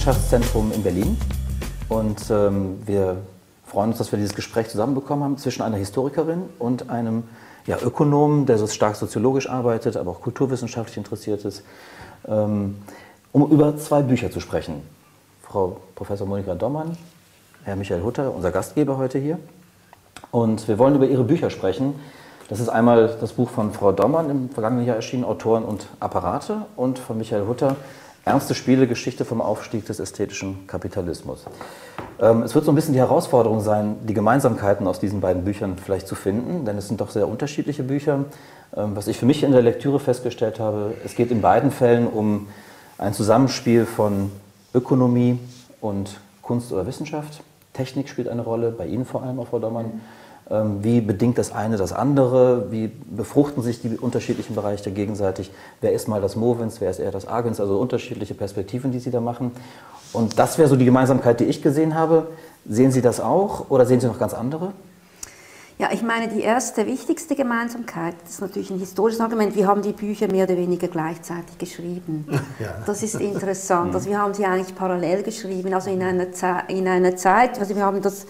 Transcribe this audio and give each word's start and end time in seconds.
Wissenschaftszentrum 0.00 0.72
in 0.72 0.82
Berlin. 0.82 1.18
Und 1.90 2.30
ähm, 2.30 2.78
wir 2.86 3.18
freuen 3.66 3.90
uns, 3.90 3.98
dass 3.98 4.10
wir 4.10 4.18
dieses 4.18 4.34
Gespräch 4.34 4.70
zusammenbekommen 4.70 5.22
haben 5.22 5.36
zwischen 5.36 5.60
einer 5.60 5.76
Historikerin 5.76 6.44
und 6.58 6.88
einem 6.88 7.24
ja, 7.66 7.76
Ökonomen, 7.82 8.46
der 8.46 8.56
so 8.56 8.66
stark 8.66 8.96
soziologisch 8.96 9.50
arbeitet, 9.50 9.98
aber 9.98 10.12
auch 10.12 10.22
kulturwissenschaftlich 10.22 10.96
interessiert 10.96 11.44
ist, 11.44 11.64
ähm, 12.26 12.78
um 13.32 13.50
über 13.50 13.76
zwei 13.76 14.00
Bücher 14.00 14.30
zu 14.30 14.40
sprechen. 14.40 14.80
Frau 15.42 15.76
Professor 15.94 16.26
Monika 16.26 16.54
Dommann, 16.54 16.96
Herr 17.64 17.76
Michael 17.76 18.02
Hutter, 18.02 18.34
unser 18.34 18.52
Gastgeber 18.52 18.96
heute 18.96 19.18
hier. 19.18 19.38
Und 20.30 20.66
wir 20.66 20.78
wollen 20.78 20.94
über 20.94 21.08
Ihre 21.08 21.24
Bücher 21.24 21.50
sprechen. 21.50 21.92
Das 22.48 22.58
ist 22.58 22.70
einmal 22.70 23.18
das 23.20 23.34
Buch 23.34 23.50
von 23.50 23.74
Frau 23.74 23.92
Dommann 23.92 24.30
im 24.30 24.48
vergangenen 24.48 24.86
Jahr 24.86 24.96
erschienen, 24.96 25.24
Autoren 25.24 25.62
und 25.62 25.88
Apparate, 26.00 26.62
und 26.76 26.98
von 26.98 27.18
Michael 27.18 27.46
Hutter, 27.46 27.76
Ernste 28.24 28.54
Spiele, 28.54 28.86
Geschichte 28.86 29.24
vom 29.24 29.40
Aufstieg 29.40 29.86
des 29.86 29.98
ästhetischen 29.98 30.66
Kapitalismus. 30.66 31.44
Ähm, 32.20 32.42
es 32.42 32.54
wird 32.54 32.66
so 32.66 32.72
ein 32.72 32.74
bisschen 32.74 32.92
die 32.92 33.00
Herausforderung 33.00 33.60
sein, 33.60 33.96
die 34.06 34.12
Gemeinsamkeiten 34.12 34.86
aus 34.86 35.00
diesen 35.00 35.20
beiden 35.20 35.44
Büchern 35.44 35.76
vielleicht 35.82 36.06
zu 36.06 36.14
finden, 36.14 36.66
denn 36.66 36.76
es 36.76 36.88
sind 36.88 37.00
doch 37.00 37.10
sehr 37.10 37.26
unterschiedliche 37.26 37.82
Bücher. 37.82 38.26
Ähm, 38.76 38.94
was 38.94 39.08
ich 39.08 39.16
für 39.16 39.26
mich 39.26 39.42
in 39.42 39.52
der 39.52 39.62
Lektüre 39.62 39.98
festgestellt 39.98 40.60
habe, 40.60 40.94
es 41.04 41.14
geht 41.14 41.30
in 41.30 41.40
beiden 41.40 41.70
Fällen 41.70 42.06
um 42.06 42.48
ein 42.98 43.14
Zusammenspiel 43.14 43.86
von 43.86 44.30
Ökonomie 44.74 45.38
und 45.80 46.20
Kunst 46.42 46.72
oder 46.72 46.86
Wissenschaft. 46.86 47.42
Technik 47.72 48.10
spielt 48.10 48.28
eine 48.28 48.42
Rolle, 48.42 48.70
bei 48.70 48.86
Ihnen 48.86 49.06
vor 49.06 49.22
allem, 49.22 49.44
Frau 49.46 49.58
Dommann. 49.58 50.00
Ähm, 50.50 50.82
wie 50.82 51.00
bedingt 51.00 51.38
das 51.38 51.52
eine 51.52 51.76
das 51.76 51.92
andere? 51.92 52.72
Wie 52.72 52.88
befruchten 52.88 53.62
sich 53.62 53.80
die 53.80 53.96
unterschiedlichen 53.96 54.56
Bereiche 54.56 54.90
gegenseitig? 54.90 55.52
Wer 55.80 55.92
ist 55.92 56.08
mal 56.08 56.20
das 56.20 56.34
Movens, 56.34 56.80
wer 56.80 56.90
ist 56.90 56.98
eher 56.98 57.12
das 57.12 57.28
Agens? 57.28 57.60
Also 57.60 57.78
unterschiedliche 57.78 58.34
Perspektiven, 58.34 58.90
die 58.90 58.98
Sie 58.98 59.12
da 59.12 59.20
machen. 59.20 59.52
Und 60.12 60.40
das 60.40 60.58
wäre 60.58 60.68
so 60.68 60.74
die 60.74 60.84
Gemeinsamkeit, 60.84 61.38
die 61.38 61.44
ich 61.44 61.62
gesehen 61.62 61.94
habe. 61.94 62.26
Sehen 62.68 62.90
Sie 62.90 63.00
das 63.00 63.20
auch 63.20 63.70
oder 63.70 63.86
sehen 63.86 64.00
Sie 64.00 64.08
noch 64.08 64.18
ganz 64.18 64.34
andere? 64.34 64.72
Ja, 65.78 65.88
ich 65.92 66.02
meine, 66.02 66.28
die 66.28 66.42
erste 66.42 66.84
wichtigste 66.84 67.34
Gemeinsamkeit, 67.34 68.14
das 68.22 68.32
ist 68.32 68.40
natürlich 68.42 68.70
ein 68.70 68.78
historisches 68.78 69.20
Argument, 69.20 69.56
wir 69.56 69.66
haben 69.66 69.80
die 69.80 69.92
Bücher 69.92 70.30
mehr 70.30 70.44
oder 70.44 70.58
weniger 70.58 70.88
gleichzeitig 70.88 71.56
geschrieben. 71.58 72.26
Ja. 72.60 72.74
Das 72.84 73.02
ist 73.02 73.14
interessant. 73.14 73.94
Also 73.94 74.10
wir 74.10 74.18
haben 74.18 74.34
sie 74.34 74.44
eigentlich 74.44 74.74
parallel 74.74 75.22
geschrieben, 75.22 75.72
also 75.72 75.88
in 75.88 76.02
einer, 76.02 76.30
Ze 76.32 76.64
in 76.68 76.86
einer 76.86 77.16
Zeit, 77.16 77.58
also 77.58 77.74
wir 77.74 77.82
haben 77.82 78.02
das 78.02 78.26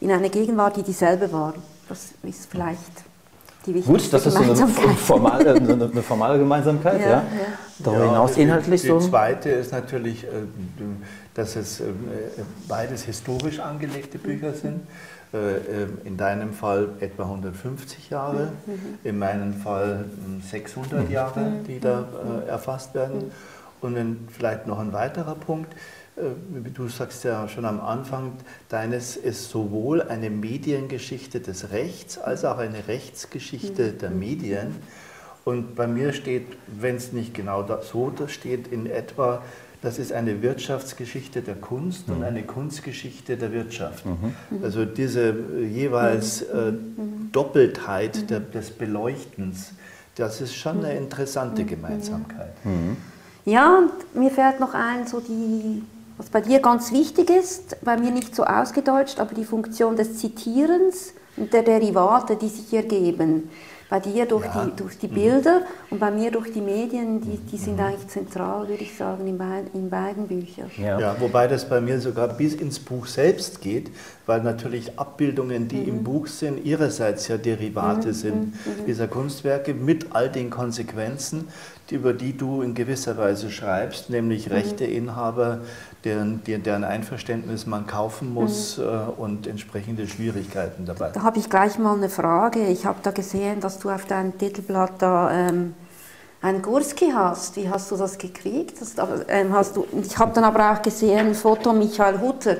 in 0.00 0.10
einer 0.10 0.28
Gegenwart, 0.28 0.76
die 0.76 0.82
dieselbe 0.82 1.30
war. 1.32 1.54
Das 1.88 2.12
ist 2.22 2.50
vielleicht 2.50 3.04
die 3.66 3.74
wichtigste 3.74 3.92
Gut, 3.92 4.12
das 4.12 4.26
ist 4.26 4.34
so 4.34 4.42
eine, 4.42 4.94
formale, 4.94 5.54
eine 5.54 6.02
formale 6.02 6.38
Gemeinsamkeit. 6.38 7.00
ja, 7.00 7.08
ja. 7.08 7.22
Darüber 7.78 8.04
ja, 8.04 8.10
hinaus 8.10 8.36
inhaltlich 8.36 8.80
die, 8.80 8.86
die 8.86 8.92
so. 8.92 9.00
Die 9.00 9.10
zweite 9.10 9.50
ist 9.50 9.72
natürlich, 9.72 10.24
äh, 10.24 10.28
dass 11.34 11.56
es 11.56 11.80
äh, 11.80 11.84
beides 12.68 13.02
historisch 13.04 13.60
angelegte 13.60 14.18
Bücher 14.18 14.52
sind. 14.54 14.80
Äh, 15.32 16.06
in 16.06 16.16
deinem 16.16 16.52
Fall 16.52 16.90
etwa 17.00 17.24
150 17.24 18.10
Jahre, 18.10 18.52
mhm. 18.64 18.98
in 19.02 19.18
meinem 19.18 19.54
Fall 19.54 20.04
600 20.50 21.10
Jahre, 21.10 21.40
mhm. 21.40 21.64
die 21.64 21.80
da 21.80 22.06
erfasst 22.46 22.94
werden. 22.94 23.32
Mhm. 23.86 23.94
Und 23.94 23.94
dann 23.94 24.28
vielleicht 24.28 24.66
noch 24.66 24.78
ein 24.78 24.92
weiterer 24.92 25.34
Punkt. 25.34 25.72
Äh, 26.16 26.70
du 26.70 26.88
sagst 26.88 27.24
ja 27.24 27.48
schon 27.48 27.64
am 27.64 27.80
Anfang, 27.80 28.32
deines 28.68 29.16
ist 29.16 29.50
sowohl 29.50 30.02
eine 30.02 30.30
Mediengeschichte 30.30 31.40
des 31.40 31.70
Rechts 31.70 32.18
als 32.18 32.44
auch 32.44 32.58
eine 32.58 32.88
Rechtsgeschichte 32.88 33.92
mhm. 33.92 33.98
der 33.98 34.10
Medien. 34.10 34.76
Und 35.44 35.76
bei 35.76 35.86
mir 35.86 36.12
steht, 36.12 36.46
wenn 36.66 36.96
es 36.96 37.12
nicht 37.12 37.32
genau 37.32 37.64
so 37.80 38.12
steht, 38.26 38.66
in 38.66 38.86
etwa, 38.86 39.42
das 39.80 40.00
ist 40.00 40.12
eine 40.12 40.42
Wirtschaftsgeschichte 40.42 41.40
der 41.40 41.54
Kunst 41.54 42.08
und 42.08 42.18
mhm. 42.18 42.24
eine 42.24 42.42
Kunstgeschichte 42.42 43.36
der 43.36 43.52
Wirtschaft. 43.52 44.04
Mhm. 44.04 44.34
Also 44.62 44.84
diese 44.84 45.28
äh, 45.28 45.64
jeweils 45.64 46.42
äh, 46.42 46.72
Doppeltheit 47.30 48.28
der, 48.28 48.40
des 48.40 48.70
Beleuchtens, 48.70 49.72
das 50.16 50.40
ist 50.40 50.56
schon 50.56 50.84
eine 50.84 50.96
interessante 50.96 51.64
Gemeinsamkeit. 51.64 52.54
Ja, 53.46 53.78
und 53.78 54.14
mir 54.14 54.30
fällt 54.30 54.60
noch 54.60 54.74
ein, 54.74 55.06
so 55.06 55.20
die 55.20 55.82
was 56.16 56.30
bei 56.30 56.40
dir 56.40 56.60
ganz 56.60 56.92
wichtig 56.92 57.30
ist, 57.30 57.76
bei 57.84 57.96
mir 57.98 58.10
nicht 58.10 58.34
so 58.34 58.44
ausgedeutscht, 58.44 59.20
aber 59.20 59.34
die 59.34 59.44
Funktion 59.44 59.96
des 59.96 60.18
Zitierens 60.18 61.12
und 61.36 61.52
der 61.52 61.62
Derivate, 61.62 62.36
die 62.36 62.48
sich 62.48 62.72
ergeben. 62.72 63.50
Bei 63.88 64.00
dir 64.00 64.26
durch, 64.26 64.44
ja. 64.44 64.64
die, 64.64 64.76
durch 64.76 64.98
die 64.98 65.06
Bilder 65.06 65.60
mhm. 65.60 65.64
und 65.90 65.98
bei 66.00 66.10
mir 66.10 66.32
durch 66.32 66.52
die 66.52 66.60
Medien, 66.60 67.20
die, 67.20 67.38
die 67.38 67.56
sind 67.56 67.74
mhm. 67.74 67.84
eigentlich 67.84 68.08
zentral, 68.08 68.68
würde 68.68 68.82
ich 68.82 68.96
sagen, 68.96 69.26
in, 69.26 69.38
beid, 69.38 69.66
in 69.74 69.88
beiden 69.88 70.26
Büchern. 70.26 70.70
Ja. 70.76 70.98
ja. 70.98 71.16
wobei 71.20 71.46
das 71.46 71.68
bei 71.68 71.80
mir 71.80 72.00
sogar 72.00 72.28
bis 72.28 72.54
ins 72.54 72.80
Buch 72.80 73.06
selbst 73.06 73.60
geht, 73.60 73.90
weil 74.26 74.42
natürlich 74.42 74.98
Abbildungen, 74.98 75.68
die 75.68 75.76
mhm. 75.76 75.88
im 75.88 76.04
Buch 76.04 76.26
sind, 76.26 76.64
ihrerseits 76.64 77.28
ja 77.28 77.36
Derivate 77.36 78.08
mhm. 78.08 78.12
sind 78.12 78.36
mhm. 78.36 78.86
dieser 78.86 79.06
Kunstwerke 79.06 79.72
mit 79.72 80.06
all 80.10 80.30
den 80.30 80.50
Konsequenzen, 80.50 81.48
über 81.90 82.12
die 82.12 82.36
du 82.36 82.62
in 82.62 82.74
gewisser 82.74 83.16
Weise 83.16 83.50
schreibst, 83.50 84.10
nämlich 84.10 84.48
mhm. 84.48 84.52
Rechteinhaber, 84.52 85.60
deren, 86.06 86.42
deren 86.44 86.84
Einverständnis 86.84 87.66
man 87.66 87.86
kaufen 87.86 88.32
muss 88.32 88.78
mhm. 88.78 88.84
äh, 88.84 88.88
und 89.16 89.46
entsprechende 89.46 90.06
Schwierigkeiten 90.06 90.86
dabei. 90.86 91.10
Da 91.10 91.22
habe 91.22 91.38
ich 91.38 91.50
gleich 91.50 91.78
mal 91.78 91.96
eine 91.96 92.08
Frage. 92.08 92.66
Ich 92.68 92.86
habe 92.86 92.98
da 93.02 93.10
gesehen, 93.10 93.60
dass 93.60 93.78
du 93.78 93.90
auf 93.90 94.06
deinem 94.06 94.38
Titelblatt 94.38 94.92
da 95.00 95.30
ähm, 95.48 95.74
einen 96.40 96.62
Gurski 96.62 97.10
hast. 97.12 97.56
Wie 97.56 97.68
hast 97.68 97.90
du 97.90 97.96
das 97.96 98.18
gekriegt? 98.18 98.80
Das, 98.80 98.94
ähm, 99.28 99.52
hast 99.52 99.76
du, 99.76 99.86
ich 100.00 100.16
habe 100.16 100.32
dann 100.32 100.44
aber 100.44 100.72
auch 100.72 100.80
gesehen, 100.80 101.28
ein 101.28 101.34
Foto 101.34 101.72
Michael 101.72 102.20
Hutter. 102.20 102.56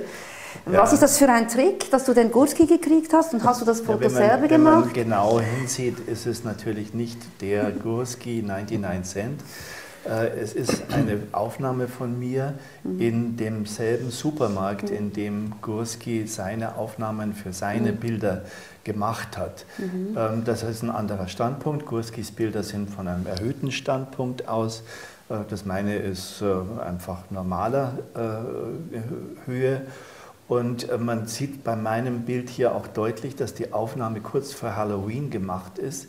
Ja. 0.70 0.82
Was 0.82 0.92
ist 0.92 1.02
das 1.02 1.18
für 1.18 1.28
ein 1.28 1.48
Trick, 1.48 1.90
dass 1.90 2.04
du 2.04 2.14
den 2.14 2.32
Gurski 2.32 2.66
gekriegt 2.66 3.12
hast 3.12 3.32
und 3.32 3.44
hast 3.44 3.60
du 3.60 3.64
das 3.64 3.82
Foto 3.82 4.02
ja, 4.02 4.08
man, 4.08 4.16
selber 4.16 4.48
gemacht? 4.48 4.94
Wenn 4.94 5.08
man 5.08 5.28
genau 5.28 5.40
hinsieht, 5.40 6.00
ist 6.08 6.26
es 6.26 6.42
natürlich 6.42 6.94
nicht 6.94 7.18
der 7.40 7.70
Gurski 7.70 8.42
99 8.42 9.04
Cent. 9.04 9.40
Äh, 10.08 10.38
es 10.40 10.54
ist 10.54 10.84
eine 10.92 11.18
Aufnahme 11.32 11.88
von 11.88 12.18
mir 12.18 12.54
in 12.98 13.36
demselben 13.36 14.10
Supermarkt, 14.10 14.90
in 14.90 15.12
dem 15.12 15.54
Gurski 15.60 16.26
seine 16.26 16.76
Aufnahmen 16.76 17.34
für 17.34 17.52
seine 17.52 17.92
mhm. 17.92 17.96
Bilder 17.96 18.42
gemacht 18.84 19.36
hat. 19.36 19.64
Mhm. 19.78 20.16
Ähm, 20.16 20.44
das 20.44 20.62
ist 20.62 20.82
ein 20.82 20.90
anderer 20.90 21.28
Standpunkt. 21.28 21.86
Gurskis 21.86 22.30
Bilder 22.30 22.62
sind 22.62 22.90
von 22.90 23.08
einem 23.08 23.26
erhöhten 23.26 23.72
Standpunkt 23.72 24.48
aus. 24.48 24.82
Äh, 25.28 25.38
das 25.48 25.64
meine 25.64 25.96
ist 25.96 26.42
äh, 26.42 26.80
einfach 26.82 27.30
normaler 27.30 27.98
Höhe. 29.46 29.82
Und 30.48 31.00
man 31.00 31.26
sieht 31.26 31.64
bei 31.64 31.74
meinem 31.74 32.20
Bild 32.20 32.48
hier 32.48 32.72
auch 32.76 32.86
deutlich, 32.86 33.34
dass 33.34 33.54
die 33.54 33.72
Aufnahme 33.72 34.20
kurz 34.20 34.52
vor 34.52 34.76
Halloween 34.76 35.28
gemacht 35.30 35.76
ist, 35.78 36.06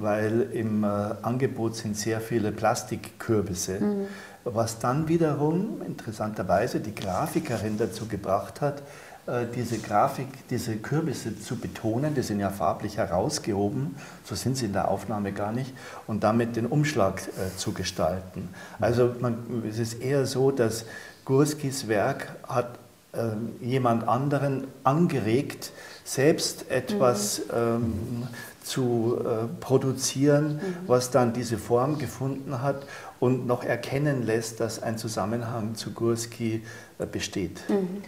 weil 0.00 0.48
im 0.52 0.84
äh, 0.84 0.86
Angebot 1.22 1.76
sind 1.76 1.96
sehr 1.96 2.20
viele 2.20 2.52
Plastikkürbisse, 2.52 3.80
mhm. 3.80 4.06
was 4.44 4.78
dann 4.78 5.08
wiederum 5.08 5.82
interessanterweise 5.86 6.80
die 6.80 6.94
Grafikerin 6.94 7.78
dazu 7.78 8.06
gebracht 8.06 8.60
hat, 8.60 8.82
äh, 9.26 9.46
diese 9.54 9.78
Grafik, 9.78 10.48
diese 10.48 10.76
Kürbisse 10.76 11.40
zu 11.40 11.56
betonen, 11.56 12.14
die 12.14 12.22
sind 12.22 12.40
ja 12.40 12.50
farblich 12.50 12.96
herausgehoben, 12.96 13.96
so 14.24 14.34
sind 14.34 14.56
sie 14.56 14.66
in 14.66 14.72
der 14.72 14.88
Aufnahme 14.88 15.32
gar 15.32 15.52
nicht, 15.52 15.72
und 16.06 16.24
damit 16.24 16.56
den 16.56 16.66
Umschlag 16.66 17.22
zu 17.56 17.72
gestalten. 17.72 18.48
Also 18.80 19.14
man, 19.20 19.64
es 19.68 19.78
ist 19.78 19.94
eher 19.94 20.26
so, 20.26 20.50
dass 20.50 20.84
Gurskis 21.24 21.88
Werk 21.88 22.36
hat 22.48 22.78
äh, 23.12 23.64
jemand 23.64 24.06
anderen 24.06 24.66
angeregt, 24.84 25.72
selbst 26.04 26.70
etwas 26.70 27.40
mhm. 27.40 27.54
ähm, 27.56 28.22
zu 28.68 29.18
äh, 29.18 29.46
produzieren, 29.60 30.54
mhm. 30.54 30.60
was 30.86 31.10
dann 31.10 31.32
diese 31.32 31.58
Form 31.58 31.98
gefunden 31.98 32.62
hat 32.62 32.86
und 33.18 33.46
noch 33.46 33.64
erkennen 33.64 34.24
lässt, 34.24 34.60
dass 34.60 34.82
ein 34.82 34.98
Zusammenhang 34.98 35.74
zu 35.74 35.92
Gurski 35.92 36.62
äh, 36.98 37.06
besteht. 37.06 37.60
Mhm. 37.68 38.02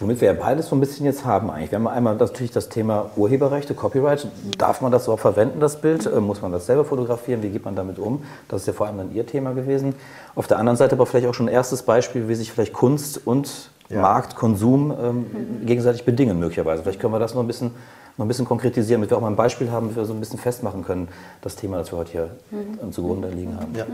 Womit 0.00 0.20
wir 0.20 0.28
ja 0.28 0.34
beides 0.34 0.68
so 0.68 0.76
ein 0.76 0.80
bisschen 0.80 1.06
jetzt 1.06 1.24
haben 1.24 1.50
eigentlich. 1.50 1.72
Wir 1.72 1.78
haben 1.78 1.88
einmal 1.88 2.14
natürlich 2.14 2.52
das 2.52 2.68
Thema 2.68 3.10
Urheberrechte, 3.16 3.74
Copyright. 3.74 4.28
Darf 4.56 4.80
man 4.80 4.92
das 4.92 5.04
überhaupt 5.04 5.22
verwenden, 5.22 5.58
das 5.58 5.80
Bild? 5.80 6.06
Äh, 6.06 6.20
muss 6.20 6.40
man 6.40 6.52
das 6.52 6.66
selber 6.66 6.84
fotografieren? 6.84 7.42
Wie 7.42 7.50
geht 7.50 7.64
man 7.64 7.74
damit 7.74 7.98
um? 7.98 8.22
Das 8.48 8.62
ist 8.62 8.66
ja 8.66 8.72
vor 8.72 8.86
allem 8.86 8.98
dann 8.98 9.14
Ihr 9.14 9.26
Thema 9.26 9.52
gewesen. 9.52 9.94
Auf 10.36 10.46
der 10.46 10.58
anderen 10.58 10.76
Seite 10.76 10.94
aber 10.94 11.04
vielleicht 11.04 11.26
auch 11.26 11.34
schon 11.34 11.48
ein 11.48 11.52
erstes 11.52 11.82
Beispiel, 11.82 12.28
wie 12.28 12.34
sich 12.36 12.52
vielleicht 12.52 12.72
Kunst 12.72 13.26
und 13.26 13.70
ja. 13.88 14.00
Markt, 14.00 14.36
Konsum 14.36 14.94
ähm, 15.00 15.26
gegenseitig 15.66 16.04
bedingen 16.04 16.38
möglicherweise. 16.38 16.82
Vielleicht 16.82 17.00
können 17.00 17.12
wir 17.12 17.18
das 17.18 17.34
noch 17.34 17.42
ein 17.42 17.46
bisschen, 17.46 17.72
noch 18.18 18.24
ein 18.24 18.28
bisschen 18.28 18.44
konkretisieren, 18.44 19.00
damit 19.00 19.10
wir 19.10 19.16
auch 19.16 19.22
mal 19.22 19.28
ein 19.28 19.36
Beispiel 19.36 19.70
haben, 19.70 19.90
wie 19.90 19.96
wir 19.96 20.04
so 20.04 20.12
ein 20.12 20.20
bisschen 20.20 20.40
festmachen 20.40 20.84
können, 20.84 21.08
das 21.40 21.54
Thema, 21.54 21.78
das 21.78 21.92
wir 21.92 21.98
heute 21.98 22.12
hier 22.12 22.30
mhm. 22.50 22.92
zugrunde 22.92 23.28
liegen 23.28 23.56
haben. 23.56 23.74
Ja. 23.74 23.86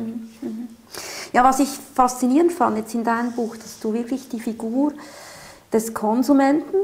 ja, 1.33 1.45
was 1.45 1.61
ich 1.61 1.69
faszinierend 1.69 2.53
fand 2.53 2.79
jetzt 2.79 2.95
in 2.95 3.05
deinem 3.05 3.33
Buch, 3.33 3.57
dass 3.57 3.79
du 3.81 3.93
wirklich 3.93 4.29
die 4.31 4.41
Figur 4.41 4.93
des 5.73 5.93
Konsumenten, 5.93 6.77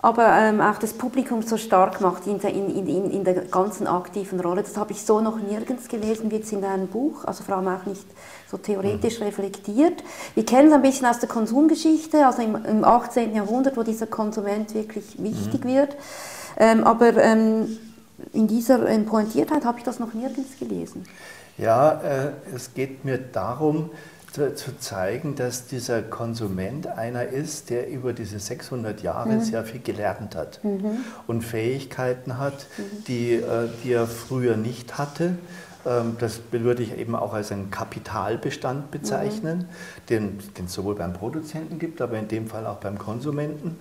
aber 0.00 0.26
ähm, 0.32 0.60
auch 0.60 0.78
des 0.78 0.94
Publikums 0.94 1.48
so 1.48 1.58
stark 1.58 2.00
macht 2.00 2.26
in 2.26 2.40
der, 2.40 2.50
in, 2.54 2.70
in, 2.70 3.10
in 3.10 3.22
der 3.22 3.34
ganzen 3.34 3.86
aktiven 3.86 4.40
Rolle. 4.40 4.62
Das 4.62 4.76
habe 4.76 4.92
ich 4.92 5.02
so 5.02 5.20
noch 5.20 5.38
nirgends 5.38 5.88
gelesen 5.88 6.30
wie 6.30 6.36
jetzt 6.36 6.52
in 6.52 6.62
deinem 6.62 6.88
Buch, 6.88 7.24
also 7.24 7.44
vor 7.44 7.56
allem 7.56 7.68
auch 7.68 7.84
nicht 7.86 8.06
so 8.50 8.56
theoretisch 8.56 9.20
mhm. 9.20 9.26
reflektiert. 9.26 10.02
Wir 10.34 10.46
kennen 10.46 10.68
es 10.68 10.74
ein 10.74 10.82
bisschen 10.82 11.06
aus 11.06 11.20
der 11.20 11.28
Konsumgeschichte, 11.28 12.26
also 12.26 12.42
im, 12.42 12.56
im 12.64 12.84
18. 12.84 13.34
Jahrhundert, 13.34 13.76
wo 13.76 13.82
dieser 13.82 14.06
Konsument 14.06 14.74
wirklich 14.74 15.22
wichtig 15.22 15.64
mhm. 15.64 15.68
wird. 15.68 15.96
Ähm, 16.58 16.84
aber 16.84 17.16
ähm, 17.16 17.78
in 18.32 18.46
dieser 18.46 18.86
in 18.88 19.06
Pointiertheit 19.06 19.64
habe 19.64 19.78
ich 19.78 19.84
das 19.84 19.98
noch 19.98 20.14
nirgends 20.14 20.58
gelesen. 20.58 21.04
Ja, 21.58 22.00
äh, 22.02 22.32
es 22.54 22.74
geht 22.74 23.04
mir 23.04 23.18
darum, 23.18 23.90
zu, 24.32 24.54
zu, 24.54 24.78
zeigen, 24.78 25.34
dass 25.34 25.66
dieser 25.66 26.00
Konsument 26.00 26.86
einer 26.86 27.24
ist, 27.24 27.68
der 27.68 27.90
über 27.90 28.14
diese 28.14 28.38
600 28.38 29.02
Jahre 29.02 29.34
mhm. 29.34 29.40
sehr 29.42 29.62
viel 29.64 29.80
gelernt 29.80 30.34
hat 30.34 30.64
mhm. 30.64 31.04
und 31.26 31.42
Fähigkeiten 31.42 32.38
hat, 32.38 32.66
mhm. 32.78 33.04
die, 33.06 33.34
äh, 33.34 33.68
die 33.84 33.92
er 33.92 34.06
früher 34.06 34.56
nicht 34.56 34.96
hatte. 34.96 35.36
Ähm, 35.84 36.16
das 36.18 36.40
würde 36.50 36.82
ich 36.82 36.96
eben 36.96 37.14
auch 37.14 37.34
als 37.34 37.52
einen 37.52 37.70
Kapitalbestand 37.70 38.90
bezeichnen, 38.90 39.58
mhm. 39.58 40.06
den, 40.08 40.38
den 40.56 40.64
es 40.64 40.72
sowohl 40.72 40.94
beim 40.94 41.12
Produzenten 41.12 41.78
gibt, 41.78 42.00
aber 42.00 42.18
in 42.18 42.28
dem 42.28 42.46
Fall 42.46 42.66
auch 42.66 42.78
beim 42.78 42.98
Konsumenten. 42.98 43.78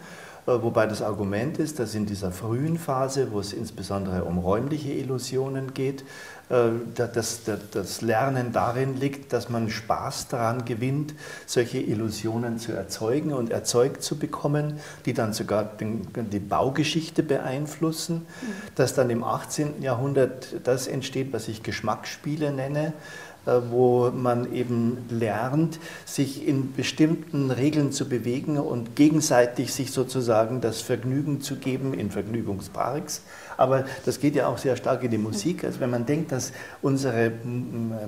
Äh, 0.48 0.52
wobei 0.62 0.88
das 0.88 1.02
Argument 1.02 1.60
ist, 1.60 1.80
dass 1.80 1.96
in 1.96 2.06
dieser 2.06 2.32
frühen 2.32 2.78
Phase, 2.78 3.32
wo 3.32 3.40
es 3.40 3.54
insbesondere 3.54 4.24
um 4.24 4.40
räumliche 4.40 4.92
Illusionen 4.92 5.74
geht, 5.74 6.04
äh, 6.50 6.72
das, 6.96 7.42
das 7.72 8.02
Lernen 8.02 8.52
darin 8.52 9.00
liegt, 9.00 9.34
dass 9.34 9.50
man 9.50 9.70
Spaß 9.70 10.28
daran 10.30 10.66
gewinnt, 10.66 11.14
solche 11.46 11.80
Illusionen 11.80 12.58
zu 12.60 12.72
erzeugen 12.74 13.34
und 13.34 13.52
erzeugt 13.52 14.04
zu 14.04 14.18
bekommen, 14.18 14.80
die 15.06 15.14
dann 15.14 15.34
sogar 15.34 15.72
die 15.80 16.40
Baugeschichte 16.40 17.24
beeinflussen, 17.24 18.16
mhm. 18.16 18.48
dass 18.76 18.94
dann 18.94 19.10
im 19.10 19.24
18. 19.24 19.82
Jahrhundert 19.82 20.56
das 20.64 20.88
entsteht, 20.88 21.32
was 21.34 21.48
ich 21.48 21.64
Geschmacksspiele 21.64 22.52
nenne, 22.52 22.94
wo 23.46 24.12
man 24.12 24.54
eben 24.54 25.06
lernt, 25.10 25.80
sich 26.06 26.48
in 26.48 26.74
bestimmten 26.74 27.52
Regeln 27.52 27.92
zu 27.92 28.08
bewegen 28.08 28.58
und 28.58 28.96
gegenseitig 28.96 29.74
sich 29.74 29.92
sozusagen 29.92 30.62
das 30.62 30.82
Vergnügen 30.82 31.42
zu 31.42 31.56
geben 31.56 31.94
in 31.94 32.12
Vergnügungsparks. 32.12 33.24
Aber 33.62 33.86
das 34.06 34.20
geht 34.20 34.36
ja 34.36 34.48
auch 34.48 34.58
sehr 34.58 34.76
stark 34.76 35.04
in 35.04 35.12
die 35.12 35.20
Musik. 35.20 35.64
Also 35.64 35.80
wenn 35.80 35.92
man 35.92 36.06
denkt, 36.06 36.32
dass 36.32 36.52
unsere 36.82 37.32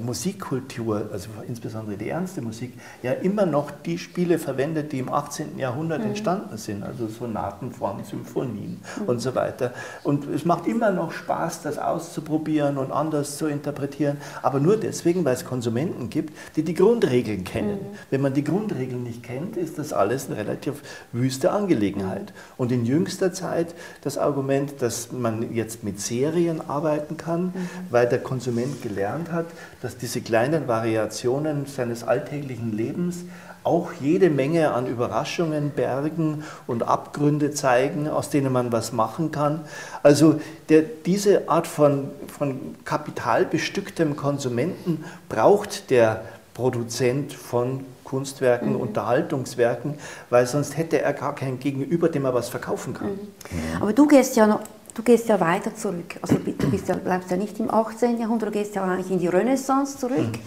Musikkultur, 0.03 1.09
also 1.13 1.29
insbesondere 1.47 1.95
die 1.95 2.09
ernste 2.09 2.41
Musik, 2.41 2.73
ja 3.03 3.11
immer 3.11 3.45
noch 3.45 3.69
die 3.69 3.99
Spiele 3.99 4.39
verwendet, 4.39 4.91
die 4.91 4.99
im 4.99 5.13
18. 5.13 5.59
Jahrhundert 5.59 5.99
mhm. 5.99 6.07
entstanden 6.07 6.57
sind, 6.57 6.81
also 6.83 7.07
Sonatenformen, 7.07 8.03
Symphonien 8.03 8.81
mhm. 8.99 9.05
und 9.05 9.19
so 9.19 9.35
weiter. 9.35 9.73
Und 10.03 10.27
es 10.33 10.43
macht 10.43 10.65
immer 10.65 10.89
noch 10.89 11.11
Spaß, 11.11 11.61
das 11.61 11.77
auszuprobieren 11.77 12.77
und 12.79 12.91
anders 12.91 13.37
zu 13.37 13.45
interpretieren, 13.45 14.17
aber 14.41 14.59
nur 14.59 14.77
deswegen, 14.77 15.23
weil 15.23 15.35
es 15.35 15.45
Konsumenten 15.45 16.09
gibt, 16.09 16.35
die 16.55 16.63
die 16.63 16.73
Grundregeln 16.73 17.43
kennen. 17.43 17.75
Mhm. 17.75 17.97
Wenn 18.09 18.21
man 18.21 18.33
die 18.33 18.43
Grundregeln 18.43 19.03
nicht 19.03 19.21
kennt, 19.21 19.55
ist 19.57 19.77
das 19.77 19.93
alles 19.93 20.27
eine 20.27 20.37
relativ 20.37 20.81
wüste 21.11 21.51
Angelegenheit. 21.51 22.33
Und 22.57 22.71
in 22.71 22.85
jüngster 22.85 23.33
Zeit 23.33 23.75
das 24.01 24.17
Argument, 24.17 24.81
dass 24.81 25.11
man 25.11 25.42
jetzt 25.51 25.83
mit 25.83 25.99
Serien 25.99 26.61
arbeiten 26.67 27.17
kann, 27.17 27.45
mhm. 27.45 27.69
weil 27.89 28.07
der 28.07 28.19
Konsument 28.19 28.81
gelernt 28.81 29.31
hat, 29.31 29.45
dass 29.81 29.97
diese 29.97 30.21
kleinen 30.21 30.67
Variationen 30.67 31.65
seines 31.65 32.03
alltäglichen 32.03 32.75
Lebens 32.75 33.25
auch 33.63 33.91
jede 33.99 34.29
Menge 34.29 34.73
an 34.73 34.87
Überraschungen 34.87 35.71
bergen 35.71 36.43
und 36.67 36.83
Abgründe 36.83 37.51
zeigen, 37.51 38.07
aus 38.09 38.29
denen 38.29 38.51
man 38.51 38.71
was 38.71 38.91
machen 38.91 39.31
kann. 39.31 39.61
Also 40.03 40.39
der, 40.69 40.81
diese 40.81 41.49
Art 41.49 41.67
von, 41.67 42.09
von 42.27 42.75
kapitalbestücktem 42.83 44.15
Konsumenten 44.15 45.05
braucht 45.29 45.89
der 45.89 46.23
Produzent 46.53 47.33
von 47.33 47.85
Kunstwerken, 48.03 48.73
mhm. 48.73 48.81
Unterhaltungswerken, 48.81 49.95
weil 50.29 50.45
sonst 50.45 50.77
hätte 50.77 51.01
er 51.01 51.13
gar 51.13 51.33
kein 51.33 51.59
Gegenüber, 51.59 52.09
dem 52.09 52.25
er 52.25 52.33
was 52.33 52.49
verkaufen 52.49 52.93
kann. 52.93 53.07
Mhm. 53.07 53.81
Aber 53.81 53.93
du 53.93 54.05
gehst 54.05 54.35
ja 54.35 54.45
noch 54.45 54.61
Du 54.93 55.01
gehst 55.01 55.27
ja 55.27 55.39
weiter 55.39 55.75
zurück. 55.75 56.15
Also 56.21 56.35
du 56.35 56.69
bist 56.69 56.87
ja, 56.87 56.95
bleibst 56.95 57.31
ja 57.31 57.37
nicht 57.37 57.59
im 57.59 57.71
18. 57.71 58.19
Jahrhundert, 58.19 58.49
du 58.49 58.53
gehst 58.53 58.75
ja 58.75 58.83
eigentlich 58.83 59.11
in 59.11 59.19
die 59.19 59.27
Renaissance 59.27 59.97
zurück. 59.97 60.37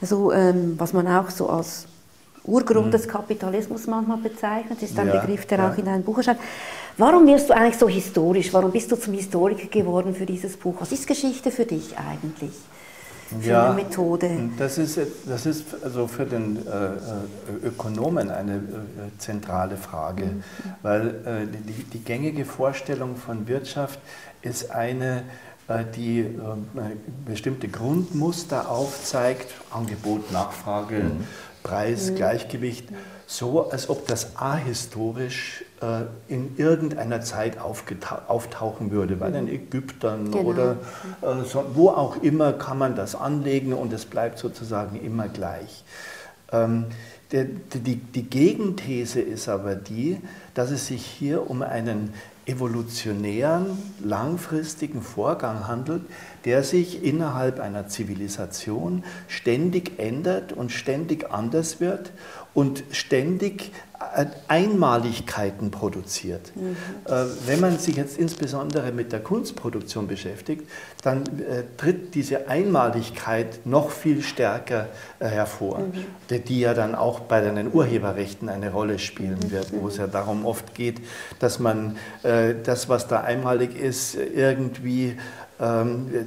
Also, 0.00 0.32
ähm, 0.32 0.74
was 0.78 0.92
man 0.92 1.06
auch 1.06 1.30
so 1.30 1.48
als 1.48 1.86
Urgrund 2.44 2.86
mhm. 2.86 2.90
des 2.90 3.08
Kapitalismus 3.08 3.86
manchmal 3.86 4.18
bezeichnet. 4.18 4.82
Ist 4.82 4.98
ein 4.98 5.08
ja, 5.08 5.20
Begriff, 5.20 5.46
der 5.46 5.58
ja. 5.58 5.70
auch 5.70 5.78
in 5.78 5.84
deinem 5.84 6.02
Buch 6.02 6.18
erscheint. 6.18 6.40
Warum 6.96 7.26
wirst 7.26 7.48
du 7.48 7.54
eigentlich 7.54 7.78
so 7.78 7.88
historisch? 7.88 8.52
Warum 8.52 8.70
bist 8.70 8.92
du 8.92 8.96
zum 8.96 9.14
Historiker 9.14 9.66
geworden 9.66 10.14
für 10.14 10.26
dieses 10.26 10.56
Buch? 10.56 10.76
Was 10.78 10.92
ist 10.92 11.06
Geschichte 11.06 11.50
für 11.50 11.64
dich 11.64 11.96
eigentlich? 11.98 12.52
Für 13.28 13.48
ja, 13.48 13.66
eine 13.66 13.74
Methode? 13.74 14.50
Das 14.58 14.78
ist, 14.78 14.98
das 15.26 15.46
ist 15.46 15.64
also 15.82 16.06
für 16.06 16.26
den 16.26 16.56
äh, 16.66 16.70
äh 16.70 17.66
Ökonomen 17.66 18.30
eine 18.30 18.56
äh, 18.56 18.60
zentrale 19.18 19.76
Frage, 19.76 20.26
mhm. 20.26 20.42
weil 20.82 21.08
äh, 21.08 21.46
die, 21.46 21.84
die 21.84 21.98
gängige 22.00 22.44
Vorstellung 22.44 23.16
von 23.16 23.48
Wirtschaft 23.48 23.98
ist 24.42 24.70
eine, 24.70 25.24
äh, 25.68 25.84
die 25.96 26.20
äh, 26.20 26.26
bestimmte 27.24 27.68
Grundmuster 27.68 28.70
aufzeigt, 28.70 29.52
Angebot, 29.70 30.30
Nachfrage, 30.30 30.96
mhm. 30.96 31.26
Preis, 31.62 32.10
mhm. 32.10 32.16
Gleichgewicht, 32.16 32.88
so 33.26 33.70
als 33.70 33.88
ob 33.88 34.06
das 34.06 34.36
ahistorisch 34.36 35.64
äh, 35.80 36.02
in 36.32 36.56
irgendeiner 36.56 37.20
Zeit 37.22 37.58
auftauchen 37.58 38.90
würde, 38.90 39.20
weil 39.20 39.34
in 39.34 39.48
Ägyptern 39.48 40.30
genau. 40.30 40.44
oder 40.44 40.76
äh, 41.22 41.44
so, 41.44 41.64
wo 41.74 41.88
auch 41.88 42.22
immer 42.22 42.52
kann 42.52 42.78
man 42.78 42.94
das 42.96 43.14
anlegen 43.14 43.72
und 43.72 43.92
es 43.92 44.04
bleibt 44.04 44.38
sozusagen 44.38 45.00
immer 45.00 45.28
gleich. 45.28 45.84
Ähm, 46.52 46.86
der, 47.32 47.44
die, 47.44 47.96
die 47.96 48.22
Gegenthese 48.22 49.20
ist 49.20 49.48
aber 49.48 49.74
die, 49.74 50.20
dass 50.52 50.70
es 50.70 50.86
sich 50.86 51.04
hier 51.04 51.50
um 51.50 51.62
einen 51.62 52.12
evolutionären, 52.46 53.78
langfristigen 54.04 55.00
Vorgang 55.00 55.66
handelt, 55.66 56.02
der 56.44 56.62
sich 56.62 57.02
innerhalb 57.02 57.58
einer 57.58 57.88
Zivilisation 57.88 59.02
ständig 59.28 59.98
ändert 59.98 60.52
und 60.52 60.70
ständig 60.70 61.32
anders 61.32 61.80
wird 61.80 62.12
und 62.54 62.84
ständig 62.92 63.72
äh, 64.14 64.26
Einmaligkeiten 64.48 65.70
produziert. 65.70 66.52
Mhm. 66.54 66.76
Äh, 67.04 67.24
wenn 67.46 67.60
man 67.60 67.78
sich 67.78 67.96
jetzt 67.96 68.16
insbesondere 68.16 68.92
mit 68.92 69.12
der 69.12 69.20
Kunstproduktion 69.20 70.06
beschäftigt, 70.06 70.68
dann 71.02 71.22
äh, 71.22 71.64
tritt 71.76 72.14
diese 72.14 72.48
Einmaligkeit 72.48 73.66
noch 73.66 73.90
viel 73.90 74.22
stärker 74.22 74.88
hervor, 75.18 75.80
mhm. 75.80 76.44
die 76.44 76.60
ja 76.60 76.74
dann 76.74 76.94
auch 76.94 77.20
bei 77.20 77.40
den 77.40 77.72
Urheberrechten 77.72 78.48
eine 78.48 78.72
Rolle 78.72 78.98
spielen 78.98 79.38
mhm. 79.44 79.50
wird, 79.50 79.72
wo 79.72 79.88
es 79.88 79.96
ja 79.96 80.06
darum 80.06 80.46
oft 80.46 80.74
geht, 80.74 81.00
dass 81.38 81.58
man 81.58 81.96
das, 82.22 82.88
was 82.88 83.06
da 83.06 83.20
einmalig 83.20 83.78
ist, 83.78 84.14
irgendwie 84.14 85.16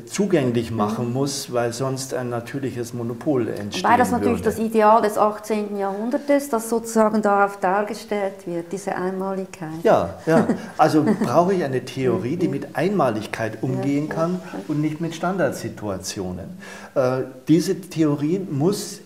zugänglich 0.06 0.72
machen 0.72 1.12
muss, 1.12 1.52
weil 1.52 1.74
sonst 1.74 2.14
ein 2.14 2.30
natürliches 2.30 2.94
Monopol 2.94 3.50
entsteht. 3.50 3.84
Weil 3.84 3.98
das 3.98 4.12
natürlich 4.12 4.40
würde. 4.40 4.56
das 4.56 4.58
Ideal 4.60 5.02
des 5.02 5.18
18. 5.18 5.78
Jahrhunderts, 5.78 6.48
das 6.50 6.70
sozusagen 6.70 7.22
darauf 7.22 7.60
dargestellt 7.60 8.48
wird, 8.48 8.72
diese 8.72 8.96
Einmaligkeit. 8.96 9.84
Ja, 9.84 10.16
ja. 10.26 10.48
also 10.78 11.06
brauche 11.24 11.54
ich 11.54 11.64
eine 11.66 11.84
Theorie, 11.84 12.38
die 12.38 12.48
mit 12.48 12.78
Einmaligkeit 12.78 13.62
umgehen 13.62 14.08
kann 14.08 14.40
und 14.70 14.80
nicht 14.80 15.02
mit 15.02 15.14
Standardsituationen. 15.14 16.58
Äh, 16.96 17.24
diese 17.50 17.82
Theorie 17.82 18.40
muss 18.40 19.02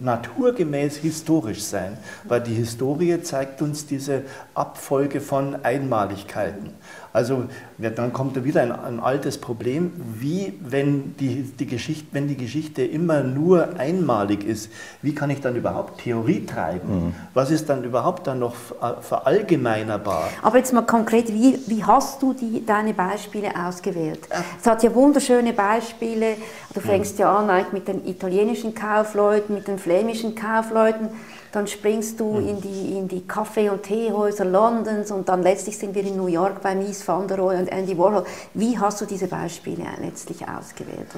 naturgemäß 0.00 0.96
historisch 0.98 1.62
sein, 1.62 1.96
weil 2.24 2.40
die 2.40 2.54
Historie 2.54 3.20
zeigt 3.22 3.62
uns 3.62 3.86
diese 3.86 4.22
Abfolge 4.54 5.20
von 5.20 5.64
Einmaligkeiten. 5.64 6.70
Also 7.16 7.44
dann 7.78 8.12
kommt 8.12 8.36
da 8.36 8.44
wieder 8.44 8.60
ein, 8.60 8.72
ein 8.72 9.00
altes 9.00 9.38
Problem, 9.38 9.90
wie 10.20 10.52
wenn 10.60 11.16
die, 11.16 11.44
die 11.44 11.66
Geschichte, 11.66 12.08
wenn 12.12 12.28
die 12.28 12.36
Geschichte 12.36 12.84
immer 12.84 13.22
nur 13.22 13.78
einmalig 13.78 14.44
ist, 14.44 14.70
wie 15.00 15.14
kann 15.14 15.30
ich 15.30 15.40
dann 15.40 15.56
überhaupt 15.56 16.02
Theorie 16.02 16.44
treiben? 16.44 17.06
Mhm. 17.06 17.14
Was 17.32 17.50
ist 17.50 17.70
dann 17.70 17.84
überhaupt 17.84 18.26
dann 18.26 18.40
noch 18.40 18.54
verallgemeinerbar? 19.00 20.28
Aber 20.42 20.58
jetzt 20.58 20.74
mal 20.74 20.82
konkret, 20.82 21.32
wie, 21.32 21.58
wie 21.66 21.82
hast 21.82 22.20
du 22.20 22.34
die, 22.34 22.66
deine 22.66 22.92
Beispiele 22.92 23.48
ausgewählt? 23.66 24.20
Es 24.60 24.66
hat 24.66 24.82
ja 24.82 24.94
wunderschöne 24.94 25.54
Beispiele. 25.54 26.36
Du 26.74 26.80
fängst 26.80 27.18
ja 27.18 27.34
an 27.34 27.48
eigentlich 27.48 27.72
mit 27.72 27.88
den 27.88 28.06
italienischen 28.06 28.74
Kaufleuten, 28.74 29.54
mit 29.54 29.68
den 29.68 29.78
flämischen 29.78 30.34
Kaufleuten 30.34 31.08
dann 31.52 31.66
springst 31.66 32.20
du 32.20 32.38
in 32.38 32.60
die, 32.60 32.96
in 32.96 33.08
die 33.08 33.26
Kaffee- 33.26 33.68
und 33.68 33.82
Teehäuser 33.82 34.44
Londons 34.44 35.10
und 35.10 35.28
dann 35.28 35.42
letztlich 35.42 35.78
sind 35.78 35.94
wir 35.94 36.02
in 36.02 36.16
New 36.16 36.26
York 36.26 36.62
bei 36.62 36.74
Mies 36.74 37.06
van 37.06 37.26
der 37.28 37.38
Rohe 37.38 37.56
und 37.56 37.68
Andy 37.68 37.96
Warhol. 37.96 38.24
Wie 38.54 38.78
hast 38.78 39.00
du 39.00 39.06
diese 39.06 39.26
Beispiele 39.26 39.84
letztlich 40.00 40.46
ausgewählt? 40.46 41.08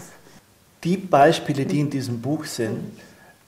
Die 0.85 0.97
Beispiele, 0.97 1.67
die 1.67 1.81
in 1.81 1.91
diesem 1.91 2.21
Buch 2.21 2.45
sind, 2.45 2.79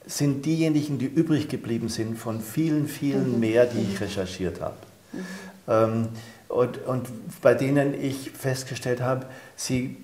sind 0.05 0.45
diejenigen, 0.45 0.97
die 0.97 1.05
übrig 1.05 1.47
geblieben 1.47 1.89
sind 1.89 2.17
von 2.17 2.41
vielen, 2.41 2.87
vielen 2.87 3.33
mhm. 3.33 3.39
mehr, 3.39 3.65
die 3.65 3.79
ich 3.79 4.01
recherchiert 4.01 4.59
habe. 4.59 4.75
Mhm. 5.13 5.19
Ähm, 5.67 6.07
und, 6.49 6.85
und 6.85 7.07
bei 7.41 7.53
denen 7.53 7.93
ich 7.93 8.31
festgestellt 8.31 9.01
habe, 9.01 9.25
sie 9.61 9.95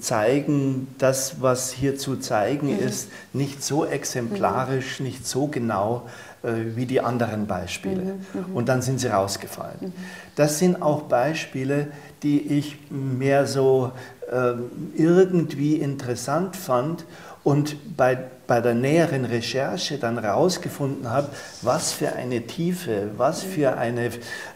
zeigen 0.00 0.88
das, 0.98 1.40
was 1.40 1.72
hier 1.72 1.96
zu 1.96 2.16
zeigen 2.16 2.74
mhm. 2.74 2.80
ist, 2.80 3.10
nicht 3.32 3.62
so 3.62 3.84
exemplarisch, 3.84 4.98
mhm. 4.98 5.06
nicht 5.06 5.26
so 5.26 5.46
genau 5.46 6.08
äh, 6.42 6.76
wie 6.76 6.86
die 6.86 7.00
anderen 7.00 7.46
Beispiele. 7.46 8.02
Mhm. 8.02 8.10
mhm. 8.50 8.56
Und 8.56 8.68
dann 8.68 8.82
sind 8.82 8.98
sie 8.98 9.08
rausgefallen. 9.08 9.78
Mhm. 9.80 9.92
Das 10.34 10.58
sind 10.58 10.82
auch 10.82 11.02
Beispiele, 11.02 11.88
die 12.24 12.40
ich 12.40 12.76
mehr 12.90 13.46
so 13.46 13.92
äh, 14.30 14.54
irgendwie 14.96 15.76
interessant 15.76 16.56
fand 16.56 17.04
und 17.44 17.96
bei, 17.96 18.18
bei 18.46 18.60
der 18.60 18.74
näheren 18.74 19.26
Recherche 19.26 19.98
dann 19.98 20.20
herausgefunden 20.20 21.10
habe, 21.10 21.28
was 21.62 21.92
für 21.92 22.14
eine 22.14 22.46
Tiefe, 22.46 23.10
was 23.16 23.42
für 23.42 23.76
eine 23.76 24.06
äh, 24.06 24.08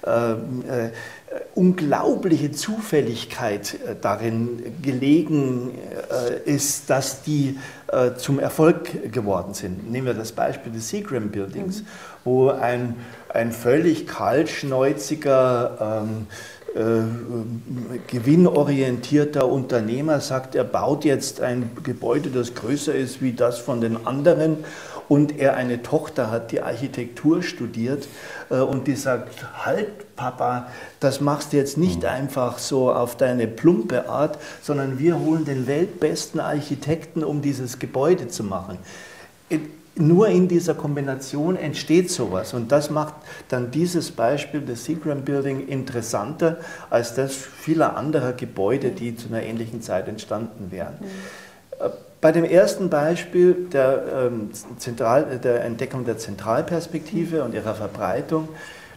äh, 0.07 0.91
unglaubliche 1.55 2.53
Zufälligkeit 2.53 3.75
äh, 3.75 3.97
darin 4.01 4.63
gelegen 4.81 5.73
äh, 6.11 6.51
ist, 6.51 6.89
dass 6.89 7.23
die 7.23 7.59
äh, 7.89 8.15
zum 8.15 8.39
Erfolg 8.39 9.13
geworden 9.13 9.55
sind. 9.55 9.91
Nehmen 9.91 10.07
wir 10.07 10.15
das 10.15 10.33
Beispiel 10.33 10.73
des 10.73 10.89
Seagram 10.89 11.31
Buildings, 11.31 11.83
mhm. 11.83 11.87
wo 12.25 12.51
ein, 12.51 12.97
ein 13.29 13.53
völlig 13.53 14.07
kaltschnäuziger, 14.07 16.05
ähm, 16.05 16.27
äh, 16.75 17.03
gewinnorientierter 18.07 19.49
Unternehmer 19.49 20.21
sagt, 20.21 20.55
er 20.55 20.65
baut 20.65 21.05
jetzt 21.05 21.41
ein 21.41 21.71
Gebäude, 21.83 22.31
das 22.31 22.55
größer 22.55 22.95
ist 22.95 23.21
wie 23.21 23.33
das 23.33 23.59
von 23.59 23.81
den 23.81 24.07
anderen 24.07 24.59
und 25.09 25.39
er 25.39 25.57
eine 25.57 25.83
Tochter 25.83 26.31
hat, 26.31 26.53
die 26.53 26.61
Architektur 26.61 27.43
studiert 27.43 28.09
äh, 28.51 28.57
und 28.57 28.87
die 28.87 28.97
sagt, 28.97 29.65
halt 29.65 30.15
Papa, 30.17 30.69
das 31.01 31.21
machst 31.21 31.53
du 31.53 31.57
jetzt 31.57 31.79
nicht 31.79 32.03
mhm. 32.03 32.09
einfach 32.09 32.59
so 32.59 32.93
auf 32.93 33.17
deine 33.17 33.47
plumpe 33.47 34.09
Art, 34.09 34.39
sondern 34.63 34.99
wir 34.99 35.19
holen 35.19 35.45
den 35.45 35.67
weltbesten 35.67 36.41
Architekten, 36.41 37.25
um 37.25 37.43
dieses 37.43 37.79
Gebäude 37.79 38.29
zu 38.29 38.45
machen. 38.45 38.79
Nur 40.01 40.29
in 40.29 40.47
dieser 40.47 40.75
Kombination 40.75 41.57
entsteht 41.57 42.09
sowas 42.09 42.55
und 42.55 42.71
das 42.71 42.89
macht 42.89 43.15
dann 43.49 43.73
dieses 43.73 44.13
Beispiel 44.13 44.61
des 44.61 44.85
Seagram 44.85 45.23
Building 45.23 45.67
interessanter 45.67 46.59
als 46.89 47.17
das 47.17 47.35
vieler 47.35 47.97
anderer 47.97 48.33
Gebäude, 48.33 48.93
die 48.93 49.17
zu 49.17 49.27
einer 49.27 49.43
ähnlichen 49.43 49.83
Zeit 49.83 50.07
entstanden 50.07 50.71
wären. 50.71 50.95
Mhm. 51.01 51.91
Äh, 52.19 52.21
bei 52.21 52.33
dem 52.33 52.45
ersten 52.45 52.91
Beispiel 52.91 53.69
der, 53.73 54.31
ähm, 54.31 54.51
Zentral, 54.79 55.39
der 55.43 55.65
Entdeckung 55.65 56.05
der 56.05 56.19
Zentralperspektive 56.19 57.45
und 57.45 57.55
ihrer 57.55 57.75
Verbreitung, 57.75 58.49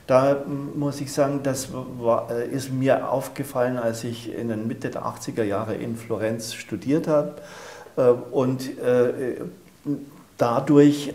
da 0.07 0.43
muss 0.75 0.99
ich 0.99 1.13
sagen, 1.13 1.41
das 1.43 1.69
war, 1.71 2.29
äh, 2.31 2.47
ist 2.47 2.71
mir 2.71 3.09
aufgefallen, 3.09 3.77
als 3.77 4.03
ich 4.03 4.33
in 4.33 4.49
den 4.49 4.67
Mitte 4.67 4.89
der 4.89 5.05
80er 5.05 5.43
Jahre 5.43 5.75
in 5.75 5.95
Florenz 5.95 6.53
studiert 6.53 7.07
habe 7.07 7.35
äh, 7.95 8.01
und 8.01 8.77
äh, 8.79 9.35
dadurch 10.37 11.13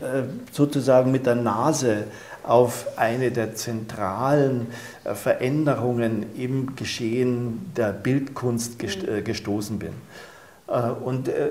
sozusagen 0.52 1.10
mit 1.10 1.26
der 1.26 1.34
Nase 1.34 2.04
auf 2.44 2.86
eine 2.96 3.32
der 3.32 3.56
zentralen 3.56 4.68
Veränderungen 5.02 6.26
im 6.36 6.76
Geschehen 6.76 7.72
der 7.76 7.90
Bildkunst 7.90 8.78
gestoßen 8.78 9.80
bin. 9.80 9.94
Äh, 10.68 10.90
und 11.04 11.28
äh, 11.28 11.50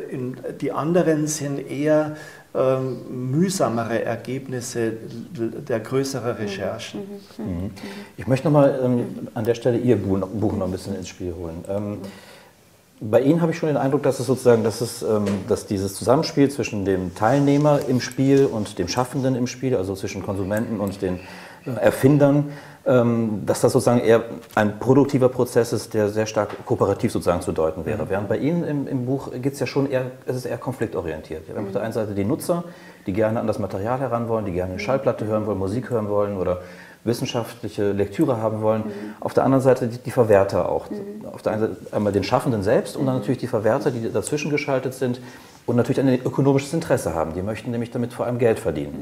die 0.60 0.72
anderen 0.72 1.28
sind 1.28 1.70
eher 1.70 2.16
ähm, 2.54 3.32
mühsamere 3.32 4.04
Ergebnisse 4.04 4.94
der 5.34 5.80
größeren 5.80 6.34
mhm. 6.34 6.42
Recherchen. 6.42 7.02
Mhm. 7.38 7.46
Mhm. 7.46 7.72
Ich 8.18 8.28
möchte 8.28 8.48
nochmal 8.48 8.80
ähm, 8.84 9.28
an 9.34 9.44
der 9.44 9.56
Stelle 9.56 9.78
Ihr 9.78 9.98
Buch 9.98 10.54
noch 10.54 10.66
ein 10.66 10.72
bisschen 10.72 10.96
ins 10.96 11.08
Spiel 11.08 11.34
holen. 11.34 11.64
Ähm, 11.70 11.98
bei 13.02 13.22
Ihnen 13.22 13.42
habe 13.42 13.52
ich 13.52 13.58
schon 13.58 13.68
den 13.68 13.78
Eindruck, 13.78 14.04
dass 14.04 14.22
es 14.22 14.26
sozusagen, 14.26 14.64
dass, 14.64 14.80
es, 14.80 15.06
dass 15.50 15.68
dieses 15.68 15.96
Zusammenspiel 15.96 16.50
zwischen 16.50 16.86
dem 16.86 17.14
Teilnehmer 17.14 17.82
im 17.90 18.00
Spiel 18.00 18.46
und 18.46 18.80
dem 18.80 18.88
Schaffenden 18.88 19.36
im 19.36 19.48
Spiel, 19.48 19.76
also 19.76 19.96
zwischen 19.96 20.24
Konsumenten 20.24 20.80
und 20.80 21.02
den 21.02 21.20
äh, 21.66 21.72
Erfindern, 21.72 22.52
dass 22.86 23.62
das 23.62 23.72
sozusagen 23.74 24.02
eher 24.02 24.26
ein 24.54 24.78
produktiver 24.78 25.30
Prozess 25.30 25.74
ist, 25.74 25.96
der 25.96 26.10
sehr 26.10 26.28
stark 26.28 26.50
kooperativ 26.66 27.12
sozusagen 27.12 27.42
zu 27.42 27.52
deuten 27.52 27.84
wäre. 27.84 28.06
Mhm. 28.06 28.10
Während 28.10 28.30
bei 28.30 28.38
Ihnen 28.38 28.64
im, 28.64 28.88
im 28.88 29.06
Buch 29.08 29.32
geht 29.32 29.54
es 29.54 29.60
ja 29.60 29.66
schon 29.66 29.90
eher, 29.90 30.12
es 30.28 30.36
ist 30.36 30.46
eher 30.46 30.60
konfliktorientiert. 30.60 31.48
Wir 31.48 31.56
haben 31.56 31.64
mhm. 31.64 31.70
auf 31.70 31.74
der 31.74 31.82
einen 31.82 31.94
Seite 31.94 32.14
die 32.14 32.26
Nutzer, 32.26 32.64
die 33.08 33.14
gerne 33.14 33.40
an 33.40 33.48
das 33.48 33.58
Material 33.58 34.00
heran 34.00 34.30
wollen, 34.30 34.46
die 34.46 34.52
gerne 34.52 34.74
eine 34.74 34.80
Schallplatte 34.80 35.26
hören 35.26 35.48
wollen, 35.48 35.58
Musik 35.58 35.90
hören 35.90 36.10
wollen 36.10 36.38
oder 36.38 36.62
wissenschaftliche 37.06 37.92
Lektüre 37.92 38.38
haben 38.38 38.62
wollen. 38.62 38.82
Mhm. 38.82 38.92
Auf 39.20 39.34
der 39.34 39.46
anderen 39.46 39.64
Seite 39.64 39.88
die, 39.88 39.98
die 39.98 40.12
Verwerter 40.12 40.70
auch. 40.70 40.90
Mhm. 40.92 41.26
Auf 41.32 41.42
der 41.42 41.54
einen 41.54 41.62
Seite 41.62 41.78
einmal 41.92 42.14
den 42.14 42.24
Schaffenden 42.24 42.62
selbst 42.62 42.98
und 42.98 43.08
dann 43.08 43.16
mhm. 43.16 43.22
natürlich 43.22 43.40
die 43.40 43.48
Verwerter, 43.48 43.90
die 43.90 44.12
dazwischen 44.12 44.52
geschaltet 44.52 44.94
sind 44.94 45.22
und 45.66 45.76
natürlich 45.76 46.00
ein 46.00 46.22
ökonomisches 46.24 46.74
Interesse 46.74 47.16
haben. 47.16 47.34
Die 47.34 47.42
möchten 47.42 47.72
nämlich 47.72 47.92
damit 47.92 48.14
vor 48.14 48.26
allem 48.26 48.38
Geld 48.38 48.60
verdienen. 48.60 49.02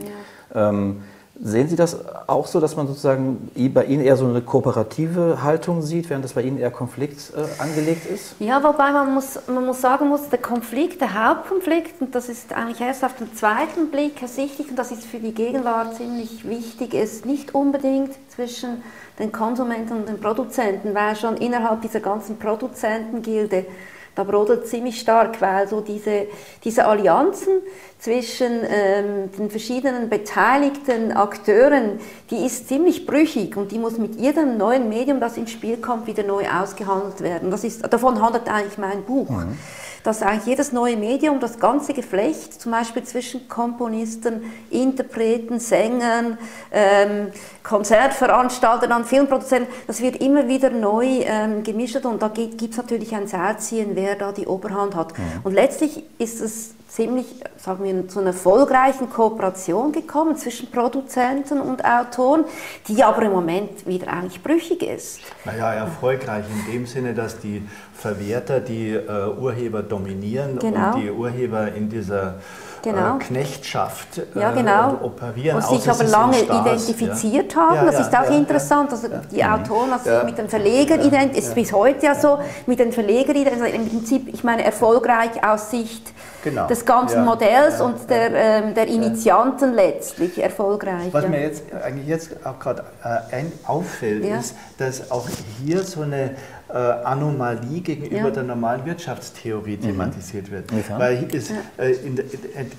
Ja. 0.53 0.69
Ähm, 0.69 1.03
Sehen 1.41 1.67
Sie 1.67 1.75
das 1.75 1.97
auch 2.27 2.45
so, 2.45 2.59
dass 2.59 2.75
man 2.75 2.85
sozusagen 2.85 3.49
bei 3.73 3.85
Ihnen 3.85 4.03
eher 4.03 4.15
so 4.17 4.25
eine 4.25 4.41
kooperative 4.41 5.41
Haltung 5.41 5.81
sieht, 5.81 6.07
während 6.11 6.23
das 6.23 6.33
bei 6.33 6.43
Ihnen 6.43 6.59
eher 6.59 6.69
Konflikt 6.69 7.33
äh, 7.35 7.59
angelegt 7.59 8.05
ist? 8.05 8.35
Ja, 8.39 8.63
wobei 8.63 8.91
man 8.91 9.15
muss, 9.15 9.39
man 9.47 9.65
muss 9.65 9.81
sagen 9.81 10.09
muss, 10.09 10.29
der 10.29 10.37
Konflikt, 10.37 11.01
der 11.01 11.27
Hauptkonflikt, 11.27 11.99
und 12.01 12.13
das 12.13 12.29
ist 12.29 12.53
eigentlich 12.53 12.81
erst 12.81 13.03
auf 13.03 13.15
den 13.15 13.33
zweiten 13.33 13.89
Blick 13.89 14.21
ersichtlich, 14.21 14.69
und 14.69 14.77
das 14.77 14.91
ist 14.91 15.05
für 15.05 15.17
die 15.17 15.33
Gegenwart 15.33 15.95
ziemlich 15.95 16.47
wichtig, 16.47 16.93
ist 16.93 17.25
nicht 17.25 17.55
unbedingt 17.55 18.11
zwischen 18.29 18.83
den 19.17 19.31
Konsumenten 19.31 19.93
und 19.93 20.09
den 20.09 20.19
Produzenten, 20.19 20.93
weil 20.93 21.15
schon 21.15 21.37
innerhalb 21.37 21.81
dieser 21.81 21.99
ganzen 21.99 22.37
Produzentengilde 22.37 23.65
da 24.15 24.23
brodelt 24.23 24.67
ziemlich 24.67 24.99
stark, 24.99 25.41
weil 25.41 25.67
so 25.67 25.81
diese, 25.81 26.27
diese 26.63 26.85
Allianzen 26.85 27.61
zwischen 27.99 28.61
ähm, 28.67 29.31
den 29.37 29.49
verschiedenen 29.49 30.09
beteiligten 30.09 31.11
Akteuren, 31.11 31.99
die 32.29 32.45
ist 32.45 32.67
ziemlich 32.67 33.05
brüchig 33.05 33.55
und 33.57 33.71
die 33.71 33.79
muss 33.79 33.97
mit 33.97 34.15
jedem 34.15 34.57
neuen 34.57 34.89
Medium, 34.89 35.19
das 35.19 35.37
ins 35.37 35.51
Spiel 35.51 35.77
kommt, 35.77 36.07
wieder 36.07 36.23
neu 36.23 36.43
ausgehandelt 36.47 37.21
werden. 37.21 37.49
Das 37.49 37.63
ist, 37.63 37.91
davon 37.91 38.21
handelt 38.21 38.47
eigentlich 38.47 38.77
mein 38.77 39.03
Buch. 39.03 39.29
Mhm 39.29 39.57
dass 40.03 40.21
eigentlich 40.21 40.45
jedes 40.45 40.71
neue 40.71 40.97
Medium, 40.97 41.39
das 41.39 41.59
ganze 41.59 41.93
Geflecht, 41.93 42.61
zum 42.61 42.71
Beispiel 42.71 43.03
zwischen 43.03 43.47
Komponisten, 43.47 44.51
Interpreten, 44.69 45.59
Sängern, 45.59 46.37
ähm, 46.71 47.27
Konzertveranstaltern, 47.63 49.05
Filmproduzenten, 49.05 49.73
das 49.87 50.01
wird 50.01 50.17
immer 50.17 50.47
wieder 50.47 50.69
neu 50.69 51.21
ähm, 51.23 51.63
gemischt 51.63 52.05
und 52.05 52.21
da 52.21 52.27
gibt 52.27 52.61
es 52.61 52.77
natürlich 52.77 53.15
ein 53.15 53.27
Seilziehen, 53.27 53.91
wer 53.93 54.15
da 54.15 54.31
die 54.31 54.47
Oberhand 54.47 54.95
hat. 54.95 55.17
Mhm. 55.17 55.23
Und 55.43 55.53
letztlich 55.53 56.03
ist 56.17 56.41
es 56.41 56.75
ziemlich, 56.93 57.25
sagen 57.57 57.83
wir, 57.83 58.07
zu 58.07 58.19
einer 58.19 58.29
erfolgreichen 58.29 59.09
Kooperation 59.09 59.91
gekommen 59.91 60.37
zwischen 60.37 60.69
Produzenten 60.69 61.59
und 61.59 61.83
Autoren, 61.83 62.45
die 62.87 63.03
aber 63.03 63.23
im 63.23 63.31
Moment 63.31 63.87
wieder 63.87 64.13
eigentlich 64.13 64.43
brüchig 64.43 64.83
ist. 64.83 65.19
Naja, 65.43 65.73
erfolgreich 65.73 66.45
in 66.67 66.71
dem 66.71 66.85
Sinne, 66.85 67.15
dass 67.15 67.39
die 67.39 67.63
Verwerter 68.03 68.59
die 68.59 68.91
äh, 68.91 69.27
Urheber 69.39 69.81
dominieren 69.81 70.59
genau. 70.59 70.93
und 70.93 71.01
die 71.01 71.09
Urheber 71.09 71.73
in 71.73 71.87
dieser 71.87 72.35
genau. 72.81 73.15
Äh, 73.15 73.19
Knechtschaft 73.19 74.17
äh, 74.17 74.39
ja, 74.39 74.51
genau. 74.51 74.99
operieren. 75.01 75.55
Und 75.55 75.65
sich 75.65 75.89
aber 75.89 76.03
lange 76.03 76.41
identifiziert 76.41 77.53
ja. 77.53 77.61
haben. 77.61 77.75
Ja, 77.75 77.85
das 77.85 78.01
ist 78.01 78.13
auch 78.13 78.29
interessant. 78.29 78.91
Also 78.91 79.07
die 79.31 79.43
Autoren 79.43 79.93
also 79.93 80.09
sich 80.09 80.23
mit 80.25 80.37
den 80.37 80.49
Verlegern 80.49 80.99
identifizieren, 80.99 81.31
ist 81.31 81.55
bis 81.55 81.71
heute 81.71 82.05
ja 82.05 82.13
so, 82.13 82.39
mit 82.65 82.79
den 82.79 82.91
Verlegern 82.91 83.37
also 83.53 83.63
im 83.63 83.87
Prinzip, 83.87 84.27
ich 84.33 84.43
meine, 84.43 84.65
erfolgreich 84.65 85.41
aus 85.41 85.71
Sicht 85.71 86.11
genau. 86.43 86.67
des 86.67 86.85
ganzen 86.85 87.23
Modells 87.23 87.79
und 87.79 88.09
der, 88.09 88.31
ähm, 88.33 88.73
der 88.75 88.87
Initianten 88.87 89.73
letztlich 89.73 90.41
erfolgreich. 90.41 91.07
Was 91.11 91.27
mir 91.27 91.41
jetzt 91.41 91.63
eigentlich 91.71 92.07
jetzt 92.07 92.31
auch 92.45 92.59
gerade 92.59 92.83
äh, 93.03 93.43
auffällt, 93.65 94.25
ist, 94.25 94.55
dass 94.77 95.09
auch 95.09 95.27
hier 95.63 95.83
so 95.83 96.01
eine 96.01 96.31
äh, 96.73 96.77
Anomalie 96.77 97.81
gegenüber 97.81 98.15
ja. 98.15 98.31
der 98.31 98.43
normalen 98.43 98.83
Wirtschaftstheorie 98.85 99.77
mhm. 99.77 99.81
thematisiert 99.81 100.49
wird. 100.49 100.71
Ja. 100.71 100.97
Weil 100.97 101.27
es, 101.31 101.51
äh, 101.77 101.91
in, 102.03 102.19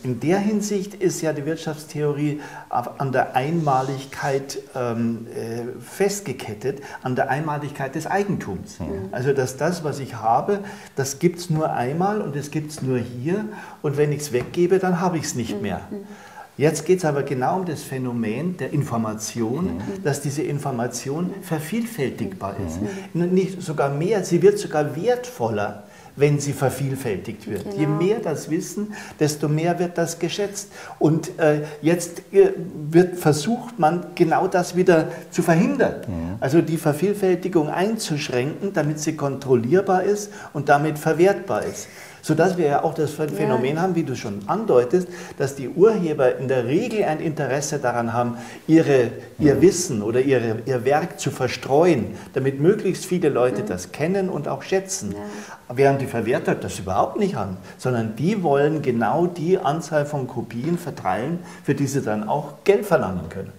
in, 0.02 0.18
der 0.18 0.38
Hinsicht 0.38 0.94
ist 0.94 1.20
ja 1.22 1.32
die 1.32 1.46
Wirtschaftstheorie 1.46 2.40
an 2.68 3.12
der 3.12 3.36
Einmaligkeit 3.36 4.58
ähm, 4.74 5.28
äh, 5.28 5.80
festgekettet, 5.80 6.82
an 7.02 7.14
der 7.14 7.30
Einmaligkeit 7.30 7.94
des 7.94 8.08
Eigentums. 8.08 8.80
Mhm. 8.80 9.10
Also 9.12 9.32
dass 9.32 9.56
das, 9.56 9.84
was 9.84 10.00
ich 10.00 10.16
habe, 10.16 10.60
das 10.96 11.20
gibt 11.20 11.38
es 11.38 11.50
nur 11.50 11.72
einmal 11.72 12.20
und 12.20 12.34
es 12.34 12.50
gibt 12.50 12.72
es 12.72 12.82
nur 12.82 12.98
hier 12.98 13.44
und 13.82 13.96
wenn 13.96 14.10
ich 14.10 14.22
es 14.22 14.32
weggebe, 14.32 14.80
dann 14.80 15.00
habe 15.00 15.18
ich 15.18 15.24
es 15.24 15.34
nicht 15.36 15.60
mhm. 15.60 15.62
Jetzt 16.56 16.87
geht 16.87 16.99
es 16.99 17.04
aber 17.04 17.25
genau 17.25 17.56
um 17.61 17.64
das 17.64 17.82
Phänomen 17.82 18.56
der 18.56 18.73
Information, 18.73 19.76
mhm. 19.76 20.02
dass 20.04 20.20
diese 20.20 20.42
Information 20.42 21.34
vervielfältigbar 21.42 22.56
ist. 22.64 22.78
Mhm. 23.12 23.34
Nicht 23.34 23.61
sogar 23.61 23.90
mehr, 23.90 24.25
sie 24.25 24.40
wird 24.40 24.58
sogar 24.58 24.94
wertvoller, 24.94 25.84
wenn 26.16 26.38
sie 26.38 26.52
vervielfältigt 26.52 27.49
wird. 27.49 27.64
Genau. 27.64 27.76
Je 27.76 27.87
mehr 27.88 28.20
das 28.20 28.49
Wissen, 28.50 28.94
desto 29.18 29.49
mehr 29.49 29.80
wird 29.80 29.99
das 29.99 30.20
geschätzt. 30.20 30.70
Und 31.00 31.37
äh, 31.40 31.62
jetzt 31.82 32.23
äh, 32.32 32.52
wird 32.88 33.18
versucht 33.18 33.80
man 33.80 34.06
genau 34.14 34.46
das 34.46 34.76
wieder 34.76 35.08
zu 35.30 35.42
verhindern. 35.42 36.02
Mhm. 36.06 36.37
Also 36.38 36.61
die 36.61 36.76
Vervielfältigung 36.76 37.68
einzuschränken, 37.68 38.73
damit 38.73 39.00
sie 39.00 39.16
kontrollierbar 39.16 40.04
ist 40.04 40.30
und 40.52 40.68
damit 40.68 40.99
verwertbar 40.99 41.64
ist 41.64 41.88
sodass 42.24 42.56
wir 42.56 42.66
ja 42.66 42.84
auch 42.84 42.94
das 42.94 43.10
Phänomen 43.12 43.76
ja. 43.76 43.82
haben, 43.82 43.94
wie 43.94 44.02
du 44.02 44.16
schon 44.16 44.40
andeutest, 44.46 45.08
dass 45.36 45.56
die 45.56 45.68
Urheber 45.68 46.38
in 46.38 46.48
der 46.48 46.64
Regel 46.64 47.04
ein 47.04 47.20
Interesse 47.20 47.78
daran 47.78 48.14
haben, 48.14 48.38
ihre, 48.66 49.10
ihr 49.38 49.60
Wissen 49.60 50.00
oder 50.00 50.22
ihre, 50.22 50.62
ihr 50.64 50.86
Werk 50.86 51.20
zu 51.20 51.30
verstreuen, 51.30 52.16
damit 52.32 52.60
möglichst 52.60 53.04
viele 53.04 53.28
Leute 53.28 53.62
das 53.62 53.92
kennen 53.92 54.30
und 54.30 54.48
auch 54.48 54.62
schätzen. 54.62 55.12
Ja. 55.12 55.76
Während 55.76 56.00
die 56.00 56.06
Verwerter 56.06 56.54
das 56.54 56.78
überhaupt 56.78 57.18
nicht 57.18 57.34
haben, 57.34 57.58
sondern 57.76 58.16
die 58.16 58.42
wollen 58.42 58.80
genau 58.80 59.26
die 59.26 59.58
Anzahl 59.58 60.06
von 60.06 60.26
Kopien 60.26 60.78
verteilen, 60.78 61.40
für 61.62 61.74
die 61.74 61.86
sie 61.86 62.00
dann 62.00 62.26
auch 62.26 62.54
Geld 62.64 62.86
verlangen 62.86 63.28
können. 63.28 63.52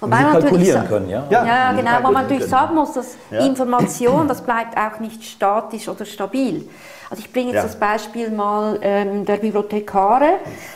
Wobei 0.00 0.22
man 0.22 0.32
kalkulieren 0.32 0.88
können, 0.88 1.08
ja? 1.08 1.26
Ja, 1.28 1.46
ja 1.46 1.72
genau, 1.72 1.98
wo 2.02 2.12
man 2.12 2.22
natürlich 2.22 2.46
sagen 2.46 2.74
muss, 2.74 2.92
dass 2.92 3.16
ja. 3.30 3.44
Information, 3.44 4.28
das 4.28 4.42
bleibt 4.42 4.76
auch 4.78 5.00
nicht 5.00 5.24
statisch 5.24 5.88
oder 5.88 6.04
stabil. 6.04 6.68
Also 7.10 7.22
ich 7.24 7.32
bringe 7.32 7.52
jetzt 7.52 7.56
ja. 7.56 7.62
das 7.62 7.76
Beispiel 7.76 8.30
mal 8.30 8.78
ähm, 8.82 9.24
der 9.24 9.36
Bibliothekare, 9.38 10.34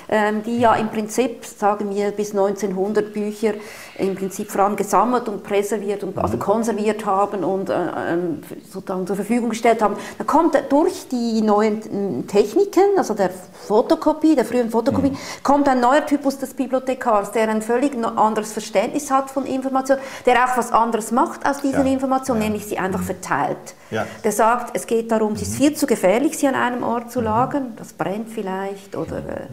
ähm, 0.08 0.42
die 0.42 0.60
ja 0.60 0.74
im 0.74 0.88
Prinzip, 0.88 1.44
sagen 1.44 1.94
wir, 1.94 2.10
bis 2.10 2.30
1900 2.30 3.12
Bücher 3.12 3.52
im 3.98 4.14
Prinzip 4.14 4.50
vor 4.50 4.62
allem 4.62 4.76
gesammelt 4.76 5.28
und 5.28 5.42
präserviert 5.42 6.02
und 6.02 6.16
also 6.16 6.36
mhm. 6.36 6.40
konserviert 6.40 7.04
haben 7.04 7.44
und 7.44 7.68
äh, 7.68 7.74
ähm, 8.08 8.42
sozusagen 8.70 9.06
zur 9.06 9.16
Verfügung 9.16 9.50
gestellt 9.50 9.82
haben. 9.82 9.96
Da 10.18 10.24
kommt 10.24 10.56
durch 10.70 11.08
die 11.08 11.42
neuen 11.42 12.26
Techniken, 12.26 12.96
also 12.96 13.14
der 13.14 13.30
Fotokopie, 13.66 14.34
der 14.34 14.44
frühen 14.44 14.70
Fotokopie, 14.70 15.10
mhm. 15.10 15.18
kommt 15.42 15.68
ein 15.68 15.80
neuer 15.80 16.04
Typus 16.06 16.38
des 16.38 16.54
Bibliothekars, 16.54 17.32
der 17.32 17.48
ein 17.48 17.62
völlig 17.62 17.92
anderes 18.16 18.52
Verständnis 18.52 19.10
hat 19.10 19.30
von 19.30 19.44
Information, 19.46 19.98
der 20.26 20.44
auch 20.44 20.56
was 20.56 20.72
anderes 20.72 21.12
macht 21.12 21.46
aus 21.46 21.60
diesen 21.60 21.86
ja. 21.86 21.92
Informationen, 21.92 22.40
ja. 22.40 22.48
nämlich 22.48 22.66
sie 22.66 22.78
einfach 22.78 23.00
mhm. 23.00 23.04
verteilt. 23.04 23.74
Ja. 23.90 24.06
Der 24.24 24.32
sagt, 24.32 24.74
es 24.74 24.86
geht 24.86 25.12
darum, 25.12 25.34
es 25.34 25.42
ist 25.42 25.52
mhm. 25.52 25.56
viel 25.56 25.74
zu 25.74 25.86
gefährlich, 25.86 26.38
sie 26.38 26.48
an 26.48 26.54
einem 26.54 26.82
Ort 26.82 27.12
zu 27.12 27.20
lagern, 27.20 27.74
das 27.76 27.92
brennt 27.92 28.30
vielleicht 28.30 28.96
oder 28.96 29.18
äh, 29.18 29.46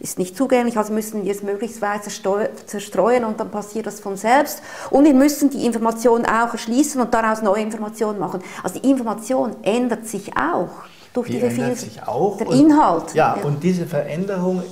ist 0.00 0.18
nicht 0.18 0.34
zugänglich, 0.34 0.78
also 0.78 0.94
müssen 0.94 1.24
wir 1.24 1.32
es 1.32 1.42
möglichst 1.42 1.82
weit 1.82 2.04
zerstreuen 2.04 3.24
und 3.24 3.38
dann 3.38 3.50
passiert 3.50 3.81
das 3.82 4.00
von 4.00 4.16
selbst. 4.16 4.62
Und 4.90 5.04
wir 5.04 5.14
müssen 5.14 5.50
die 5.50 5.66
Information 5.66 6.24
auch 6.24 6.52
erschließen 6.52 7.00
und 7.00 7.12
daraus 7.12 7.42
neue 7.42 7.62
Informationen 7.62 8.18
machen. 8.18 8.42
Also 8.62 8.78
die 8.78 8.90
Information 8.90 9.56
ändert 9.62 10.06
sich 10.06 10.36
auch 10.36 10.70
durch 11.12 11.28
die, 11.28 11.40
die 11.40 11.44
ändert 11.44 11.78
sich 11.78 12.02
auch. 12.02 12.38
Der 12.38 12.50
Inhalt. 12.50 13.14
Ja, 13.14 13.36
ja, 13.36 13.44
und 13.44 13.62
diese 13.62 13.86
Veränderung 13.86 14.62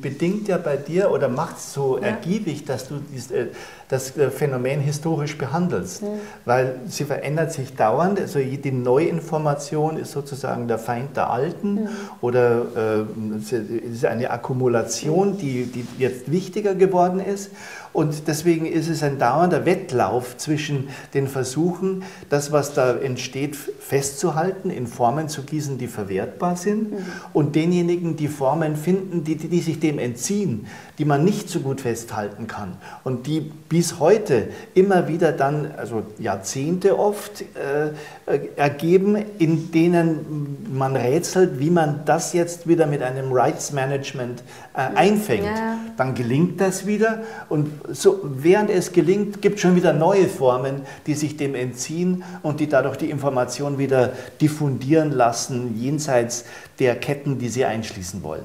bedingt 0.00 0.48
ja 0.48 0.58
bei 0.58 0.76
dir 0.76 1.10
oder 1.10 1.28
macht 1.28 1.58
es 1.58 1.72
so 1.72 1.98
ja. 1.98 2.04
ergiebig, 2.04 2.64
dass 2.64 2.88
du 2.88 3.00
dies, 3.12 3.30
äh, 3.30 3.48
das 3.92 4.16
äh, 4.16 4.30
Phänomen 4.30 4.80
historisch 4.80 5.36
behandelst, 5.36 6.02
mhm. 6.02 6.06
weil 6.46 6.76
sie 6.88 7.04
verändert 7.04 7.52
sich 7.52 7.76
dauernd. 7.76 8.18
Also 8.18 8.38
die 8.38 8.72
Neuinformation 8.72 9.98
ist 9.98 10.12
sozusagen 10.12 10.66
der 10.66 10.78
Feind 10.78 11.14
der 11.14 11.28
Alten 11.28 11.74
mhm. 11.74 11.88
oder 12.22 12.62
äh, 12.74 13.86
ist 13.92 14.06
eine 14.06 14.30
Akkumulation, 14.30 15.36
die, 15.36 15.66
die 15.66 15.86
jetzt 15.98 16.32
wichtiger 16.32 16.74
geworden 16.74 17.20
ist. 17.20 17.50
Und 17.92 18.26
deswegen 18.26 18.64
ist 18.64 18.88
es 18.88 19.02
ein 19.02 19.18
dauernder 19.18 19.66
Wettlauf 19.66 20.38
zwischen 20.38 20.88
den 21.12 21.26
Versuchen, 21.26 22.04
das, 22.30 22.50
was 22.50 22.72
da 22.72 22.96
entsteht, 22.96 23.54
festzuhalten, 23.54 24.70
in 24.70 24.86
Formen 24.86 25.28
zu 25.28 25.42
gießen, 25.42 25.76
die 25.76 25.88
verwertbar 25.88 26.56
sind, 26.56 26.92
mhm. 26.92 26.96
und 27.34 27.54
denjenigen, 27.54 28.16
die 28.16 28.28
Formen 28.28 28.76
finden, 28.76 29.24
die, 29.24 29.36
die 29.36 29.60
sich 29.60 29.78
dem 29.78 29.98
entziehen, 29.98 30.66
die 30.98 31.04
man 31.04 31.24
nicht 31.24 31.48
so 31.48 31.60
gut 31.60 31.80
festhalten 31.80 32.46
kann 32.46 32.76
und 33.04 33.26
die 33.26 33.40
bis 33.40 33.98
heute 33.98 34.48
immer 34.74 35.08
wieder 35.08 35.32
dann, 35.32 35.70
also 35.76 36.02
Jahrzehnte 36.18 36.98
oft, 36.98 37.42
äh, 37.42 38.38
ergeben, 38.56 39.16
in 39.38 39.72
denen 39.72 40.68
man 40.72 40.96
rätselt, 40.96 41.58
wie 41.58 41.70
man 41.70 42.02
das 42.04 42.32
jetzt 42.32 42.68
wieder 42.68 42.86
mit 42.86 43.02
einem 43.02 43.32
Rights 43.32 43.72
Management 43.72 44.42
äh, 44.74 44.96
einfängt. 44.96 45.44
Ja. 45.44 45.78
Dann 45.96 46.14
gelingt 46.14 46.60
das 46.60 46.86
wieder 46.86 47.22
und 47.48 47.70
so, 47.90 48.20
während 48.22 48.70
es 48.70 48.92
gelingt, 48.92 49.40
gibt 49.40 49.56
es 49.56 49.62
schon 49.62 49.76
wieder 49.76 49.92
neue 49.92 50.28
Formen, 50.28 50.82
die 51.06 51.14
sich 51.14 51.36
dem 51.36 51.54
entziehen 51.54 52.22
und 52.42 52.60
die 52.60 52.68
dadurch 52.68 52.96
die 52.96 53.10
Information 53.10 53.78
wieder 53.78 54.12
diffundieren 54.40 55.10
lassen, 55.10 55.78
jenseits 55.78 56.44
der 56.78 56.96
Ketten, 56.96 57.38
die 57.38 57.48
sie 57.48 57.64
einschließen 57.64 58.22
wollen. 58.22 58.44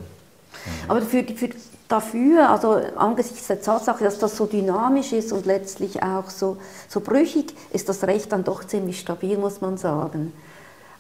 Aber 0.88 1.01
für, 1.01 1.23
für 1.23 1.49
dafür, 1.88 2.50
also 2.50 2.80
angesichts 2.95 3.47
der 3.47 3.62
Tatsache, 3.62 4.04
dass 4.04 4.19
das 4.19 4.36
so 4.36 4.45
dynamisch 4.45 5.13
ist 5.13 5.32
und 5.32 5.45
letztlich 5.45 6.04
auch 6.04 6.30
so, 6.30 6.58
so 6.88 7.00
brüchig, 7.00 7.54
ist 7.71 7.88
das 7.89 8.04
Recht 8.04 8.32
dann 8.32 8.43
doch 8.43 8.65
ziemlich 8.65 9.00
stabil, 9.00 9.38
muss 9.38 9.62
man 9.62 9.78
sagen. 9.78 10.34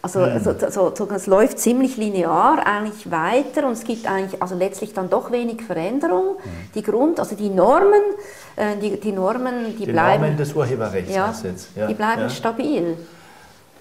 Also, 0.01 0.19
mhm. 0.19 0.25
also 0.25 0.55
so, 0.69 0.93
so, 0.95 1.09
es 1.13 1.27
läuft 1.27 1.59
ziemlich 1.59 1.97
linear 1.97 2.65
eigentlich 2.65 3.09
weiter 3.11 3.67
und 3.67 3.73
es 3.73 3.83
gibt 3.83 4.07
eigentlich 4.07 4.41
also 4.41 4.55
letztlich 4.55 4.93
dann 4.93 5.09
doch 5.09 5.31
wenig 5.31 5.63
Veränderung. 5.63 6.35
Mhm. 6.35 6.71
Die 6.75 6.83
Grund, 6.83 7.19
also 7.19 7.35
die 7.35 7.49
Normen, 7.49 8.01
äh, 8.55 8.77
die, 8.77 8.99
die 8.99 9.11
Normen, 9.11 9.75
die, 9.77 9.85
die 9.85 9.91
bleiben. 9.91 10.21
Normen 10.21 10.37
des 10.37 10.53
Urheberrechts 10.53 11.13
ja, 11.13 11.33
ja, 11.75 11.87
die 11.87 11.93
bleiben 11.93 12.21
ja. 12.21 12.29
stabil. 12.29 12.97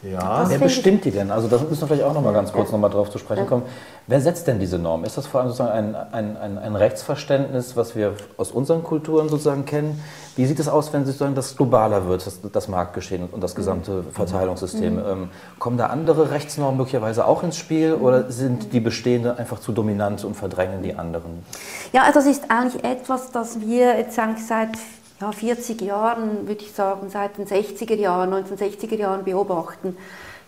Ja. 0.03 0.45
Wer 0.49 0.59
bestimmt 0.59 1.05
die 1.05 1.11
denn? 1.11 1.31
Also 1.31 1.49
da 1.49 1.59
müssen 1.59 1.81
wir 1.81 1.89
vielleicht 1.89 2.05
auch 2.05 2.15
noch 2.15 2.23
mal 2.23 2.33
ganz 2.33 2.53
kurz 2.53 2.69
ja. 2.69 2.73
noch 2.73 2.81
mal 2.81 2.89
drauf 2.89 3.11
zu 3.11 3.19
sprechen 3.19 3.47
kommen. 3.47 3.63
Wer 4.07 4.21
setzt 4.21 4.47
denn 4.47 4.61
diese 4.61 4.79
Norm? 4.79 5.05
Ist 5.05 5.17
das 5.17 5.27
vor 5.27 5.41
allem 5.41 5.51
sozusagen 5.51 5.73
ein, 5.73 5.95
ein, 6.13 6.37
ein, 6.37 6.59
ein, 6.59 6.77
Rechtsverständnis, 6.77 7.77
was 7.77 7.97
wir 7.97 8.15
aus 8.37 8.53
unseren 8.53 8.85
Kulturen 8.85 9.29
sozusagen 9.29 9.65
kennen? 9.65 10.01
Wie 10.37 10.47
sieht 10.47 10.61
es 10.61 10.69
aus, 10.69 10.93
wenn 10.93 11.05
sozusagen 11.05 11.35
das 11.35 11.57
globaler 11.57 12.07
wird, 12.07 12.27
das, 12.27 12.41
das 12.53 12.69
Marktgeschehen 12.69 13.29
und 13.31 13.43
das 13.43 13.55
gesamte 13.55 14.03
mhm. 14.03 14.13
Verteilungssystem? 14.13 14.95
Mhm. 14.95 15.03
Ähm, 15.09 15.31
kommen 15.59 15.77
da 15.77 15.87
andere 15.87 16.31
Rechtsnormen 16.31 16.77
möglicherweise 16.77 17.27
auch 17.27 17.43
ins 17.43 17.57
Spiel 17.57 17.95
oder 17.95 18.31
sind 18.31 18.73
die 18.73 18.81
bestehenden 18.81 19.37
einfach 19.37 19.59
zu 19.61 19.73
dominant 19.73 20.25
und 20.25 20.35
verdrängen 20.35 20.83
die 20.83 20.95
anderen? 20.95 21.45
Ja, 21.93 22.03
also 22.03 22.21
das 22.21 22.27
ist 22.27 22.51
eigentlich 22.51 22.85
etwas, 22.85 23.33
das 23.33 23.61
wir 23.61 23.97
jetzt 23.99 24.19
eigentlich 24.19 24.47
seit 24.47 24.71
ja, 25.21 25.33
40 25.33 25.81
Jahren, 25.81 26.47
würde 26.47 26.63
ich 26.63 26.73
sagen, 26.73 27.09
seit 27.09 27.39
den 27.39 27.47
60er 27.47 27.97
Jahren, 27.97 28.33
1960er 28.33 28.97
Jahren 28.97 29.25
beobachten, 29.25 29.97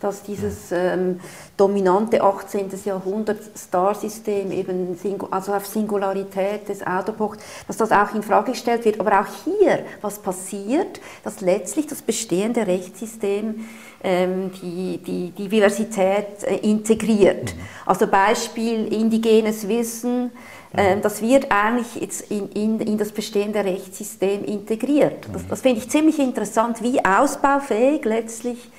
dass 0.01 0.23
dieses 0.23 0.71
ähm, 0.71 1.21
dominante 1.57 2.23
18. 2.23 2.71
Jahrhundert 2.85 3.41
Star-System 3.57 4.53
eben 4.53 4.97
also 5.31 5.53
auf 5.53 5.67
Singularität 5.67 6.69
des 6.69 6.87
Autopocht, 6.87 7.41
dass 7.67 7.79
das 7.79 7.91
auch 7.91 8.15
in 8.15 8.23
Frage 8.23 8.53
gestellt 8.53 8.85
wird. 8.85 9.01
Aber 9.01 9.21
auch 9.21 9.27
hier, 9.45 9.85
was 10.01 10.21
passiert, 10.21 11.01
dass 11.25 11.41
letztlich 11.41 11.89
das 11.89 12.03
bestehende 12.03 12.67
Rechtssystem 12.67 13.67
ähm, 14.05 14.53
die, 14.63 14.99
die, 14.99 15.31
die 15.31 15.49
Diversität 15.49 16.45
äh, 16.45 16.57
integriert. 16.59 17.57
Mhm. 17.57 17.61
Also 17.87 18.07
Beispiel 18.07 18.93
indigenes 18.93 19.67
Wissen, 19.67 20.31
ähm, 20.77 21.01
das 21.01 21.23
wird 21.23 21.51
eigentlich 21.51 21.95
jetzt 22.01 22.31
in, 22.31 22.51
in, 22.53 22.81
in, 22.81 22.99
das 22.99 23.13
bestehende 23.13 23.65
Rechtssystem 23.65 24.45
integriert. 24.45 25.27
Das, 25.33 25.47
das 25.49 25.61
finde 25.63 25.81
ich 25.81 25.89
ziemlich 25.89 26.19
interessant, 26.19 26.83
wie 26.83 27.03
ausbaufähig 27.05 28.05
letztlich. 28.05 28.71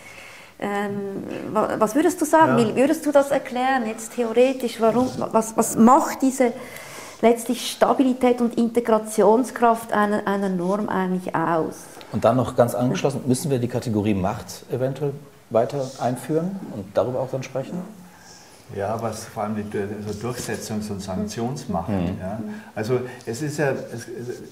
Ähm, 0.60 1.23
was 1.52 1.95
würdest 1.95 2.21
du 2.21 2.25
sagen? 2.25 2.60
Ja. 2.60 2.75
Würdest 2.75 3.06
du 3.06 3.12
das 3.12 3.32
erklären, 3.32 3.88
jetzt 3.88 4.13
theoretisch? 4.13 4.80
Warum, 4.80 5.10
was, 5.32 5.56
was 5.58 5.78
macht 5.78 6.21
diese 6.21 6.52
letztlich 7.21 7.71
Stabilität 7.71 8.41
und 8.41 8.58
Integrationskraft 8.58 9.91
einer, 9.93 10.28
einer 10.28 10.49
Norm 10.49 10.89
eigentlich 10.89 11.34
aus? 11.34 11.75
Und 12.12 12.25
dann 12.25 12.36
noch 12.38 12.56
ganz 12.56 12.75
angeschlossen, 12.75 13.21
müssen 13.25 13.49
wir 13.49 13.60
die 13.60 13.67
Kategorie 13.67 14.13
Macht 14.13 14.65
eventuell 14.71 15.13
weiter 15.49 15.89
einführen 15.99 16.60
und 16.75 16.86
darüber 16.93 17.21
auch 17.21 17.30
dann 17.32 17.43
sprechen? 17.43 17.82
Ja, 18.75 19.01
was 19.01 19.25
vor 19.25 19.43
allem 19.43 19.55
die 19.55 19.77
also 19.77 20.27
Durchsetzungs- 20.27 20.91
und 20.91 21.01
Sanktionsmacht. 21.01 21.89
Mhm. 21.89 22.17
Ja. 22.19 22.39
Also 22.75 23.01
es 23.25 23.41
ist 23.41 23.58
ja, 23.58 23.71
es, 23.71 24.08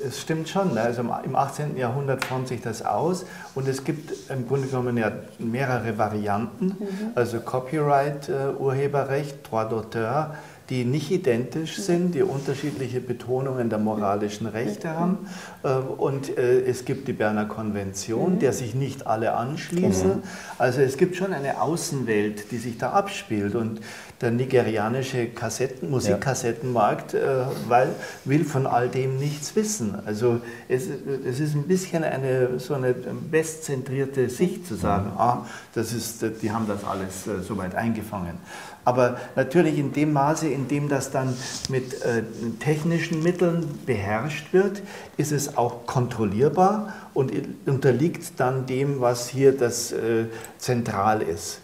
es 0.06 0.20
stimmt 0.20 0.50
schon, 0.50 0.74
ne? 0.74 0.82
also 0.82 1.02
im 1.02 1.36
18. 1.36 1.78
Jahrhundert 1.78 2.26
formt 2.26 2.48
sich 2.48 2.62
das 2.62 2.84
aus 2.84 3.26
und 3.54 3.68
es 3.68 3.84
gibt 3.84 4.12
im 4.30 4.48
Grunde 4.48 4.68
genommen 4.68 4.98
ja 4.98 5.12
mehrere 5.38 5.98
Varianten, 5.98 6.66
mhm. 6.66 7.12
also 7.16 7.40
Copyright, 7.40 8.30
äh, 8.30 8.60
Urheberrecht, 8.60 9.52
Droit 9.52 9.72
d'auteur, 9.72 10.32
die 10.70 10.84
nicht 10.84 11.12
identisch 11.12 11.78
sind, 11.78 12.14
die 12.14 12.24
unterschiedliche 12.24 13.00
Betonungen 13.00 13.70
der 13.70 13.80
moralischen 13.80 14.48
Rechte 14.48 14.90
haben. 14.90 15.30
Äh, 15.64 15.70
und 15.70 16.38
äh, 16.38 16.62
es 16.62 16.84
gibt 16.84 17.08
die 17.08 17.14
Berner 17.14 17.46
Konvention, 17.46 18.36
mhm. 18.36 18.40
der 18.40 18.52
sich 18.52 18.76
nicht 18.76 19.08
alle 19.08 19.34
anschließen. 19.34 20.24
Also 20.58 20.82
es 20.82 20.98
gibt 20.98 21.16
schon 21.16 21.34
eine 21.34 21.62
Außenwelt, 21.62 22.52
die 22.52 22.58
sich 22.58 22.78
da 22.78 22.92
abspielt. 22.92 23.56
Und 23.56 23.80
der 24.22 24.32
nigerianische 24.32 25.28
Kassetten, 25.28 25.90
Musikkassettenmarkt 25.92 27.14
äh, 27.14 27.46
weil, 27.68 27.90
will 28.26 28.46
von 28.46 28.66
all 28.66 28.90
dem 28.90 29.18
nichts 29.18 29.56
wissen. 29.56 29.96
Also 30.06 30.42
es, 30.68 30.88
es 31.26 31.40
ist 31.40 31.54
ein 31.56 31.64
bisschen 31.64 32.04
eine 32.04 32.60
so 32.60 32.74
eine 32.74 32.96
westzentrierte 33.30 34.30
Sicht 34.30 34.66
zu 34.66 34.76
sagen, 34.76 35.12
mhm. 35.12 35.18
ah, 35.18 35.46
das 35.76 35.94
ist, 35.94 36.26
die 36.42 36.52
haben 36.52 36.68
das 36.68 36.84
alles 36.84 37.28
äh, 37.28 37.44
soweit 37.44 37.76
eingefangen. 37.76 38.40
Aber 38.88 39.18
natürlich 39.36 39.78
in 39.78 39.92
dem 39.92 40.14
Maße, 40.14 40.48
in 40.48 40.70
dem 40.70 40.88
das 40.88 41.12
dann 41.12 41.36
mit 41.70 42.02
äh, 42.04 42.24
technischen 42.60 43.22
Mitteln 43.22 43.80
beherrscht 43.86 44.54
wird, 44.54 44.82
ist 45.18 45.34
es 45.34 45.58
auch 45.58 45.86
kontrollierbar 45.86 46.94
und 47.14 47.34
unterliegt 47.66 48.40
dann 48.40 48.66
dem, 48.66 49.02
was 49.02 49.28
hier 49.28 49.52
das 49.52 49.92
äh, 49.92 50.28
zentral 50.58 51.22
ist. 51.22 51.60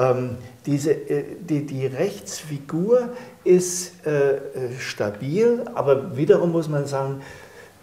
Ähm, 0.00 0.36
diese, 0.64 0.92
äh, 0.92 1.24
die, 1.40 1.66
die 1.66 1.86
Rechtsfigur 1.86 3.10
ist 3.44 4.06
äh, 4.06 4.38
stabil, 4.78 5.64
aber 5.74 6.16
wiederum 6.16 6.52
muss 6.52 6.68
man 6.68 6.86
sagen, 6.86 7.20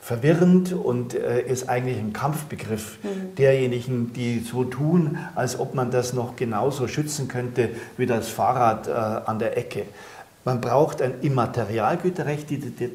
verwirrend 0.00 0.72
und 0.72 1.14
äh, 1.14 1.42
ist 1.42 1.68
eigentlich 1.68 1.98
ein 1.98 2.12
Kampfbegriff 2.12 2.98
mhm. 3.02 3.34
derjenigen, 3.36 4.12
die 4.12 4.40
so 4.40 4.64
tun, 4.64 5.18
als 5.34 5.58
ob 5.58 5.74
man 5.74 5.90
das 5.90 6.12
noch 6.12 6.36
genauso 6.36 6.86
schützen 6.86 7.28
könnte 7.28 7.70
wie 7.96 8.06
das 8.06 8.28
Fahrrad 8.28 8.88
äh, 8.88 8.92
an 8.92 9.38
der 9.38 9.58
Ecke. 9.58 9.86
Man 10.44 10.60
braucht 10.60 11.00
ein 11.00 11.20
Immaterialgüterrecht, 11.20 12.48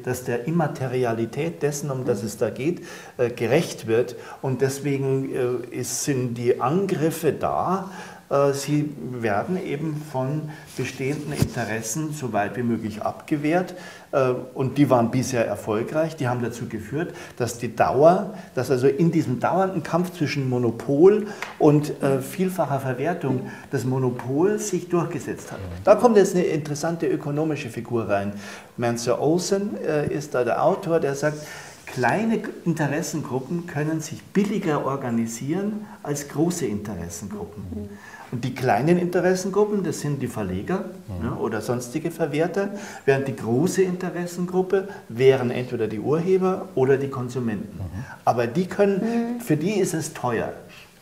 das 0.04 0.24
der 0.24 0.46
Immaterialität 0.46 1.62
dessen, 1.62 1.90
um 1.90 2.04
das 2.04 2.22
es 2.22 2.36
da 2.36 2.50
geht, 2.50 2.82
äh, 3.16 3.30
gerecht 3.30 3.86
wird. 3.86 4.16
Und 4.42 4.60
deswegen 4.60 5.64
äh, 5.72 5.82
sind 5.82 6.34
die 6.34 6.60
Angriffe 6.60 7.32
da 7.32 7.90
sie 8.52 8.94
werden 9.12 9.62
eben 9.64 10.02
von 10.12 10.50
bestehenden 10.76 11.32
Interessen 11.32 12.12
so 12.12 12.32
weit 12.32 12.56
wie 12.56 12.62
möglich 12.62 13.02
abgewehrt. 13.02 13.74
Äh, 14.12 14.32
und 14.54 14.78
die 14.78 14.90
waren 14.90 15.10
bisher 15.10 15.46
erfolgreich. 15.46 16.16
Die 16.16 16.28
haben 16.28 16.42
dazu 16.42 16.66
geführt, 16.66 17.14
dass 17.36 17.58
die 17.58 17.74
Dauer, 17.74 18.34
dass 18.54 18.70
also 18.70 18.86
in 18.86 19.10
diesem 19.10 19.40
dauernden 19.40 19.82
Kampf 19.82 20.12
zwischen 20.16 20.48
Monopol 20.48 21.26
und 21.58 22.02
äh, 22.02 22.20
vielfacher 22.20 22.80
Verwertung 22.80 23.48
das 23.70 23.84
Monopol 23.84 24.58
sich 24.58 24.88
durchgesetzt 24.88 25.52
hat. 25.52 25.58
Da 25.84 25.94
kommt 25.94 26.16
jetzt 26.16 26.34
eine 26.34 26.44
interessante 26.44 27.06
ökonomische 27.06 27.68
Figur 27.68 28.08
rein. 28.08 28.32
Mansour 28.76 29.20
Olsen 29.20 29.76
ist 29.76 30.34
da 30.34 30.44
der 30.44 30.62
Autor, 30.62 31.00
der 31.00 31.16
sagt, 31.16 31.38
Kleine 31.86 32.42
Interessengruppen 32.64 33.66
können 33.66 34.00
sich 34.00 34.22
billiger 34.22 34.84
organisieren 34.84 35.86
als 36.02 36.28
große 36.28 36.66
Interessengruppen. 36.66 37.64
Mhm. 37.70 37.88
Und 38.30 38.44
die 38.44 38.54
kleinen 38.54 38.98
Interessengruppen, 38.98 39.82
das 39.82 40.00
sind 40.00 40.20
die 40.20 40.26
Verleger 40.26 40.84
mhm. 41.08 41.26
ja, 41.26 41.36
oder 41.36 41.60
sonstige 41.60 42.10
Verwerter, 42.10 42.70
während 43.06 43.26
die 43.28 43.36
große 43.36 43.82
Interessengruppe 43.82 44.88
wären 45.08 45.50
entweder 45.50 45.86
die 45.86 45.98
Urheber 45.98 46.68
oder 46.74 46.96
die 46.96 47.08
Konsumenten. 47.08 47.78
Mhm. 47.78 48.04
Aber 48.24 48.46
die 48.46 48.66
können, 48.66 49.36
mhm. 49.36 49.40
für 49.40 49.56
die 49.56 49.72
ist 49.72 49.94
es 49.94 50.12
teuer. 50.12 50.52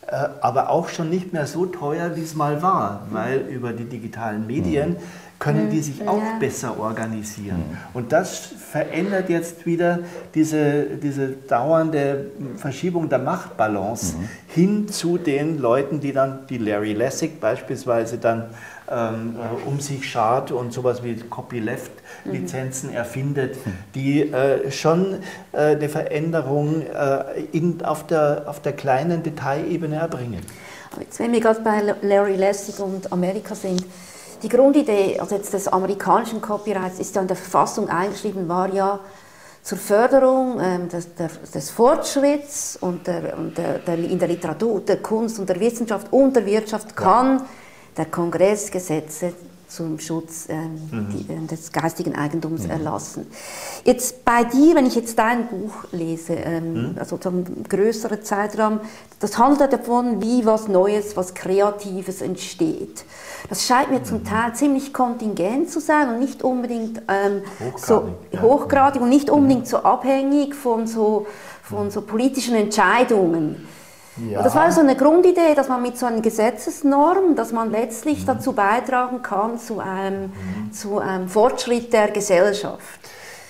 Äh, 0.07 0.15
aber 0.39 0.69
auch 0.69 0.87
schon 0.87 1.09
nicht 1.09 1.33
mehr 1.33 1.47
so 1.47 1.65
teuer, 1.65 2.15
wie 2.15 2.21
es 2.21 2.33
mal 2.33 2.61
war, 2.61 3.07
weil 3.11 3.39
über 3.49 3.73
die 3.73 3.83
digitalen 3.83 4.47
Medien 4.47 4.95
können 5.39 5.69
die 5.69 5.81
sich 5.81 6.07
auch 6.07 6.17
ja. 6.17 6.37
besser 6.39 6.79
organisieren. 6.79 7.77
Und 7.93 8.11
das 8.11 8.37
verändert 8.37 9.29
jetzt 9.29 9.65
wieder 9.65 9.99
diese, 10.33 10.83
diese 11.01 11.27
dauernde 11.29 12.31
Verschiebung 12.55 13.07
der 13.07 13.19
Machtbalance 13.19 14.17
mhm. 14.17 14.29
hin 14.47 14.87
zu 14.87 15.17
den 15.17 15.59
Leuten, 15.59 15.99
die 15.99 16.11
dann, 16.11 16.47
die 16.49 16.57
Larry 16.57 16.93
Lessig 16.93 17.39
beispielsweise 17.39 18.17
dann 18.17 18.45
ähm, 18.89 19.35
äh, 19.37 19.67
um 19.67 19.79
sich 19.79 20.09
schart 20.09 20.51
und 20.51 20.73
sowas 20.73 21.03
wie 21.03 21.15
Copyleft-Lizenzen 21.15 22.89
mhm. 22.89 22.95
erfindet, 22.95 23.65
mhm. 23.65 23.73
die 23.93 24.21
äh, 24.21 24.71
schon 24.71 25.17
äh, 25.51 25.75
eine 25.75 25.89
Veränderung 25.89 26.81
äh, 26.81 27.41
in, 27.51 27.83
auf, 27.83 28.07
der, 28.07 28.45
auf 28.47 28.61
der 28.61 28.73
kleinen 28.73 29.23
Detailebene 29.23 29.97
erbringen. 29.97 30.41
Jetzt, 30.99 31.19
wenn 31.19 31.31
wir 31.31 31.41
gerade 31.41 31.61
bei 31.61 31.95
Larry 32.01 32.35
Lessig 32.35 32.79
und 32.79 33.11
Amerika 33.11 33.53
sind, 33.53 33.85
die 34.41 34.49
Grundidee 34.49 35.19
also 35.19 35.35
jetzt 35.35 35.53
des 35.53 35.67
amerikanischen 35.67 36.41
Copyrights 36.41 36.99
ist 36.99 37.15
ja 37.15 37.21
in 37.21 37.27
der 37.27 37.37
Verfassung 37.37 37.89
eingeschrieben, 37.89 38.47
war 38.47 38.73
ja 38.73 38.99
zur 39.63 39.77
Förderung 39.77 40.59
ähm, 40.61 40.87
des, 40.87 41.13
der, 41.15 41.29
des, 41.53 41.69
Fortschritts 41.71 42.77
und, 42.79 43.05
der, 43.05 43.37
und 43.37 43.57
der, 43.57 43.79
der, 43.79 43.97
in 43.97 44.17
der 44.17 44.29
Literatur, 44.29 44.79
der 44.81 45.01
Kunst 45.01 45.39
und 45.39 45.49
der 45.49 45.59
Wissenschaft 45.59 46.07
und 46.11 46.35
der 46.35 46.45
Wirtschaft 46.45 46.95
kann 46.95 47.41
der 47.97 48.05
Kongress 48.05 48.71
Gesetze 48.71 49.33
zum 49.67 49.99
Schutz 49.99 50.47
ähm, 50.49 50.79
mhm. 50.91 51.07
die, 51.11 51.33
äh, 51.33 51.47
des 51.47 51.71
geistigen 51.71 52.15
Eigentums 52.15 52.63
mhm. 52.63 52.71
erlassen. 52.71 53.27
Jetzt 53.83 54.23
bei 54.23 54.43
dir, 54.43 54.75
wenn 54.75 54.85
ich 54.85 54.95
jetzt 54.95 55.19
dein 55.19 55.47
Buch 55.47 55.85
lese, 55.91 56.33
ähm, 56.33 56.73
mhm. 56.73 56.95
also 56.97 57.17
zum 57.17 57.63
größeren 57.63 58.23
Zeitraum, 58.23 58.79
das 59.19 59.37
handelt 59.37 59.73
davon, 59.73 60.21
wie 60.21 60.45
was 60.45 60.67
Neues, 60.67 61.17
was 61.17 61.33
Kreatives 61.33 62.21
entsteht. 62.21 63.03
Das 63.49 63.65
scheint 63.65 63.91
mir 63.91 64.03
zum 64.03 64.19
mhm. 64.19 64.25
Teil 64.25 64.55
ziemlich 64.55 64.93
kontingent 64.93 65.69
zu 65.69 65.79
sein 65.79 66.09
und 66.09 66.19
nicht 66.19 66.43
unbedingt 66.43 67.01
ähm, 67.07 67.41
hochgradig, 67.59 67.79
so 67.79 68.09
ja. 68.31 68.41
hochgradig 68.41 69.01
und 69.01 69.09
nicht 69.09 69.29
unbedingt 69.29 69.65
mhm. 69.65 69.69
so 69.69 69.77
abhängig 69.77 70.55
von 70.55 70.87
so, 70.87 71.27
von 71.63 71.91
so 71.91 72.01
politischen 72.01 72.55
Entscheidungen. 72.55 73.67
Ja. 74.31 74.41
Das 74.41 74.55
war 74.55 74.71
so 74.71 74.81
eine 74.81 74.95
Grundidee, 74.95 75.53
dass 75.55 75.69
man 75.69 75.81
mit 75.81 75.97
so 75.97 76.05
einer 76.05 76.21
Gesetzesnorm, 76.21 77.35
dass 77.35 77.51
man 77.51 77.71
letztlich 77.71 78.21
mhm. 78.21 78.25
dazu 78.25 78.53
beitragen 78.53 79.21
kann 79.21 79.59
zu 79.59 79.79
einem, 79.79 80.23
mhm. 80.23 80.71
zu 80.71 80.99
einem 80.99 81.27
Fortschritt 81.27 81.93
der 81.93 82.09
Gesellschaft. 82.09 82.99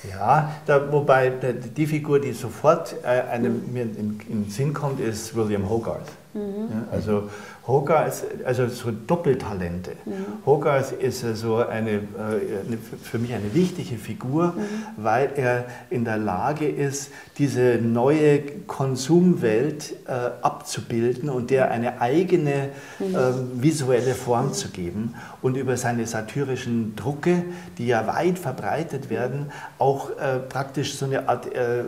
Ja, 0.10 0.52
da, 0.66 0.92
wobei 0.92 1.30
die 1.30 1.88
Figur, 1.88 2.20
die 2.20 2.32
sofort 2.32 2.96
äh, 3.04 3.08
einem, 3.08 3.74
mir 3.74 3.84
in, 3.84 4.20
in 4.30 4.44
den 4.44 4.50
Sinn 4.50 4.74
kommt, 4.74 5.00
ist 5.00 5.36
William 5.36 5.68
Hogarth. 5.68 6.12
Mhm. 6.34 6.70
Ja, 6.70 6.88
also 6.92 7.30
Hogarth, 7.66 8.24
also 8.46 8.68
so 8.68 8.92
Doppeltalente. 8.92 9.92
Mhm. 10.06 10.46
Hogarth 10.46 10.94
ist 10.94 11.22
so 11.36 11.58
eine, 11.58 11.92
äh, 11.92 12.00
eine, 12.66 12.78
für 13.04 13.18
mich 13.18 13.34
eine 13.34 13.54
wichtige 13.54 13.98
Figur, 13.98 14.54
mhm. 14.56 14.62
weil 14.98 15.32
er 15.36 15.66
in 15.90 16.06
der 16.06 16.18
Lage 16.18 16.68
ist, 16.68 17.12
diese 17.38 17.80
neue 17.82 18.40
Konsumwelt 18.66 19.94
äh, 20.08 20.12
abzubilden 20.42 21.30
und 21.30 21.52
der 21.52 21.70
eine 21.70 22.02
eigene 22.02 22.70
äh, 23.00 23.34
visuelle 23.54 24.16
Form 24.16 24.54
zu 24.54 24.70
geben 24.70 25.14
und 25.42 25.56
über 25.56 25.78
seine 25.78 26.08
satyrischen 26.08 26.96
Drucke, 26.96 27.44
die 27.78 27.88
ja 27.88 28.08
weit 28.08 28.40
verbreitet 28.40 29.10
werden, 29.10 29.52
auch 29.78 30.10
äh, 30.18 30.40
praktisch 30.40 30.96
so 30.96 31.06
eine 31.06 31.30
Art 31.30 31.54
äh, 31.54 31.84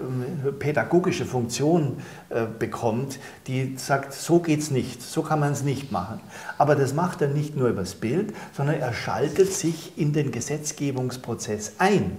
pädagogische 0.60 1.26
Funktion 1.26 1.98
äh, 2.30 2.46
bekommt, 2.60 3.20
die 3.48 3.76
sagt, 3.78 4.14
so 4.14 4.40
geht 4.40 4.60
es 4.60 4.70
nicht, 4.70 5.02
so 5.02 5.24
kann 5.24 5.40
man 5.40 5.54
es 5.54 5.64
nicht 5.64 5.92
machen. 5.92 6.20
Aber 6.60 6.76
das 6.76 6.94
macht 6.94 7.22
er 7.22 7.28
nicht 7.28 7.56
nur 7.56 7.70
übers 7.70 7.96
Bild, 7.96 8.34
sondern 8.56 8.80
er 8.80 8.94
schaltet 8.94 9.52
sich 9.52 9.98
in 9.98 10.14
den 10.14 10.32
Gesetzgebungsprozess 10.32 11.74
ein. 11.80 12.18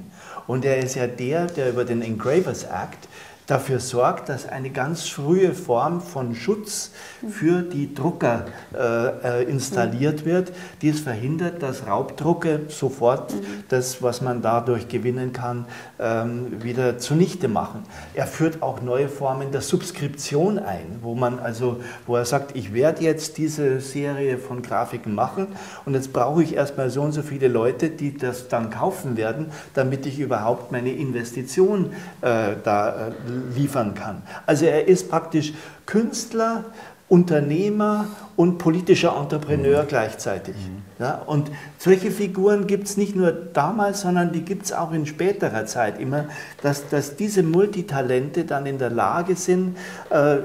Und 0.51 0.65
er 0.65 0.79
ist 0.79 0.97
ja 0.97 1.07
der, 1.07 1.47
der 1.47 1.71
über 1.71 1.85
den 1.85 2.03
Engravers 2.03 2.65
Act 2.65 3.07
dafür 3.47 3.79
sorgt, 3.79 4.29
dass 4.29 4.49
eine 4.49 4.71
ganz 4.71 5.09
frühe 5.09 5.55
Form 5.55 6.01
von 6.01 6.35
Schutz 6.35 6.91
für 7.29 7.63
die 7.63 7.95
Drucker 7.95 8.47
äh, 8.75 9.43
äh 9.43 9.43
installiert 9.45 10.25
wird, 10.25 10.51
die 10.83 10.89
es 10.89 10.99
verhindert, 10.99 11.63
dass 11.63 11.87
Raubdrucke 11.87 12.63
sofort 12.67 13.33
das, 13.69 14.03
was 14.03 14.23
man 14.23 14.43
dadurch 14.43 14.89
gewinnen 14.89 15.33
kann, 15.33 15.67
ähm, 16.01 16.63
wieder 16.63 16.99
zunichte 16.99 17.49
machen. 17.49 17.83
Er 18.15 18.27
führt 18.27 18.63
auch 18.63 18.81
neue 18.81 19.09
Formen 19.09 19.53
der 19.53 19.61
Subskription 19.61 20.59
ein, 20.59 20.99
wo 21.03 21.15
man 21.15 21.39
also, 21.39 21.81
wo 22.07 22.17
er 22.17 22.25
sagt, 22.25 22.57
ich 22.57 22.73
werde 22.73 23.03
jetzt 23.03 23.39
diese 23.39 23.81
Serie 23.81 24.39
von 24.39 24.63
Grafiken 24.63 25.15
machen 25.15 25.49
und 25.85 25.95
jetzt 25.95 26.13
brauche 26.13 26.43
ich 26.43 26.55
erstmal 26.55 26.91
so 26.91 27.03
und 27.03 27.13
so 27.13 27.23
viele 27.23 27.49
Leute, 27.49 27.91
die 27.91 28.17
das 28.17 28.49
dann 28.49 28.71
kaufen 28.71 29.17
werden, 29.17 29.47
damit 29.75 30.07
ich 30.07 30.19
überhaupt 30.19 30.73
meine 30.73 30.93
Investition 30.93 31.93
äh, 32.23 32.57
da 32.65 33.09
äh, 33.09 33.13
liefern 33.55 33.95
kann. 33.95 34.23
Also 34.47 34.67
er 34.67 34.89
ist 34.89 35.11
praktisch 35.11 35.53
Künstler, 35.87 36.65
Unternehmer 37.11 38.07
und 38.37 38.59
politischer 38.59 39.17
Entrepreneur 39.21 39.83
mhm. 39.83 39.89
gleichzeitig. 39.89 40.55
Mhm. 40.55 40.83
Ja, 41.01 41.23
und 41.27 41.51
solche 41.77 42.13
Figuren 42.13 42.69
gibt 42.69 42.87
es 42.87 42.97
nicht 42.97 43.17
nur 43.17 43.33
damals, 43.33 44.03
sondern 44.03 44.31
die 44.31 44.43
gibt 44.43 44.67
es 44.67 44.73
auch 44.73 44.93
in 44.93 45.07
späterer 45.07 45.67
Zeit 45.67 45.99
immer, 45.99 46.27
dass, 46.63 46.89
dass 46.89 47.17
diese 47.17 47.43
Multitalente 47.43 48.45
dann 48.45 48.65
in 48.65 48.79
der 48.79 48.91
Lage 48.91 49.35
sind, 49.35 49.77
äh, 50.11 50.37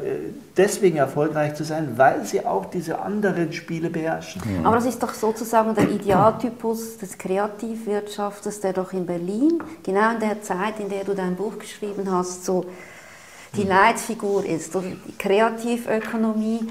deswegen 0.57 0.97
erfolgreich 0.97 1.53
zu 1.53 1.63
sein, 1.63 1.93
weil 1.97 2.25
sie 2.25 2.43
auch 2.43 2.65
diese 2.65 2.99
anderen 2.99 3.53
Spiele 3.53 3.91
beherrschen. 3.91 4.41
Mhm. 4.43 4.65
Aber 4.65 4.77
das 4.77 4.87
ist 4.87 5.03
doch 5.03 5.13
sozusagen 5.13 5.75
der 5.75 5.87
Idealtypus 5.87 6.97
des 6.97 7.15
Kreativwirtschafters, 7.15 8.59
der 8.61 8.73
doch 8.73 8.91
in 8.91 9.05
Berlin, 9.05 9.61
genau 9.83 10.13
in 10.15 10.19
der 10.19 10.41
Zeit, 10.41 10.79
in 10.79 10.89
der 10.89 11.03
du 11.03 11.13
dein 11.13 11.35
Buch 11.35 11.59
geschrieben 11.59 12.09
hast, 12.11 12.43
so 12.43 12.65
die 13.55 13.63
Leitfigur 13.63 14.45
ist, 14.45 14.75
oder 14.75 14.87
die 14.87 15.17
Kreativökonomie. 15.17 16.67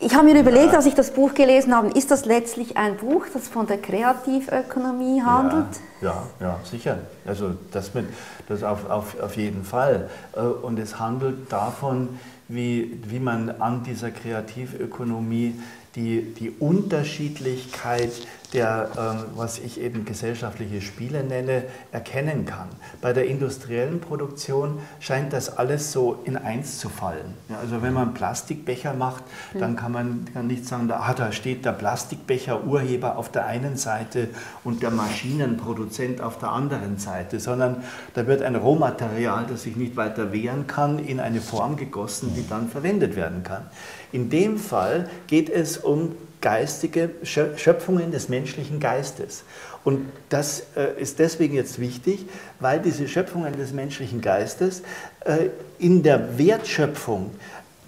Ich 0.00 0.14
habe 0.14 0.32
mir 0.32 0.38
überlegt, 0.38 0.74
als 0.74 0.86
ich 0.86 0.94
das 0.94 1.10
Buch 1.10 1.34
gelesen 1.34 1.74
habe, 1.74 1.88
ist 1.88 2.12
das 2.12 2.24
letztlich 2.24 2.76
ein 2.76 2.96
Buch, 2.96 3.26
das 3.32 3.48
von 3.48 3.66
der 3.66 3.78
Kreativökonomie 3.78 5.22
handelt? 5.22 5.66
Ja, 6.00 6.22
ja, 6.40 6.46
ja 6.46 6.60
sicher. 6.70 6.98
Also 7.26 7.54
das, 7.72 7.94
mit, 7.94 8.06
das 8.48 8.62
auf, 8.62 8.88
auf, 8.88 9.20
auf 9.20 9.36
jeden 9.36 9.64
Fall. 9.64 10.08
Äh, 10.36 10.40
und 10.40 10.78
es 10.78 11.00
handelt 11.00 11.52
davon, 11.52 12.20
wie, 12.46 13.00
wie 13.06 13.18
man 13.18 13.50
an 13.60 13.82
dieser 13.82 14.10
Kreativökonomie 14.10 15.60
die, 15.96 16.32
die 16.34 16.50
Unterschiedlichkeit 16.50 18.12
der, 18.52 18.88
ähm, 18.96 19.24
was 19.36 19.58
ich 19.58 19.80
eben 19.80 20.04
gesellschaftliche 20.04 20.80
Spiele 20.80 21.22
nenne, 21.22 21.64
erkennen 21.92 22.46
kann. 22.46 22.68
Bei 23.00 23.12
der 23.12 23.26
industriellen 23.26 24.00
Produktion 24.00 24.78
scheint 25.00 25.32
das 25.32 25.58
alles 25.58 25.92
so 25.92 26.18
in 26.24 26.36
eins 26.36 26.78
zu 26.78 26.88
fallen. 26.88 27.34
Ja, 27.48 27.58
also 27.58 27.82
wenn 27.82 27.92
man 27.92 28.14
Plastikbecher 28.14 28.94
macht, 28.94 29.24
dann 29.52 29.76
kann 29.76 29.92
man 29.92 30.26
kann 30.32 30.46
nicht 30.46 30.66
sagen, 30.66 30.88
da, 30.88 31.00
ah, 31.00 31.14
da 31.14 31.32
steht 31.32 31.64
der 31.64 31.72
Plastikbecher-Urheber 31.72 33.18
auf 33.18 33.30
der 33.30 33.46
einen 33.46 33.76
Seite 33.76 34.28
und 34.64 34.82
der 34.82 34.90
Maschinenproduzent 34.90 36.20
auf 36.20 36.38
der 36.38 36.50
anderen 36.50 36.98
Seite, 36.98 37.40
sondern 37.40 37.84
da 38.14 38.26
wird 38.26 38.42
ein 38.42 38.56
Rohmaterial, 38.56 39.46
das 39.48 39.64
sich 39.64 39.76
nicht 39.76 39.96
weiter 39.96 40.32
wehren 40.32 40.66
kann, 40.66 40.98
in 40.98 41.20
eine 41.20 41.40
Form 41.40 41.76
gegossen, 41.76 42.32
die 42.34 42.48
dann 42.48 42.68
verwendet 42.68 43.14
werden 43.14 43.42
kann. 43.42 43.66
In 44.10 44.30
dem 44.30 44.56
Fall 44.56 45.10
geht 45.26 45.50
es 45.50 45.76
um 45.76 46.12
geistige 46.40 47.10
Schöpfungen 47.22 48.10
des 48.10 48.28
menschlichen 48.28 48.80
Geistes. 48.80 49.44
Und 49.84 50.06
das 50.28 50.64
äh, 50.76 51.00
ist 51.00 51.18
deswegen 51.18 51.54
jetzt 51.54 51.80
wichtig, 51.80 52.26
weil 52.60 52.80
diese 52.80 53.08
Schöpfungen 53.08 53.56
des 53.56 53.72
menschlichen 53.72 54.20
Geistes 54.20 54.82
äh, 55.24 55.48
in 55.78 56.02
der 56.02 56.38
Wertschöpfung 56.38 57.30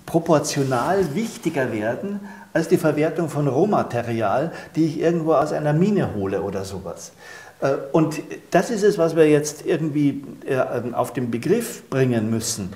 proportional 0.07 1.15
wichtiger 1.15 1.73
werden 1.73 2.21
als 2.53 2.69
die 2.69 2.79
Verwertung 2.79 3.29
von 3.29 3.47
Rohmaterial, 3.47 4.53
die 4.75 4.87
ich 4.87 5.01
irgendwo 5.01 5.35
aus 5.35 5.53
einer 5.53 5.73
Mine 5.73 6.15
hole 6.15 6.43
oder 6.43 6.65
sowas. 6.65 7.13
Äh, 7.61 7.75
und 7.93 8.21
das 8.51 8.71
ist 8.71 8.83
es, 8.83 8.99
was 8.99 9.15
wir 9.15 9.29
jetzt 9.29 9.67
irgendwie 9.67 10.25
auf 10.93 11.13
den 11.13 11.31
Begriff 11.31 11.89
bringen 11.91 12.31
müssen. 12.31 12.73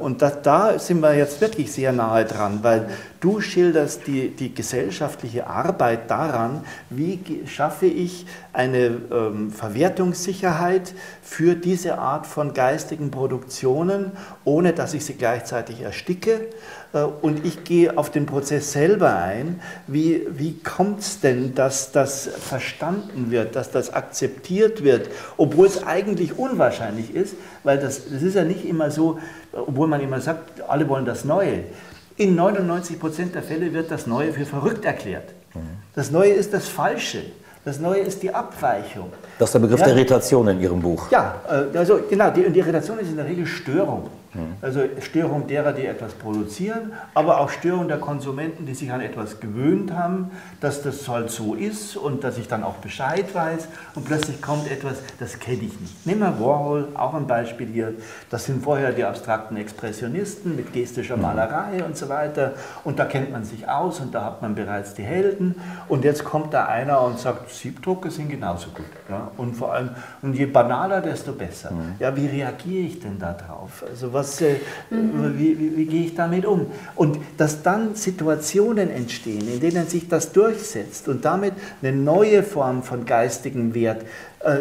Und 0.00 0.20
das, 0.20 0.42
da 0.42 0.78
sind 0.80 1.00
wir 1.00 1.14
jetzt 1.14 1.40
wirklich 1.40 1.70
sehr 1.70 1.92
nahe 1.92 2.24
dran, 2.24 2.58
weil 2.62 2.88
Du 3.20 3.42
schilderst 3.42 4.06
die, 4.06 4.30
die 4.30 4.54
gesellschaftliche 4.54 5.46
Arbeit 5.46 6.10
daran, 6.10 6.64
wie 6.88 7.42
schaffe 7.46 7.84
ich 7.84 8.24
eine 8.54 8.98
ähm, 9.12 9.50
Verwertungssicherheit 9.50 10.94
für 11.22 11.54
diese 11.54 11.98
Art 11.98 12.26
von 12.26 12.54
geistigen 12.54 13.10
Produktionen, 13.10 14.12
ohne 14.44 14.72
dass 14.72 14.94
ich 14.94 15.04
sie 15.04 15.14
gleichzeitig 15.14 15.82
ersticke. 15.82 16.48
Äh, 16.92 17.02
und 17.02 17.44
ich 17.44 17.64
gehe 17.64 17.96
auf 17.96 18.10
den 18.10 18.26
Prozess 18.26 18.72
selber 18.72 19.16
ein. 19.16 19.60
Wie, 19.86 20.26
wie 20.30 20.58
kommt 20.58 21.00
es 21.00 21.20
denn, 21.20 21.54
dass 21.54 21.92
das 21.92 22.26
verstanden 22.26 23.30
wird, 23.30 23.56
dass 23.56 23.70
das 23.70 23.92
akzeptiert 23.92 24.84
wird, 24.84 25.08
obwohl 25.36 25.66
es 25.66 25.84
eigentlich 25.84 26.38
unwahrscheinlich 26.38 27.14
ist, 27.14 27.34
weil 27.64 27.78
das, 27.78 28.10
das 28.10 28.22
ist 28.22 28.34
ja 28.34 28.44
nicht 28.44 28.64
immer 28.64 28.90
so, 28.90 29.18
obwohl 29.52 29.88
man 29.88 30.00
immer 30.00 30.20
sagt, 30.20 30.62
alle 30.68 30.88
wollen 30.88 31.04
das 31.04 31.24
Neue. 31.24 31.64
In 32.16 32.34
99 32.34 33.00
Prozent 33.00 33.34
der 33.34 33.42
Fälle 33.42 33.72
wird 33.72 33.90
das 33.90 34.06
Neue 34.06 34.32
für 34.32 34.44
verrückt 34.44 34.84
erklärt. 34.84 35.30
Das 35.94 36.10
Neue 36.10 36.32
ist 36.32 36.52
das 36.52 36.68
Falsche. 36.68 37.22
Das 37.64 37.78
Neue 37.78 38.00
ist 38.00 38.22
die 38.22 38.32
Abweichung. 38.32 39.12
Das 39.38 39.50
ist 39.50 39.52
der 39.52 39.58
Begriff 39.60 39.80
ja. 39.80 39.86
der 39.86 39.96
Irritation 39.96 40.48
in 40.48 40.60
Ihrem 40.60 40.80
Buch. 40.80 41.10
Ja, 41.10 41.40
äh, 41.48 41.76
also 41.76 42.00
genau, 42.08 42.30
die, 42.30 42.48
die 42.50 42.58
Irritation 42.58 42.98
ist 42.98 43.08
in 43.08 43.16
der 43.16 43.26
Regel 43.26 43.46
Störung. 43.46 44.08
Mhm. 44.34 44.54
Also 44.62 44.80
Störung 45.00 45.46
derer, 45.46 45.72
die 45.72 45.86
etwas 45.86 46.14
produzieren, 46.14 46.92
aber 47.14 47.40
auch 47.40 47.50
Störung 47.50 47.88
der 47.88 47.98
Konsumenten, 47.98 48.66
die 48.66 48.74
sich 48.74 48.92
an 48.92 49.00
etwas 49.00 49.40
gewöhnt 49.40 49.92
haben, 49.92 50.30
dass 50.60 50.82
das 50.82 51.08
halt 51.08 51.30
so 51.30 51.54
ist 51.54 51.96
und 51.96 52.24
dass 52.24 52.38
ich 52.38 52.48
dann 52.48 52.62
auch 52.62 52.76
Bescheid 52.76 53.34
weiß 53.34 53.68
und 53.94 54.04
plötzlich 54.04 54.40
kommt 54.40 54.70
etwas, 54.70 55.02
das 55.18 55.38
kenne 55.38 55.62
ich 55.62 55.80
nicht. 55.80 56.06
Nehmen 56.06 56.20
wir 56.20 56.40
Warhol, 56.40 56.88
auch 56.94 57.14
ein 57.14 57.26
Beispiel 57.26 57.68
hier. 57.68 57.94
Das 58.30 58.44
sind 58.44 58.62
vorher 58.62 58.92
die 58.92 59.04
abstrakten 59.04 59.56
Expressionisten 59.56 60.54
mit 60.54 60.72
gestischer 60.72 61.16
mhm. 61.16 61.22
Malerei 61.22 61.84
und 61.84 61.96
so 61.96 62.08
weiter 62.08 62.54
und 62.84 62.98
da 62.98 63.04
kennt 63.04 63.32
man 63.32 63.44
sich 63.44 63.68
aus 63.68 64.00
und 64.00 64.14
da 64.14 64.24
hat 64.24 64.42
man 64.42 64.54
bereits 64.54 64.94
die 64.94 65.02
Helden 65.02 65.56
und 65.88 66.04
jetzt 66.04 66.24
kommt 66.24 66.54
da 66.54 66.66
einer 66.66 67.00
und 67.02 67.18
sagt, 67.18 67.50
Siebdrucke 67.50 68.10
sind 68.10 68.28
genauso 68.28 68.70
gut. 68.70 68.86
Ja? 69.08 69.30
Und 69.36 69.54
vor 69.54 69.72
allem, 69.72 69.90
und 70.22 70.34
je 70.34 70.46
banaler, 70.46 71.00
desto 71.00 71.32
besser. 71.32 71.72
Mhm. 71.72 71.94
Ja, 71.98 72.14
wie 72.16 72.26
reagiere 72.26 72.86
ich 72.86 73.00
denn 73.00 73.18
darauf? 73.18 73.84
Also 73.88 74.12
was, 74.12 74.19
äh, 74.40 74.56
mhm. 74.90 75.38
wie, 75.38 75.58
wie, 75.58 75.76
wie, 75.76 75.84
gehe 75.86 76.04
ich 76.06 76.14
damit 76.14 76.44
um? 76.44 76.66
Und 76.96 77.18
dass 77.36 77.62
dann 77.62 77.94
Situationen 77.94 78.90
entstehen, 78.90 79.48
in 79.52 79.60
denen 79.60 79.86
sich 79.86 80.08
das 80.08 80.32
durchsetzt 80.32 81.08
und 81.08 81.24
damit 81.24 81.54
eine 81.82 81.92
neue 81.92 82.42
Form 82.42 82.82
von 82.82 83.04
geistigem 83.04 83.74
Wert 83.74 84.04
äh, 84.40 84.58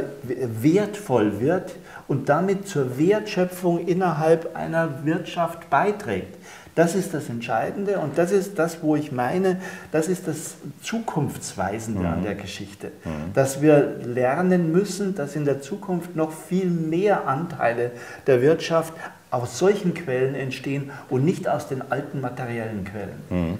wertvoll 0.61 1.39
wird 1.39 1.75
und 2.07 2.27
damit 2.27 2.67
zur 2.67 2.97
Wertschöpfung 2.97 3.87
innerhalb 3.87 4.55
einer 4.55 5.05
Wirtschaft 5.05 5.69
beiträgt. 5.69 6.35
Das 6.79 6.95
ist 6.95 7.13
das 7.13 7.27
Entscheidende 7.29 7.99
und 7.99 8.17
das 8.17 8.31
ist 8.31 8.57
das, 8.57 8.81
wo 8.81 8.95
ich 8.95 9.11
meine, 9.11 9.59
das 9.91 10.07
ist 10.07 10.27
das 10.27 10.55
Zukunftsweisende 10.81 12.01
mhm. 12.01 12.05
an 12.05 12.23
der 12.23 12.35
Geschichte. 12.35 12.93
Mhm. 13.03 13.33
Dass 13.33 13.61
wir 13.61 13.97
lernen 14.01 14.71
müssen, 14.71 15.13
dass 15.13 15.35
in 15.35 15.43
der 15.43 15.61
Zukunft 15.61 16.15
noch 16.15 16.31
viel 16.31 16.69
mehr 16.69 17.27
Anteile 17.27 17.91
der 18.27 18.41
Wirtschaft 18.41 18.93
aus 19.31 19.59
solchen 19.59 19.93
Quellen 19.93 20.35
entstehen 20.35 20.91
und 21.09 21.23
nicht 21.23 21.47
aus 21.47 21.67
den 21.67 21.91
alten 21.91 22.21
materiellen 22.21 22.83
Quellen. 22.83 23.21
Mhm. 23.29 23.59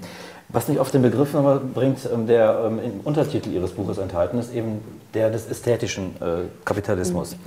Was 0.50 0.68
mich 0.68 0.80
auf 0.80 0.90
den 0.90 1.04
Begriff 1.04 1.34
nochmal 1.34 1.60
bringt, 1.60 2.10
ähm, 2.12 2.26
der 2.26 2.64
ähm, 2.66 2.80
im 2.80 3.00
Untertitel 3.04 3.52
Ihres 3.52 3.72
Buches 3.72 4.00
enthalten 4.00 4.40
ist, 4.40 4.54
eben 4.54 4.82
der 5.14 5.30
des 5.30 5.50
ästhetischen 5.50 6.16
äh, 6.22 6.48
Kapitalismus. 6.66 7.36
Mhm. 7.36 7.40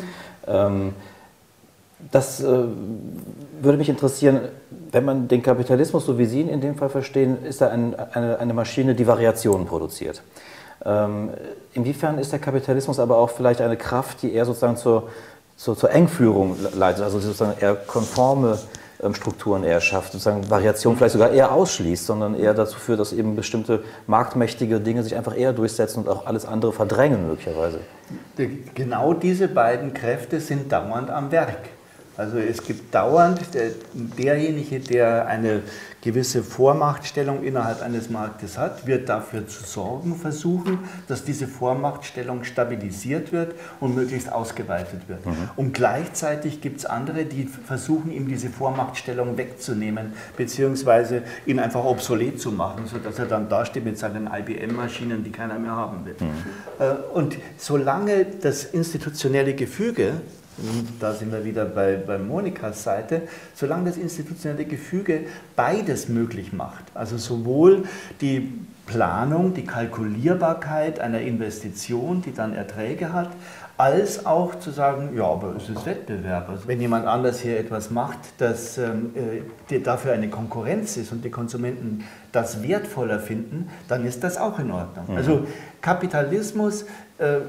Ähm, 0.46 0.94
das 2.11 2.40
äh, 2.40 2.46
würde 3.61 3.78
mich 3.78 3.88
interessieren, 3.88 4.40
wenn 4.90 5.04
man 5.04 5.28
den 5.28 5.42
Kapitalismus, 5.42 6.06
so 6.06 6.18
wie 6.18 6.26
Sie 6.26 6.40
ihn 6.40 6.48
in 6.48 6.61
dem 6.61 6.76
Fall 6.76 6.88
verstehen, 6.88 7.44
ist 7.44 7.61
er 7.61 7.70
ein, 7.70 7.94
eine, 7.94 8.38
eine, 8.38 8.54
Maschine, 8.54 8.94
die 8.94 9.06
Variationen 9.06 9.66
produziert. 9.66 10.22
Ähm, 10.85 11.30
inwiefern 11.74 12.18
ist 12.18 12.32
der 12.32 12.40
Kapitalismus 12.40 12.98
aber 12.98 13.18
auch 13.18 13.30
vielleicht 13.30 13.61
eine 13.61 13.76
Kraft, 13.76 14.22
die 14.22 14.32
eher 14.32 14.44
sozusagen 14.44 14.76
zur, 14.76 15.11
zur, 15.62 15.77
zur 15.79 15.92
Engführung 15.92 16.57
leitet, 16.75 17.05
also 17.05 17.20
sozusagen 17.20 17.57
eher 17.61 17.77
konforme 17.77 18.59
ähm, 19.01 19.14
Strukturen 19.14 19.62
eher 19.62 19.81
schafft, 19.81 20.11
sozusagen 20.11 20.51
Variationen 20.51 20.98
vielleicht 20.98 21.12
sogar 21.12 21.31
eher 21.31 21.53
ausschließt, 21.53 22.05
sondern 22.05 22.35
eher 22.35 22.53
dazu 22.53 22.81
führt, 22.81 22.98
dass 22.98 23.12
eben 23.12 23.37
bestimmte 23.37 23.85
marktmächtige 24.09 24.81
Dinge 24.81 25.05
sich 25.05 25.14
einfach 25.14 25.37
eher 25.37 25.53
durchsetzen 25.53 26.01
und 26.01 26.09
auch 26.09 26.27
alles 26.27 26.46
andere 26.46 26.72
verdrängen 26.72 27.29
möglicherweise. 27.29 27.79
Genau 28.75 29.14
diese 29.14 29.46
beiden 29.46 29.94
Kräfte 29.94 30.40
sind 30.40 30.72
dauernd 30.72 31.11
am 31.11 31.31
Werk. 31.31 31.68
Also 32.16 32.38
es 32.38 32.62
gibt 32.64 32.92
dauernd 32.92 33.55
der, 33.55 33.70
derjenige, 33.94 34.81
der 34.81 35.27
eine 35.29 35.62
gewisse 36.03 36.43
Vormachtstellung 36.43 37.45
innerhalb 37.45 37.81
eines 37.81 38.11
Marktes 38.11 38.59
hat, 38.59 38.87
wird 38.88 39.09
dafür 39.09 39.47
zu 39.47 39.62
sorgen 39.62 40.17
versuchen, 40.17 40.81
dass 41.07 41.25
diese 41.25 41.47
Vormachtstellung 41.47 42.43
stabilisiert 42.43 43.33
wird 43.33 43.55
und 43.79 43.95
möglichst 43.95 44.31
ausgeweitet 44.31 45.09
wird. 45.09 45.25
Mhm. 45.25 45.51
Und 45.55 45.75
gleichzeitig 45.75 46.61
gibt 46.61 46.81
es 46.81 46.87
andere, 46.87 47.25
die 47.25 47.45
versuchen, 47.45 48.11
ihm 48.11 48.27
diese 48.27 48.51
Vormachtstellung 48.51 49.38
wegzunehmen, 49.38 50.12
beziehungsweise 50.37 51.23
ihn 51.47 51.61
einfach 51.61 51.85
obsolet 51.85 52.41
zu 52.41 52.51
machen, 52.51 52.87
sodass 52.87 53.21
er 53.21 53.27
dann 53.27 53.49
dasteht 53.49 53.85
mit 53.85 53.97
seinen 53.97 54.27
IBM-Maschinen, 54.27 55.23
die 55.23 55.31
keiner 55.31 55.59
mehr 55.61 55.77
haben 55.77 56.05
will. 56.05 56.17
Mhm. 56.19 56.27
Äh, 56.81 56.95
und 57.15 57.37
solange 57.59 58.27
das 58.43 58.65
institutionelle 58.65 59.55
Gefüge 59.55 60.15
da 61.01 61.15
sind 61.15 61.33
wir 61.33 61.45
wieder 61.45 61.65
bei, 61.65 61.97
bei 61.97 62.19
Monikas 62.19 62.83
Seite, 62.83 63.23
solange 63.55 63.87
das 63.87 63.97
institutionelle 63.97 64.65
Gefüge 64.65 65.21
beides 65.57 66.09
möglich 66.09 66.53
macht, 66.53 66.85
also 66.95 67.17
sowohl 67.17 67.85
die 68.21 68.53
Planung, 68.87 69.55
die 69.55 69.65
Kalkulierbarkeit 69.65 71.01
einer 71.01 71.21
Investition, 71.21 72.21
die 72.21 72.35
dann 72.35 72.55
Erträge 72.55 73.12
hat, 73.12 73.31
als 73.79 74.27
auch 74.27 74.55
zu 74.57 74.71
sagen, 74.71 75.17
ja, 75.17 75.25
aber 75.25 75.57
es 75.57 75.69
ist 75.69 75.87
Wettbewerb. 75.87 76.49
Also 76.49 76.69
wenn 76.69 76.81
jemand 76.81 77.07
anders 77.07 77.41
hier 77.41 77.59
etwas 77.59 77.91
macht, 77.91 78.19
das 78.38 78.79
ähm, 78.79 79.12
äh, 79.71 79.81
dafür 79.81 80.12
eine 80.12 80.29
Konkurrenz 80.29 80.97
ist 80.97 81.11
und 81.11 81.25
die 81.25 81.31
Konsumenten 81.31 82.05
das 82.33 82.62
wertvoller 82.62 83.19
finden, 83.19 83.71
dann 83.88 84.05
ist 84.05 84.23
das 84.23 84.37
auch 84.37 84.59
in 84.59 84.71
Ordnung. 84.71 85.07
Mhm. 85.09 85.17
Also 85.17 85.47
Kapitalismus 85.81 86.85
äh, 87.22 87.40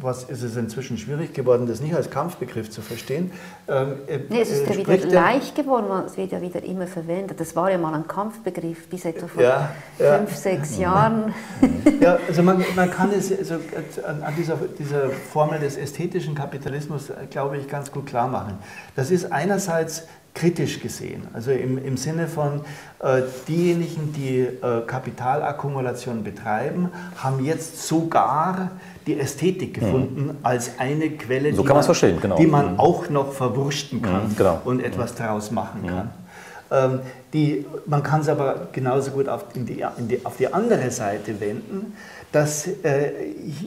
was 0.00 0.24
ist 0.24 0.42
es 0.42 0.56
inzwischen 0.56 0.98
schwierig 0.98 1.32
geworden, 1.32 1.66
das 1.66 1.80
nicht 1.80 1.94
als 1.94 2.10
Kampfbegriff 2.10 2.70
zu 2.70 2.82
verstehen. 2.82 3.30
Ähm, 3.66 3.94
äh, 4.06 4.18
nee, 4.28 4.42
es 4.42 4.50
ist 4.50 4.68
ja 4.68 4.76
wieder 4.76 5.06
leicht 5.06 5.54
geworden, 5.54 5.86
es 6.06 6.16
wird 6.16 6.32
ja 6.32 6.40
wieder 6.42 6.62
immer 6.62 6.86
verwendet. 6.86 7.40
Das 7.40 7.56
war 7.56 7.70
ja 7.70 7.78
mal 7.78 7.94
ein 7.94 8.06
Kampfbegriff 8.06 8.88
bis 8.88 9.06
etwa 9.06 9.26
vor 9.26 9.42
ja, 9.42 9.70
ja. 9.98 10.18
fünf, 10.18 10.36
sechs 10.36 10.78
Jahren. 10.78 11.34
Ja, 12.00 12.18
also 12.28 12.42
man, 12.42 12.64
man 12.76 12.90
kann 12.90 13.10
es 13.10 13.36
also 13.36 13.54
an 14.02 14.34
dieser, 14.36 14.56
dieser 14.78 15.10
Formel 15.10 15.58
des 15.58 15.76
ästhetischen 15.76 16.34
Kapitalismus, 16.34 17.10
glaube 17.30 17.56
ich, 17.56 17.68
ganz 17.68 17.90
gut 17.90 18.06
klar 18.06 18.28
machen. 18.28 18.58
Das 18.94 19.10
ist 19.10 19.32
einerseits 19.32 20.04
kritisch 20.38 20.80
gesehen. 20.80 21.26
Also 21.32 21.50
im, 21.50 21.78
im 21.84 21.96
Sinne 21.96 22.28
von, 22.28 22.60
äh, 23.00 23.22
diejenigen, 23.46 24.12
die 24.12 24.40
äh, 24.40 24.82
Kapitalakkumulation 24.86 26.22
betreiben, 26.22 26.90
haben 27.16 27.44
jetzt 27.44 27.86
sogar 27.86 28.70
die 29.06 29.18
Ästhetik 29.18 29.76
mhm. 29.76 29.80
gefunden 29.80 30.24
mhm. 30.26 30.36
als 30.42 30.72
eine 30.78 31.10
Quelle, 31.10 31.54
so 31.54 31.62
die, 31.62 31.68
man, 31.68 32.20
genau. 32.20 32.36
die, 32.36 32.46
man, 32.46 32.72
mhm. 32.74 32.80
auch 32.80 33.08
noch 33.10 33.32
verwurschten 33.32 34.02
kann 34.02 34.28
mhm, 34.28 34.36
genau. 34.36 34.60
und 34.64 34.80
etwas 34.80 35.14
daraus 35.14 35.50
machen 35.50 35.86
kann. 35.86 36.10
Ähm, 36.70 37.00
die, 37.32 37.66
man 37.86 38.02
kann 38.02 38.20
es 38.20 38.28
aber 38.28 38.68
genauso 38.72 39.10
gut 39.12 39.28
auf 39.28 39.46
die, 39.54 39.64
die, 39.64 40.26
auf 40.26 40.36
die 40.36 40.52
andere 40.52 40.90
Seite 40.90 41.40
wenden 41.40 41.94
dass 42.32 42.66
äh, 42.66 43.12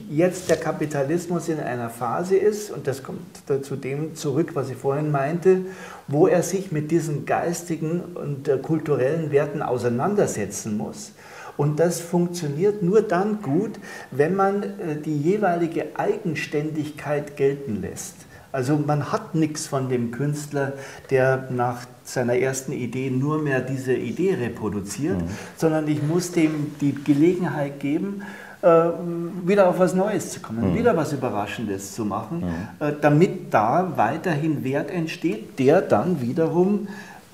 jetzt 0.08 0.48
der 0.48 0.56
Kapitalismus 0.56 1.48
in 1.48 1.58
einer 1.58 1.90
Phase 1.90 2.36
ist, 2.36 2.70
und 2.70 2.86
das 2.86 3.02
kommt 3.02 3.20
zu 3.62 3.76
dem 3.76 4.14
zurück, 4.14 4.50
was 4.54 4.70
ich 4.70 4.76
vorhin 4.76 5.10
meinte, 5.10 5.62
wo 6.06 6.28
er 6.28 6.42
sich 6.42 6.70
mit 6.70 6.90
diesen 6.90 7.26
geistigen 7.26 8.00
und 8.14 8.48
äh, 8.48 8.58
kulturellen 8.58 9.32
Werten 9.32 9.62
auseinandersetzen 9.62 10.76
muss. 10.76 11.12
Und 11.56 11.80
das 11.80 12.00
funktioniert 12.00 12.82
nur 12.82 13.02
dann 13.02 13.42
gut, 13.42 13.72
wenn 14.10 14.36
man 14.36 14.62
äh, 14.62 14.96
die 15.04 15.16
jeweilige 15.16 15.98
Eigenständigkeit 15.98 17.36
gelten 17.36 17.82
lässt. 17.82 18.14
Also 18.52 18.76
man 18.76 19.10
hat 19.10 19.34
nichts 19.34 19.66
von 19.66 19.88
dem 19.88 20.10
Künstler, 20.10 20.74
der 21.10 21.48
nach 21.50 21.86
seiner 22.04 22.36
ersten 22.36 22.72
Idee 22.72 23.10
nur 23.10 23.38
mehr 23.38 23.60
diese 23.60 23.94
Idee 23.94 24.34
reproduziert, 24.34 25.20
mhm. 25.22 25.28
sondern 25.56 25.88
ich 25.88 26.02
muss 26.02 26.32
dem 26.32 26.74
die 26.80 26.94
Gelegenheit 26.94 27.80
geben, 27.80 28.22
wieder 28.62 29.68
auf 29.68 29.80
was 29.80 29.92
Neues 29.92 30.30
zu 30.30 30.40
kommen, 30.40 30.70
mhm. 30.70 30.76
wieder 30.76 30.96
was 30.96 31.12
Überraschendes 31.12 31.94
zu 31.94 32.04
machen, 32.04 32.40
mhm. 32.40 32.86
Äh, 32.86 32.92
damit 33.00 33.52
da 33.52 33.92
weiterhin 33.96 34.62
Wert 34.62 34.90
entsteht, 34.90 35.58
der 35.58 35.80
dann 35.80 36.20
wiederum 36.20 36.86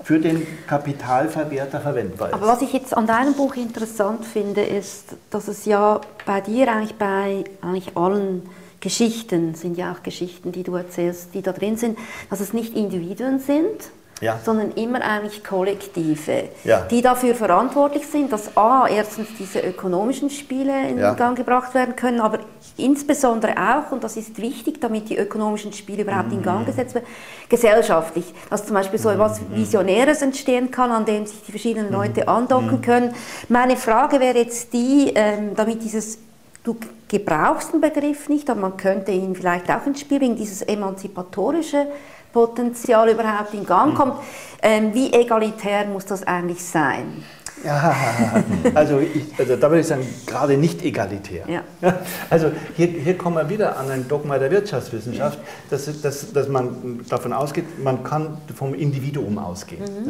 für 0.03 0.19
den 0.19 0.47
Kapitalverwerter 0.65 1.81
verwendbar 1.81 2.29
ist. 2.29 2.33
Aber 2.33 2.47
was 2.47 2.61
ich 2.61 2.73
jetzt 2.73 2.95
an 2.95 3.05
deinem 3.05 3.33
Buch 3.33 3.55
interessant 3.55 4.25
finde, 4.25 4.61
ist, 4.61 5.15
dass 5.29 5.47
es 5.47 5.65
ja 5.65 6.01
bei 6.25 6.41
dir 6.41 6.71
eigentlich 6.71 6.95
bei 6.95 7.43
eigentlich 7.61 7.95
allen 7.95 8.43
Geschichten, 8.79 9.55
sind 9.55 9.77
ja 9.77 9.91
auch 9.91 10.03
Geschichten, 10.03 10.51
die 10.51 10.63
du 10.63 10.75
erzählst, 10.75 11.33
die 11.33 11.41
da 11.41 11.51
drin 11.51 11.77
sind, 11.77 11.97
dass 12.29 12.39
es 12.39 12.53
nicht 12.53 12.75
Individuen 12.75 13.39
sind, 13.39 13.91
ja. 14.21 14.39
sondern 14.43 14.71
immer 14.71 15.01
eigentlich 15.01 15.43
Kollektive, 15.43 16.49
ja. 16.63 16.81
die 16.81 17.01
dafür 17.01 17.35
verantwortlich 17.35 18.05
sind, 18.07 18.31
dass 18.31 18.55
A, 18.57 18.87
erstens 18.87 19.27
diese 19.37 19.59
ökonomischen 19.59 20.29
Spiele 20.29 20.89
in 20.89 20.97
ja. 20.97 21.13
Gang 21.13 21.37
gebracht 21.37 21.73
werden 21.73 21.95
können, 21.95 22.19
aber 22.19 22.39
insbesondere 22.77 23.55
auch, 23.57 23.91
und 23.91 24.03
das 24.03 24.17
ist 24.17 24.41
wichtig, 24.41 24.79
damit 24.81 25.09
die 25.09 25.17
ökonomischen 25.17 25.73
Spiele 25.73 26.03
überhaupt 26.03 26.29
mhm. 26.29 26.37
in 26.37 26.41
Gang 26.43 26.65
gesetzt 26.65 26.95
werden, 26.95 27.07
gesellschaftlich, 27.47 28.33
dass 28.49 28.65
zum 28.65 28.75
Beispiel 28.75 28.99
so 28.99 29.09
etwas 29.09 29.41
mhm. 29.41 29.55
Visionäres 29.55 30.21
entstehen 30.21 30.71
kann, 30.71 30.91
an 30.91 31.05
dem 31.05 31.25
sich 31.25 31.41
die 31.43 31.51
verschiedenen 31.51 31.87
mhm. 31.87 31.93
Leute 31.93 32.27
andocken 32.27 32.77
mhm. 32.77 32.81
können. 32.81 33.15
Meine 33.47 33.77
Frage 33.77 34.19
wäre 34.19 34.37
jetzt 34.37 34.73
die, 34.73 35.11
ähm, 35.15 35.55
damit 35.55 35.83
dieses 35.83 36.19
Du 36.61 36.75
gebrauchst 37.07 37.73
den 37.73 37.79
Begriff 37.79 38.27
nicht, 38.27 38.49
aber 38.49 38.59
man 38.59 38.77
könnte 38.77 39.11
ihn 39.11 39.33
vielleicht 39.33 39.71
auch 39.71 39.85
ins 39.85 40.01
Spiel 40.01 40.19
bringen, 40.19 40.35
dieses 40.35 40.61
emanzipatorische 40.61 41.87
Potenzial 42.31 43.09
überhaupt 43.09 43.53
in 43.53 43.65
Gang 43.65 43.95
kommt. 43.95 44.15
Ähm, 44.61 44.93
wie 44.93 45.11
egalitär 45.13 45.85
muss 45.85 46.05
das 46.05 46.23
eigentlich 46.25 46.63
sein? 46.63 47.23
Ja, 47.63 47.95
also, 48.73 48.99
ich, 48.99 49.25
also 49.37 49.55
da 49.55 49.69
würde 49.69 49.81
ich 49.81 49.87
sagen, 49.87 50.05
gerade 50.25 50.57
nicht 50.57 50.83
egalitär. 50.83 51.45
Ja. 51.47 51.63
Also 52.29 52.51
hier, 52.75 52.87
hier 52.87 53.17
kommen 53.17 53.37
wir 53.37 53.49
wieder 53.49 53.77
an 53.77 53.89
ein 53.89 54.07
Dogma 54.07 54.37
der 54.37 54.51
Wirtschaftswissenschaft, 54.51 55.39
dass, 55.69 56.01
dass, 56.01 56.31
dass 56.31 56.47
man 56.47 57.05
davon 57.09 57.33
ausgeht, 57.33 57.83
man 57.83 58.03
kann 58.03 58.37
vom 58.55 58.73
Individuum 58.73 59.37
ausgehen. 59.37 59.83
Mhm. 59.83 60.07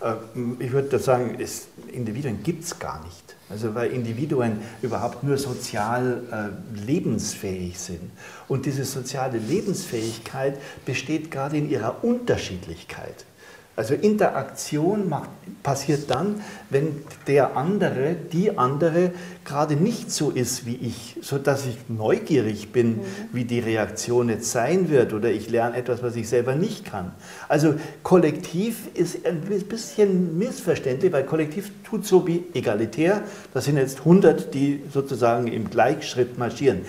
Ja. 0.00 0.12
Äh, 0.12 0.64
ich 0.64 0.72
würde 0.72 0.98
sagen, 0.98 1.36
es, 1.38 1.68
Individuen 1.92 2.42
gibt 2.42 2.64
es 2.64 2.78
gar 2.78 3.02
nicht. 3.04 3.27
Also 3.50 3.74
weil 3.74 3.90
Individuen 3.92 4.58
überhaupt 4.82 5.24
nur 5.24 5.38
sozial 5.38 6.22
äh, 6.30 6.80
lebensfähig 6.86 7.78
sind. 7.78 8.10
Und 8.46 8.66
diese 8.66 8.84
soziale 8.84 9.38
Lebensfähigkeit 9.38 10.58
besteht 10.84 11.30
gerade 11.30 11.56
in 11.56 11.70
ihrer 11.70 12.04
Unterschiedlichkeit. 12.04 13.24
Also 13.78 13.94
Interaktion 13.94 15.08
macht, 15.08 15.30
passiert 15.62 16.10
dann, 16.10 16.42
wenn 16.68 17.04
der 17.28 17.56
andere, 17.56 18.16
die 18.16 18.58
andere 18.58 19.12
gerade 19.44 19.76
nicht 19.76 20.10
so 20.10 20.30
ist 20.30 20.66
wie 20.66 20.74
ich, 20.74 21.14
sodass 21.22 21.64
ich 21.64 21.76
neugierig 21.86 22.72
bin, 22.72 22.96
mhm. 22.96 23.02
wie 23.32 23.44
die 23.44 23.60
Reaktion 23.60 24.30
jetzt 24.30 24.50
sein 24.50 24.90
wird 24.90 25.12
oder 25.12 25.30
ich 25.30 25.48
lerne 25.48 25.76
etwas, 25.76 26.02
was 26.02 26.16
ich 26.16 26.28
selber 26.28 26.56
nicht 26.56 26.86
kann. 26.86 27.12
Also 27.46 27.76
Kollektiv 28.02 28.88
ist 28.94 29.24
ein 29.24 29.42
bisschen 29.42 30.36
missverständlich, 30.36 31.12
weil 31.12 31.22
Kollektiv 31.22 31.70
tut 31.84 32.04
so 32.04 32.26
wie 32.26 32.46
egalitär. 32.54 33.22
Das 33.54 33.66
sind 33.66 33.76
jetzt 33.76 34.00
100, 34.00 34.52
die 34.54 34.82
sozusagen 34.92 35.46
im 35.46 35.70
Gleichschritt 35.70 36.36
marschieren. 36.36 36.80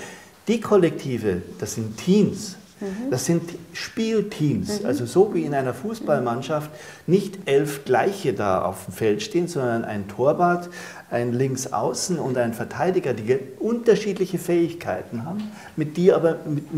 Die 0.47 0.59
Kollektive, 0.59 1.43
das 1.59 1.75
sind 1.75 1.97
Teams, 1.97 2.55
Mhm. 2.79 3.11
Das 3.11 3.25
sind 3.25 3.43
Spielteams, 3.73 4.81
mhm. 4.81 4.85
also 4.85 5.05
so 5.05 5.33
wie 5.33 5.43
in 5.43 5.53
einer 5.53 5.73
Fußballmannschaft 5.73 6.69
nicht 7.07 7.39
elf 7.45 7.85
Gleiche 7.85 8.33
da 8.33 8.63
auf 8.63 8.85
dem 8.85 8.93
Feld 8.93 9.21
stehen, 9.21 9.47
sondern 9.47 9.83
ein 9.83 10.07
Torwart, 10.07 10.69
ein 11.09 11.33
Linksaußen 11.33 12.19
und 12.19 12.37
ein 12.37 12.53
Verteidiger, 12.53 13.13
die 13.13 13.37
unterschiedliche 13.59 14.37
Fähigkeiten 14.37 15.25
haben, 15.25 15.51
mit 15.75 15.97
die 15.97 16.13
aber 16.13 16.37
mit, 16.45 16.73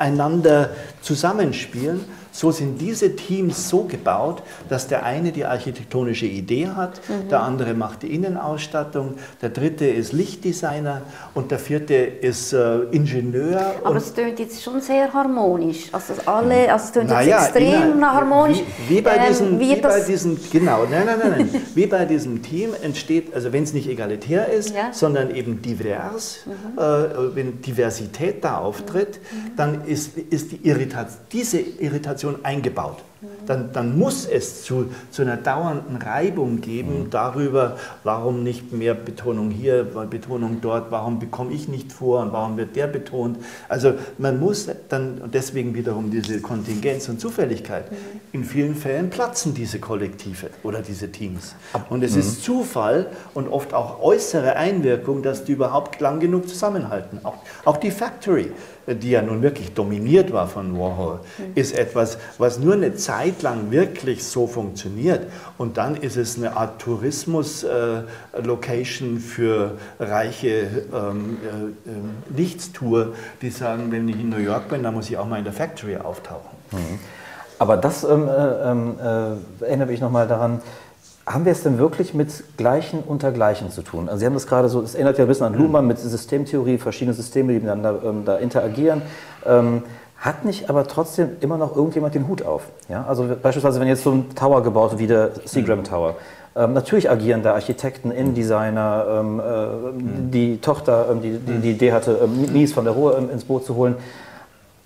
miteinander 0.00 0.70
zusammenspielen 1.02 2.00
so 2.32 2.50
sind 2.50 2.80
diese 2.80 3.16
Teams 3.16 3.68
so 3.68 3.84
gebaut, 3.84 4.42
dass 4.68 4.86
der 4.88 5.04
eine 5.04 5.32
die 5.32 5.44
architektonische 5.44 6.26
Idee 6.26 6.68
hat, 6.68 7.00
mhm. 7.08 7.28
der 7.28 7.42
andere 7.42 7.74
macht 7.74 8.02
die 8.02 8.14
Innenausstattung, 8.14 9.14
der 9.42 9.50
dritte 9.50 9.86
ist 9.86 10.12
Lichtdesigner 10.12 11.02
und 11.34 11.50
der 11.50 11.58
vierte 11.58 11.94
ist 11.94 12.52
äh, 12.52 12.80
Ingenieur. 12.90 13.74
Aber 13.82 13.96
es 13.96 14.12
tönt 14.12 14.38
jetzt 14.38 14.62
schon 14.62 14.80
sehr 14.80 15.12
harmonisch. 15.12 15.88
Also 15.92 16.14
alle, 16.26 16.72
also 16.72 16.84
es 16.84 16.92
tönt 16.92 17.10
naja, 17.10 17.38
jetzt 17.38 17.56
extrem 17.56 17.92
inner, 17.92 18.12
harmonisch. 18.12 18.62
Wie, 18.88 18.96
wie 18.96 19.00
bei 19.00 19.16
ähm, 19.16 19.22
diesem, 19.28 19.58
wie 19.60 19.70
wie 19.76 19.80
bei 19.80 20.00
diesem, 20.00 20.38
genau, 20.50 20.84
nein, 20.90 21.06
nein, 21.06 21.18
nein, 21.18 21.48
nein. 21.52 21.62
wie 21.74 21.86
bei 21.86 22.04
diesem 22.04 22.42
Team 22.42 22.70
entsteht, 22.82 23.34
also 23.34 23.52
wenn 23.52 23.64
es 23.64 23.72
nicht 23.72 23.88
egalitär 23.88 24.48
ist, 24.48 24.74
ja. 24.74 24.92
sondern 24.92 25.34
eben 25.34 25.62
divers, 25.62 26.40
mhm. 26.46 26.78
äh, 26.78 27.34
wenn 27.34 27.62
Diversität 27.62 28.44
da 28.44 28.58
auftritt, 28.58 29.20
mhm. 29.32 29.56
dann 29.56 29.84
ist, 29.84 30.16
ist 30.16 30.52
die 30.52 30.66
Irritation, 30.66 31.20
diese 31.32 31.58
Irritation 31.58 32.19
Organisation 32.24 32.44
eingebaut. 32.44 33.02
Dann, 33.46 33.70
dann 33.72 33.98
muss 33.98 34.24
es 34.24 34.62
zu, 34.64 34.90
zu 35.10 35.22
einer 35.22 35.36
dauernden 35.36 35.96
Reibung 35.96 36.60
geben 36.60 37.04
mhm. 37.04 37.10
darüber, 37.10 37.76
warum 38.02 38.42
nicht 38.42 38.72
mehr 38.72 38.94
Betonung 38.94 39.50
hier, 39.50 39.84
Betonung 39.84 40.58
dort, 40.62 40.90
warum 40.90 41.18
bekomme 41.18 41.52
ich 41.52 41.68
nicht 41.68 41.92
vor 41.92 42.22
und 42.22 42.32
warum 42.32 42.56
wird 42.56 42.76
der 42.76 42.86
betont. 42.86 43.38
Also 43.68 43.94
man 44.16 44.40
muss 44.40 44.68
dann, 44.88 45.18
und 45.18 45.34
deswegen 45.34 45.74
wiederum 45.74 46.10
diese 46.10 46.40
Kontingenz 46.40 47.08
und 47.10 47.20
Zufälligkeit, 47.20 47.90
mhm. 47.90 47.96
in 48.32 48.44
vielen 48.44 48.74
Fällen 48.74 49.10
platzen 49.10 49.52
diese 49.52 49.80
Kollektive 49.80 50.48
oder 50.62 50.80
diese 50.80 51.12
Teams. 51.12 51.54
Und 51.90 52.02
es 52.02 52.14
mhm. 52.14 52.20
ist 52.20 52.42
Zufall 52.42 53.08
und 53.34 53.48
oft 53.48 53.74
auch 53.74 54.00
äußere 54.00 54.56
Einwirkung, 54.56 55.22
dass 55.22 55.44
die 55.44 55.52
überhaupt 55.52 56.00
lang 56.00 56.20
genug 56.20 56.48
zusammenhalten. 56.48 57.20
Auch, 57.22 57.36
auch 57.64 57.76
die 57.76 57.90
Factory 57.90 58.50
die 58.94 59.10
ja 59.10 59.22
nun 59.22 59.42
wirklich 59.42 59.72
dominiert 59.72 60.32
war 60.32 60.48
von 60.48 60.78
Warhol, 60.78 61.20
mhm. 61.38 61.52
ist 61.54 61.76
etwas, 61.76 62.18
was 62.38 62.58
nur 62.58 62.74
eine 62.74 62.94
Zeit 62.94 63.09
lang 63.42 63.70
wirklich 63.70 64.24
so 64.24 64.46
funktioniert. 64.46 65.26
Und 65.58 65.76
dann 65.76 65.96
ist 65.96 66.16
es 66.16 66.36
eine 66.36 66.56
Art 66.56 66.80
Tourismus-Location 66.80 69.16
äh, 69.16 69.20
für 69.20 69.72
reiche 69.98 70.86
ähm, 70.92 71.38
äh, 71.42 71.48
äh, 71.90 71.92
Nichtstour, 72.36 73.14
die 73.42 73.50
sagen, 73.50 73.90
wenn 73.90 74.08
ich 74.08 74.16
in 74.16 74.30
New 74.30 74.38
York 74.38 74.68
bin, 74.68 74.82
dann 74.82 74.94
muss 74.94 75.10
ich 75.10 75.18
auch 75.18 75.26
mal 75.26 75.38
in 75.38 75.44
der 75.44 75.52
Factory 75.52 75.96
auftauchen. 75.96 76.48
Mhm. 76.72 76.98
Aber 77.58 77.76
das 77.76 78.04
ähm, 78.04 78.28
äh, 78.28 78.70
ähm, 78.70 78.94
äh, 78.98 79.34
erinnere 79.64 79.88
mich 79.88 80.00
nochmal 80.00 80.26
daran, 80.26 80.62
haben 81.26 81.44
wir 81.44 81.52
es 81.52 81.62
denn 81.62 81.78
wirklich 81.78 82.14
mit 82.14 82.56
Gleichen 82.56 83.02
unter 83.06 83.30
Gleichen 83.32 83.70
zu 83.70 83.82
tun? 83.82 84.08
Also 84.08 84.20
Sie 84.20 84.26
haben 84.26 84.34
das 84.34 84.46
gerade 84.46 84.68
so, 84.68 84.80
es 84.80 84.94
erinnert 84.94 85.18
ja 85.18 85.24
ein 85.24 85.28
bisschen 85.28 85.46
an 85.46 85.54
Luhmann 85.54 85.86
mit 85.86 85.98
Systemtheorie, 85.98 86.78
verschiedene 86.78 87.14
Systeme, 87.14 87.52
die 87.52 87.60
miteinander 87.60 88.00
ähm, 88.02 88.24
da 88.24 88.38
interagieren. 88.38 89.02
Ähm, 89.46 89.82
hat 90.20 90.44
nicht 90.44 90.68
aber 90.68 90.86
trotzdem 90.86 91.30
immer 91.40 91.56
noch 91.56 91.74
irgendjemand 91.74 92.14
den 92.14 92.28
Hut 92.28 92.42
auf? 92.42 92.64
Ja? 92.88 93.04
Also 93.08 93.26
beispielsweise, 93.42 93.80
wenn 93.80 93.88
jetzt 93.88 94.04
so 94.04 94.12
ein 94.12 94.34
Tower 94.34 94.62
gebaut 94.62 94.92
wird 94.92 95.00
wie 95.00 95.06
der 95.06 95.30
Seagram 95.46 95.82
Tower, 95.82 96.16
ähm, 96.54 96.74
natürlich 96.74 97.08
agieren 97.10 97.42
da 97.42 97.54
Architekten, 97.54 98.10
Innendesigner, 98.10 99.06
ähm, 99.20 99.40
äh, 99.40 100.32
die 100.32 100.58
Tochter, 100.58 101.06
ähm, 101.10 101.22
die, 101.22 101.38
die, 101.38 101.58
die 101.58 101.70
Idee 101.70 101.92
hatte, 101.92 102.20
ähm, 102.22 102.52
Mies 102.52 102.72
von 102.72 102.84
der 102.84 102.92
Ruhe 102.92 103.16
ähm, 103.16 103.30
ins 103.30 103.44
Boot 103.44 103.64
zu 103.64 103.76
holen. 103.76 103.96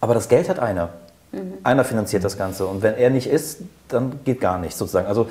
Aber 0.01 0.15
das 0.15 0.29
Geld 0.29 0.49
hat 0.49 0.61
einer. 0.61 0.91
Mhm. 1.33 1.55
Einer 1.65 1.85
finanziert 1.85 2.23
das 2.23 2.37
Ganze. 2.37 2.67
Und 2.67 2.83
wenn 2.83 2.95
er 2.95 3.11
nicht 3.11 3.27
ist, 3.27 3.61
dann 3.89 4.21
geht 4.25 4.41
gar 4.41 4.59
nichts 4.59 4.79
sozusagen. 4.79 5.09
Also 5.09 5.27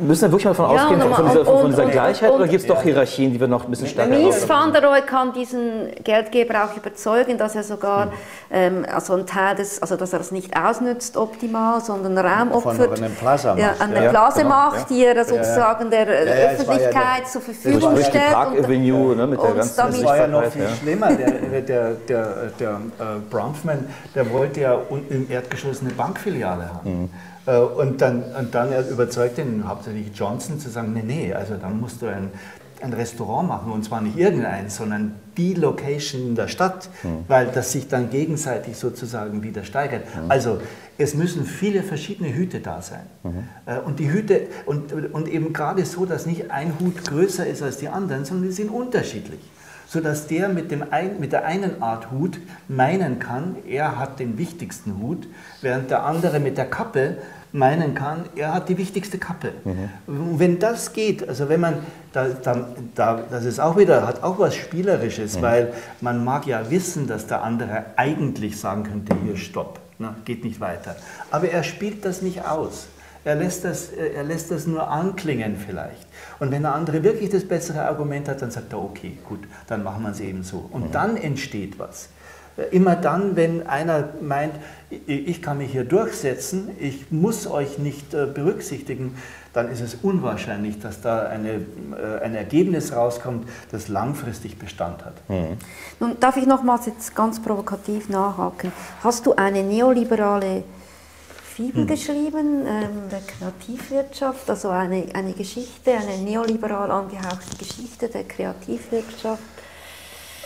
Müssen 0.00 0.22
wir 0.22 0.32
wirklich 0.32 0.44
mal 0.44 0.50
davon 0.50 0.76
ja, 0.76 0.82
ausgehen, 0.82 1.00
von, 1.00 1.14
von, 1.14 1.26
dieser, 1.26 1.44
von, 1.46 1.58
von 1.60 1.70
dieser 1.70 1.84
und, 1.84 1.90
Gleichheit, 1.90 2.30
und, 2.30 2.36
oder 2.36 2.46
gibt 2.46 2.60
es 2.60 2.66
doch 2.66 2.82
Hierarchien, 2.82 3.32
die 3.32 3.40
wir 3.40 3.48
noch 3.48 3.64
ein 3.64 3.70
bisschen 3.70 3.86
stärker 3.86 4.14
haben? 4.14 4.22
Mies 4.22 4.46
van 4.46 4.72
der 4.72 4.84
Rohe 4.84 5.00
kann 5.00 5.32
diesen 5.32 5.88
Geldgeber 6.04 6.64
auch 6.64 6.76
überzeugen, 6.76 7.38
dass 7.38 7.56
er 7.56 7.62
sogar 7.62 8.04
hm. 8.04 8.12
ähm, 8.50 8.86
also 8.92 9.14
ein 9.14 9.26
Teil 9.26 9.56
des, 9.56 9.80
also 9.80 9.96
dass 9.96 10.12
er 10.12 10.20
es 10.20 10.30
nicht 10.30 10.54
ausnützt 10.54 11.16
optimal, 11.16 11.80
sondern 11.80 12.18
Raum 12.18 12.52
opfert. 12.52 12.98
Von 12.98 13.14
Plaza 13.14 13.56
ja, 13.56 13.76
an 13.78 13.92
der 13.92 14.04
ja, 14.04 14.10
Plaza 14.10 14.42
genau, 14.42 14.50
macht, 14.50 14.90
die 14.90 15.04
er 15.04 15.24
sozusagen 15.24 15.90
der 15.90 16.06
Öffentlichkeit 16.06 17.26
zur 17.26 17.40
Verfügung 17.40 17.96
stellt. 17.96 18.32
Park 18.32 18.58
Avenue, 18.58 19.16
ne, 19.16 19.26
mit 19.26 19.42
der 19.42 19.52
ganzen 19.52 19.76
Das 19.76 20.04
war 20.04 20.16
ja 20.18 20.26
noch 20.26 20.44
viel 20.44 20.68
schlimmer. 20.80 21.08
Der, 21.12 21.62
der, 21.62 21.92
der, 21.94 22.34
der 22.60 22.70
äh, 22.70 23.04
Bronfman, 23.30 23.86
der 24.14 24.30
wollte 24.30 24.60
ja 24.60 24.78
im 25.08 25.30
Erdgeschoss 25.30 25.80
eine 25.80 25.90
Bankfiliale 25.90 26.68
haben. 26.68 27.02
Mhm. 27.02 27.10
Äh, 27.48 27.58
und 27.58 28.00
dann, 28.00 28.22
und 28.38 28.54
dann 28.54 28.70
überzeugt 28.88 29.38
ihn 29.38 29.66
hauptsächlich 29.66 30.10
Johnson 30.14 30.60
zu 30.60 30.68
sagen, 30.68 30.92
nee, 30.92 31.02
nee, 31.04 31.32
also 31.32 31.54
dann 31.56 31.80
musst 31.80 32.02
du 32.02 32.06
ein, 32.06 32.30
ein 32.80 32.92
Restaurant 32.92 33.48
machen 33.48 33.72
und 33.72 33.84
zwar 33.84 34.00
nicht 34.02 34.16
irgendeins, 34.16 34.76
sondern 34.76 35.14
die 35.36 35.54
Location 35.54 36.20
in 36.28 36.34
der 36.34 36.48
Stadt, 36.48 36.90
mhm. 37.02 37.24
weil 37.26 37.46
das 37.46 37.72
sich 37.72 37.88
dann 37.88 38.10
gegenseitig 38.10 38.76
sozusagen 38.76 39.42
wieder 39.42 39.64
steigert. 39.64 40.04
Mhm. 40.04 40.30
Also 40.30 40.60
es 40.98 41.14
müssen 41.14 41.44
viele 41.44 41.82
verschiedene 41.82 42.32
Hüte 42.32 42.60
da 42.60 42.82
sein. 42.82 43.06
Mhm. 43.22 43.44
Und 43.86 43.98
die 43.98 44.10
Hüte, 44.10 44.48
und, 44.66 44.92
und 44.92 45.28
eben 45.28 45.52
gerade 45.52 45.84
so, 45.84 46.06
dass 46.06 46.26
nicht 46.26 46.50
ein 46.50 46.74
Hut 46.78 47.04
größer 47.04 47.46
ist 47.46 47.62
als 47.62 47.78
die 47.78 47.88
anderen, 47.88 48.24
sondern 48.24 48.48
die 48.48 48.54
sind 48.54 48.68
unterschiedlich 48.68 49.40
sodass 49.88 50.26
der 50.26 50.48
mit, 50.48 50.70
dem 50.70 50.84
ein, 50.90 51.18
mit 51.18 51.32
der 51.32 51.46
einen 51.46 51.82
Art 51.82 52.10
Hut 52.10 52.38
meinen 52.68 53.18
kann, 53.18 53.56
er 53.66 53.98
hat 53.98 54.20
den 54.20 54.38
wichtigsten 54.38 54.98
Hut, 55.00 55.26
während 55.62 55.90
der 55.90 56.04
andere 56.04 56.38
mit 56.40 56.58
der 56.58 56.66
Kappe 56.66 57.16
meinen 57.52 57.94
kann, 57.94 58.26
er 58.36 58.52
hat 58.52 58.68
die 58.68 58.76
wichtigste 58.76 59.16
Kappe. 59.16 59.52
Mhm. 59.64 60.38
Wenn 60.38 60.58
das 60.58 60.92
geht, 60.92 61.26
also 61.26 61.48
wenn 61.48 61.60
man, 61.60 61.78
da, 62.12 62.28
da, 62.28 62.68
da, 62.94 63.22
das 63.30 63.46
ist 63.46 63.58
auch 63.58 63.78
wieder, 63.78 64.06
hat 64.06 64.22
auch 64.22 64.38
was 64.38 64.54
Spielerisches, 64.54 65.38
mhm. 65.38 65.42
weil 65.42 65.72
man 66.02 66.22
mag 66.22 66.46
ja 66.46 66.70
wissen, 66.70 67.06
dass 67.06 67.26
der 67.26 67.42
andere 67.42 67.86
eigentlich 67.96 68.60
sagen 68.60 68.82
könnte, 68.82 69.16
hier 69.24 69.38
stopp, 69.38 69.80
na, 69.98 70.16
geht 70.26 70.44
nicht 70.44 70.60
weiter. 70.60 70.96
Aber 71.30 71.48
er 71.48 71.62
spielt 71.62 72.04
das 72.04 72.20
nicht 72.20 72.46
aus. 72.46 72.88
Er 73.28 73.34
lässt, 73.34 73.62
das, 73.62 73.90
er 73.90 74.24
lässt 74.24 74.50
das 74.50 74.66
nur 74.66 74.88
anklingen 74.88 75.56
vielleicht. 75.58 76.06
Und 76.38 76.50
wenn 76.50 76.62
der 76.62 76.74
andere 76.74 77.02
wirklich 77.04 77.28
das 77.28 77.44
bessere 77.44 77.82
Argument 77.82 78.26
hat, 78.26 78.40
dann 78.40 78.50
sagt 78.50 78.72
er, 78.72 78.82
okay, 78.82 79.18
gut, 79.28 79.40
dann 79.66 79.82
machen 79.82 80.02
wir 80.02 80.12
es 80.12 80.20
eben 80.20 80.42
so. 80.42 80.66
Und 80.72 80.86
mhm. 80.86 80.92
dann 80.92 81.16
entsteht 81.18 81.78
was. 81.78 82.08
Immer 82.70 82.96
dann, 82.96 83.36
wenn 83.36 83.66
einer 83.66 84.08
meint, 84.22 84.54
ich 85.06 85.42
kann 85.42 85.58
mich 85.58 85.72
hier 85.72 85.84
durchsetzen, 85.84 86.70
ich 86.80 87.12
muss 87.12 87.46
euch 87.46 87.78
nicht 87.78 88.14
äh, 88.14 88.24
berücksichtigen, 88.24 89.14
dann 89.52 89.70
ist 89.70 89.82
es 89.82 89.96
unwahrscheinlich, 90.02 90.80
dass 90.80 91.02
da 91.02 91.24
eine, 91.24 91.50
äh, 91.50 92.24
ein 92.24 92.34
Ergebnis 92.34 92.94
rauskommt, 92.94 93.46
das 93.70 93.88
langfristig 93.88 94.58
Bestand 94.58 95.04
hat. 95.04 95.14
Mhm. 95.28 95.58
Nun 96.00 96.16
darf 96.18 96.38
ich 96.38 96.46
nochmals 96.46 96.86
jetzt 96.86 97.14
ganz 97.14 97.42
provokativ 97.42 98.08
nachhaken. 98.08 98.72
Hast 99.04 99.26
du 99.26 99.34
eine 99.34 99.62
neoliberale 99.62 100.64
Fibel 101.58 101.82
mhm. 101.82 101.86
geschrieben, 101.88 102.66
ähm, 102.68 103.08
der 103.10 103.20
Kreativwirtschaft, 103.20 104.48
also 104.48 104.68
eine, 104.68 105.06
eine 105.12 105.32
Geschichte, 105.32 105.90
eine 105.90 106.22
neoliberal 106.22 106.88
angehauchte 106.88 107.56
Geschichte 107.58 108.08
der 108.08 108.22
Kreativwirtschaft? 108.22 109.42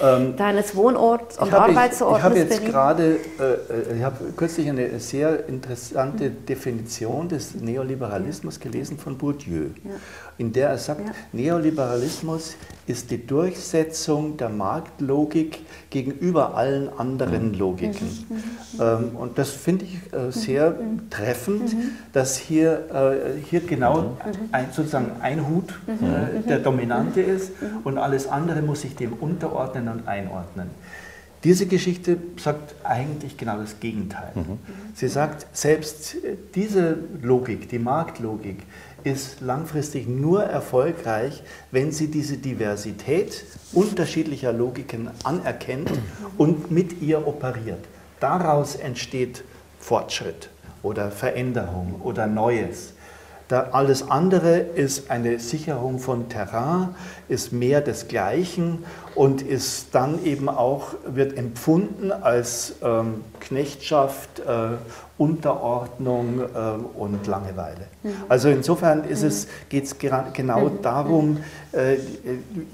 ähm, 0.01 0.37
deines 0.37 0.75
Wohnorts 0.75 1.39
und 1.39 1.53
Arbeitsortes? 1.53 2.19
Ich 2.19 2.25
habe 2.25 2.39
jetzt 2.39 2.65
gerade, 2.65 3.17
äh, 3.39 3.97
ich 3.97 4.03
habe 4.03 4.33
kürzlich 4.37 4.69
eine 4.69 4.99
sehr 5.01 5.49
interessante 5.49 6.31
Definition 6.31 7.29
des 7.29 7.55
Neoliberalismus 7.55 8.59
gelesen 8.59 8.99
von 8.99 9.17
Bourdieu, 9.19 9.67
ja. 9.85 9.91
In 10.39 10.53
der 10.53 10.71
er 10.71 10.79
sagt, 10.79 11.07
ja. 11.07 11.13
Neoliberalismus 11.33 12.57
ist 12.87 13.11
die 13.11 13.27
Durchsetzung 13.27 14.37
der 14.37 14.49
Marktlogik 14.49 15.61
gegenüber 15.91 16.57
allen 16.57 16.89
anderen 16.99 17.55
Logiken. 17.55 18.09
Mhm. 18.29 18.37
Mhm. 18.37 18.81
Ähm, 18.81 19.17
und 19.17 19.39
das 19.39 19.51
finde 19.51 19.85
ich 19.85 20.13
äh, 20.13 20.31
sehr 20.33 20.71
mhm. 20.71 21.11
treffend, 21.11 21.77
dass 22.13 22.37
hier, 22.37 22.89
äh, 22.93 23.41
hier 23.49 23.61
genau 23.61 24.17
ein, 24.51 24.67
sozusagen 24.73 25.13
ein 25.21 25.47
Hut 25.49 25.79
äh, 25.87 26.49
der 26.49 26.59
dominante 26.59 27.21
ist 27.21 27.53
und 27.85 27.99
alles 27.99 28.27
andere 28.27 28.63
muss 28.63 28.83
sich 28.83 28.97
dem 28.97 29.13
unterordnen 29.13 29.89
und 29.89 30.09
einordnen. 30.09 30.71
Diese 31.45 31.67
Geschichte 31.67 32.19
sagt 32.37 32.75
eigentlich 32.85 33.37
genau 33.37 33.59
das 33.59 33.81
Gegenteil. 33.81 34.31
Mhm. 34.35 34.59
Sie 34.95 35.09
sagt, 35.09 35.47
selbst 35.53 36.17
diese 36.55 36.99
Logik, 37.21 37.69
die 37.69 37.81
Marktlogik, 37.81 38.59
ist 39.05 39.41
langfristig 39.41 40.09
nur 40.09 40.45
erfolgreich, 40.45 41.43
wenn 41.71 41.93
sie 41.93 42.09
diese 42.09 42.37
Diversität 42.37 43.45
unterschiedlicher 43.73 44.53
Logiken 44.53 45.11
anerkennt 45.25 45.91
und 46.39 46.71
mit 46.71 47.01
ihr 47.01 47.27
operiert. 47.27 47.85
Daraus 48.21 48.77
entsteht 48.77 49.45
Fortschritt 49.79 50.49
oder 50.83 51.11
Veränderung 51.11 52.01
oder 52.03 52.27
Neues. 52.27 52.95
Da 53.49 53.69
alles 53.73 54.09
andere 54.09 54.61
ist 54.61 55.11
eine 55.11 55.39
Sicherung 55.39 55.99
von 55.99 56.31
Terrain, 56.31 56.95
ist 57.29 57.53
mehr 57.53 57.83
des 57.83 58.09
Gleichen 58.09 58.85
und 59.15 59.43
ist 59.43 59.95
dann 59.95 60.25
eben 60.25 60.49
auch, 60.49 60.95
wird 61.05 61.37
empfunden 61.37 62.13
als 62.13 62.77
ähm, 62.83 63.25
Knechtschaft, 63.41 64.39
äh, 64.41 64.77
Unterordnung 65.19 66.41
äh, 66.41 66.99
und 66.99 67.27
Langeweile. 67.27 67.89
Mhm. 68.03 68.11
Also 68.29 68.49
insofern 68.49 69.05
geht 69.69 69.85
es 69.85 69.99
genau 69.99 70.61
mhm. 70.61 70.83
darum, 70.83 71.39
äh, 71.73 71.97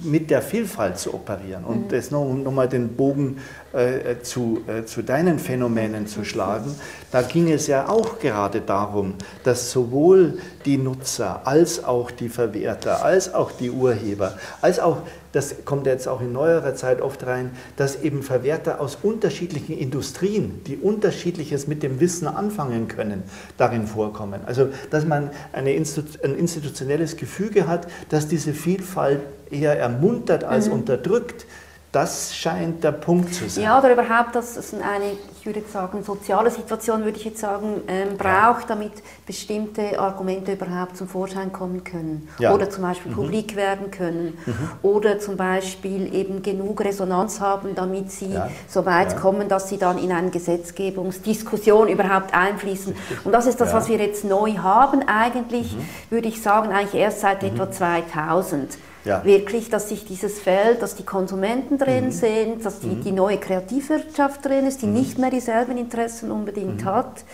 mit 0.00 0.30
der 0.30 0.42
Vielfalt 0.42 0.98
zu 0.98 1.14
operieren. 1.14 1.64
Und 1.64 1.88
mhm. 1.88 1.94
jetzt 1.94 2.10
nochmal 2.12 2.64
noch 2.66 2.70
den 2.70 2.96
Bogen 2.96 3.38
äh, 3.72 4.20
zu, 4.22 4.62
äh, 4.66 4.84
zu 4.84 5.02
deinen 5.02 5.38
Phänomenen 5.38 6.06
zu 6.06 6.24
schlagen. 6.24 6.74
Da 7.10 7.22
ging 7.22 7.50
es 7.50 7.66
ja 7.66 7.88
auch 7.88 8.18
gerade 8.18 8.60
darum, 8.60 9.14
dass 9.44 9.70
sowohl 9.70 10.38
die 10.64 10.78
Nutzer 10.78 11.42
als 11.44 11.84
auch 11.84 12.10
die 12.10 12.28
Verwerter, 12.28 13.04
als 13.04 13.32
auch 13.34 13.52
die 13.52 13.70
Urheber, 13.70 14.38
als 14.60 14.80
auch 14.80 14.98
das 15.32 15.64
kommt 15.66 15.86
jetzt 15.86 16.08
auch 16.08 16.22
in 16.22 16.32
neuerer 16.32 16.74
Zeit 16.74 17.02
oft 17.02 17.26
rein, 17.26 17.50
dass 17.76 18.02
eben 18.02 18.22
Verwerter 18.22 18.80
aus 18.80 18.98
unterschiedlichen 19.02 19.76
Industrien, 19.76 20.62
die 20.66 20.76
unterschiedliches 20.76 21.66
mit 21.66 21.82
dem 21.82 22.00
Wissen 22.00 22.26
anfangen 22.26 22.88
können, 22.88 23.22
darin 23.58 23.86
vorkommen. 23.86 24.40
Also 24.46 24.68
dass 24.90 25.04
man 25.04 25.17
eine 25.52 25.72
Institu 25.72 26.18
ein 26.22 26.34
institutionelles 26.34 27.16
Gefüge 27.16 27.66
hat, 27.66 27.86
das 28.08 28.28
diese 28.28 28.54
Vielfalt 28.54 29.20
eher 29.50 29.78
ermuntert 29.78 30.44
als 30.44 30.66
mhm. 30.66 30.74
unterdrückt, 30.74 31.46
Das 31.90 32.36
scheint 32.36 32.84
der 32.84 32.92
Punkt 32.92 33.32
zu 33.32 33.48
sein. 33.48 33.64
Ja, 33.64 33.78
oder 33.78 33.92
überhaupt, 33.92 34.34
dass 34.34 34.58
es 34.58 34.74
eine, 34.74 35.12
ich 35.40 35.46
würde 35.46 35.62
sagen, 35.72 36.02
soziale 36.02 36.50
Situation, 36.50 37.02
würde 37.02 37.16
ich 37.16 37.24
jetzt 37.24 37.40
sagen, 37.40 37.80
ähm, 37.88 38.18
braucht, 38.18 38.68
damit 38.68 38.92
bestimmte 39.24 39.98
Argumente 39.98 40.52
überhaupt 40.52 40.98
zum 40.98 41.08
Vorschein 41.08 41.50
kommen 41.50 41.84
können. 41.84 42.28
Ja. 42.38 42.52
Oder 42.52 42.68
zum 42.68 42.82
Beispiel 42.82 43.10
mhm. 43.12 43.16
publik 43.16 43.56
werden 43.56 43.90
können. 43.90 44.36
Mhm. 44.44 44.70
Oder 44.82 45.18
zum 45.18 45.38
Beispiel 45.38 46.14
eben 46.14 46.42
genug 46.42 46.82
Resonanz 46.82 47.40
haben, 47.40 47.74
damit 47.74 48.10
sie 48.10 48.34
ja. 48.34 48.50
so 48.68 48.84
weit 48.84 49.12
ja. 49.12 49.18
kommen, 49.18 49.48
dass 49.48 49.70
sie 49.70 49.78
dann 49.78 49.96
in 49.96 50.12
eine 50.12 50.28
Gesetzgebungsdiskussion 50.28 51.88
überhaupt 51.88 52.34
einfließen. 52.34 52.94
Und 53.24 53.32
das 53.32 53.46
ist 53.46 53.62
das, 53.62 53.72
was 53.72 53.88
wir 53.88 53.96
jetzt 53.96 54.26
neu 54.26 54.58
haben, 54.58 55.08
eigentlich, 55.08 55.74
mhm. 55.74 55.88
würde 56.10 56.28
ich 56.28 56.42
sagen, 56.42 56.70
eigentlich 56.70 57.00
erst 57.00 57.20
seit 57.20 57.42
mhm. 57.42 57.48
etwa 57.48 57.70
2000 57.70 58.76
ja. 59.08 59.24
wirklich, 59.24 59.70
dass 59.70 59.88
sich 59.88 60.04
dieses 60.04 60.38
Feld, 60.38 60.82
dass 60.82 60.94
die 60.94 61.04
Konsumenten 61.04 61.78
drin 61.78 62.06
mhm. 62.06 62.12
sind, 62.12 62.64
dass 62.64 62.80
die, 62.80 62.88
mhm. 62.88 63.02
die 63.02 63.12
neue 63.12 63.38
Kreativwirtschaft 63.38 64.44
drin 64.44 64.66
ist, 64.66 64.82
die 64.82 64.86
mhm. 64.86 64.92
nicht 64.94 65.18
mehr 65.18 65.30
dieselben 65.30 65.76
Interessen 65.76 66.30
unbedingt 66.30 66.82
mhm. 66.82 66.84
hat 66.84 67.24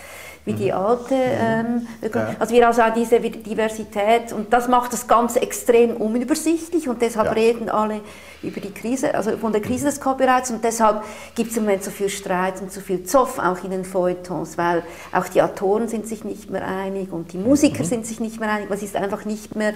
wie 0.45 0.53
die 0.53 0.70
mhm. 0.70 0.78
alte. 0.78 1.14
Mhm. 1.14 1.86
Ähm, 2.03 2.11
ja. 2.14 2.36
Also 2.38 2.55
wir 2.55 2.66
also 2.66 2.82
auch 2.82 2.92
diese 2.92 3.18
Diversität 3.20 4.32
und 4.32 4.53
das 4.53 4.68
macht 4.68 4.92
das 4.92 5.07
Ganze 5.07 5.40
extrem 5.40 5.97
unübersichtlich 5.97 6.88
und 6.88 7.01
deshalb 7.01 7.26
ja. 7.28 7.32
reden 7.32 7.68
alle 7.68 8.01
über 8.42 8.61
die 8.61 8.72
Krise, 8.72 9.14
also 9.14 9.38
von 9.38 9.53
der 9.53 9.62
Krise 9.62 9.86
des 9.86 10.01
Copyrights 10.01 10.51
und 10.51 10.62
deshalb 10.62 11.03
gibt 11.34 11.51
es 11.51 11.57
im 11.57 11.64
Moment 11.64 11.82
so 11.82 11.90
viel 11.90 12.11
Streit 12.11 12.61
und 12.61 12.70
so 12.70 12.80
viel 12.80 13.05
Zoff 13.05 13.38
auch 13.38 13.64
in 13.64 13.70
den 13.70 13.86
Feuilletons, 13.86 14.59
weil 14.59 14.82
auch 15.12 15.28
die 15.28 15.40
Autoren 15.40 15.88
sind 15.88 16.07
sich 16.07 16.24
nicht 16.24 16.51
mehr 16.51 16.66
einig 16.66 17.11
und 17.11 17.32
die 17.32 17.38
Musiker 17.38 17.82
mhm. 17.82 17.88
sind 17.88 18.07
sich 18.07 18.20
nicht 18.20 18.40
mehr 18.40 18.51
einig, 18.51 18.68
es 18.70 18.82
ist 18.82 18.97
einfach 18.97 19.24
nicht 19.24 19.57
mehr, 19.57 19.72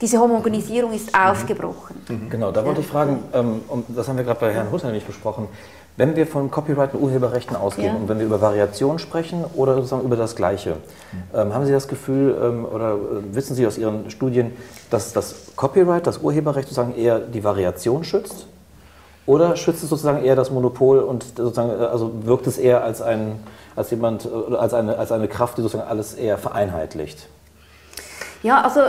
diese 0.00 0.20
Homogenisierung 0.20 0.92
ist 0.92 1.12
mhm. 1.12 1.20
aufgebrochen. 1.20 1.96
Mhm. 2.08 2.30
Genau, 2.30 2.52
da 2.52 2.64
wollte 2.64 2.80
ja. 2.80 2.86
ich 2.86 2.92
fragen, 2.92 3.24
ähm, 3.32 3.62
das 3.88 4.06
haben 4.06 4.16
wir 4.16 4.24
gerade 4.24 4.38
bei 4.38 4.52
Herrn 4.52 4.70
Hutter 4.70 4.86
nämlich 4.86 5.04
besprochen, 5.04 5.48
wenn 5.96 6.16
wir 6.16 6.26
von 6.26 6.50
Copyright 6.50 6.94
und 6.94 7.02
Urheberrechten 7.02 7.56
ausgehen 7.56 7.94
ja. 7.94 8.00
und 8.00 8.08
wenn 8.08 8.18
wir 8.18 8.26
über 8.26 8.40
Variation 8.40 8.98
sprechen 8.98 9.44
oder 9.54 9.76
sozusagen 9.76 10.04
über 10.04 10.16
das 10.16 10.36
Gleiche, 10.36 10.76
ähm, 11.34 11.52
haben 11.52 11.66
Sie 11.66 11.72
das 11.72 11.86
Gefühl 11.86 12.36
ähm, 12.42 12.64
oder 12.64 12.94
äh, 12.94 13.34
wissen 13.34 13.54
Sie 13.54 13.66
aus 13.66 13.76
Ihren 13.76 14.10
Studien, 14.10 14.52
dass 14.90 15.12
das 15.12 15.52
Copyright, 15.54 16.06
das 16.06 16.18
Urheberrecht 16.18 16.68
sozusagen 16.68 16.94
eher 16.96 17.18
die 17.18 17.44
Variation 17.44 18.04
schützt? 18.04 18.46
Oder 19.24 19.54
schützt 19.54 19.84
es 19.84 19.88
sozusagen 19.88 20.24
eher 20.24 20.34
das 20.34 20.50
Monopol 20.50 20.98
und 20.98 21.24
sozusagen, 21.36 21.70
äh, 21.70 21.84
also 21.84 22.10
wirkt 22.24 22.46
es 22.46 22.58
eher 22.58 22.82
als, 22.82 23.02
ein, 23.02 23.40
als 23.76 23.90
jemand, 23.90 24.24
äh, 24.24 24.56
als 24.56 24.74
eine, 24.74 24.98
als 24.98 25.12
eine 25.12 25.28
Kraft, 25.28 25.58
die 25.58 25.62
sozusagen 25.62 25.88
alles 25.88 26.14
eher 26.14 26.38
vereinheitlicht? 26.38 27.28
Ja, 28.42 28.62
also 28.62 28.80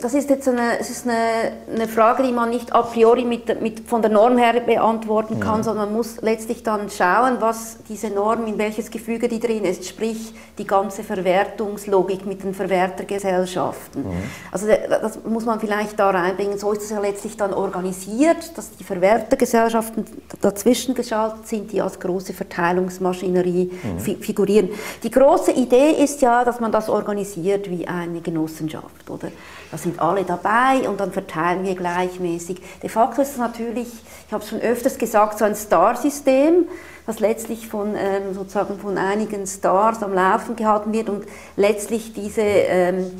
das 0.00 0.12
ist 0.12 0.28
jetzt 0.28 0.48
eine, 0.48 0.80
es 0.80 0.90
ist 0.90 1.06
eine, 1.06 1.52
eine 1.72 1.86
Frage, 1.86 2.24
die 2.24 2.32
man 2.32 2.50
nicht 2.50 2.74
a 2.74 2.82
priori 2.82 3.24
mit, 3.24 3.60
mit, 3.62 3.88
von 3.88 4.02
der 4.02 4.10
Norm 4.10 4.36
her 4.38 4.60
beantworten 4.60 5.38
kann, 5.38 5.58
ja. 5.58 5.62
sondern 5.62 5.86
man 5.86 5.96
muss 5.96 6.20
letztlich 6.20 6.64
dann 6.64 6.90
schauen, 6.90 7.36
was 7.38 7.78
diese 7.88 8.08
Norm, 8.08 8.44
in 8.46 8.58
welches 8.58 8.90
Gefüge 8.90 9.28
die 9.28 9.38
drin 9.38 9.64
ist, 9.64 9.86
sprich 9.86 10.34
die 10.58 10.66
ganze 10.66 11.04
Verwertungslogik 11.04 12.26
mit 12.26 12.42
den 12.42 12.54
Verwertergesellschaften. 12.54 14.02
Mhm. 14.02 14.22
Also 14.50 14.66
das 14.66 15.20
muss 15.24 15.44
man 15.44 15.60
vielleicht 15.60 15.96
da 15.98 16.10
reinbringen. 16.10 16.58
So 16.58 16.72
ist 16.72 16.82
es 16.82 16.90
ja 16.90 16.98
letztlich 16.98 17.36
dann 17.36 17.54
organisiert, 17.54 18.58
dass 18.58 18.76
die 18.76 18.84
Verwertergesellschaften 18.84 20.06
dazwischen 20.40 20.94
geschaltet 20.96 21.46
sind, 21.46 21.70
die 21.70 21.80
als 21.80 22.00
große 22.00 22.32
Verteilungsmaschinerie 22.32 23.70
mhm. 23.70 24.00
fi 24.00 24.16
figurieren. 24.16 24.70
Die 25.04 25.10
große 25.10 25.52
Idee 25.52 25.92
ist 25.92 26.20
ja, 26.20 26.44
dass 26.44 26.58
man 26.58 26.72
das 26.72 26.88
organisiert 26.88 27.70
wie 27.70 27.86
eine 27.86 28.20
Genossenschaft, 28.20 29.08
oder? 29.08 29.28
da 29.74 29.78
sind 29.84 30.00
alle 30.00 30.24
dabei 30.24 30.88
und 30.88 30.98
dann 30.98 31.12
verteilen 31.12 31.64
wir 31.64 31.74
gleichmäßig. 31.74 32.60
De 32.82 32.90
facto 32.90 33.22
ist 33.22 33.32
es 33.32 33.36
natürlich, 33.36 33.88
ich 34.26 34.32
habe 34.32 34.42
es 34.42 34.50
schon 34.50 34.60
öfters 34.60 34.98
gesagt, 34.98 35.38
so 35.38 35.44
ein 35.44 35.54
Star-System, 35.54 36.66
das 37.06 37.20
letztlich 37.20 37.68
von, 37.68 37.94
ähm, 37.96 38.34
sozusagen 38.34 38.78
von 38.78 38.98
einigen 38.98 39.46
Stars 39.46 40.02
am 40.02 40.14
Laufen 40.14 40.56
gehalten 40.56 40.92
wird 40.92 41.08
und 41.08 41.24
letztlich 41.56 42.12
diese, 42.14 42.40
ähm, 42.40 43.10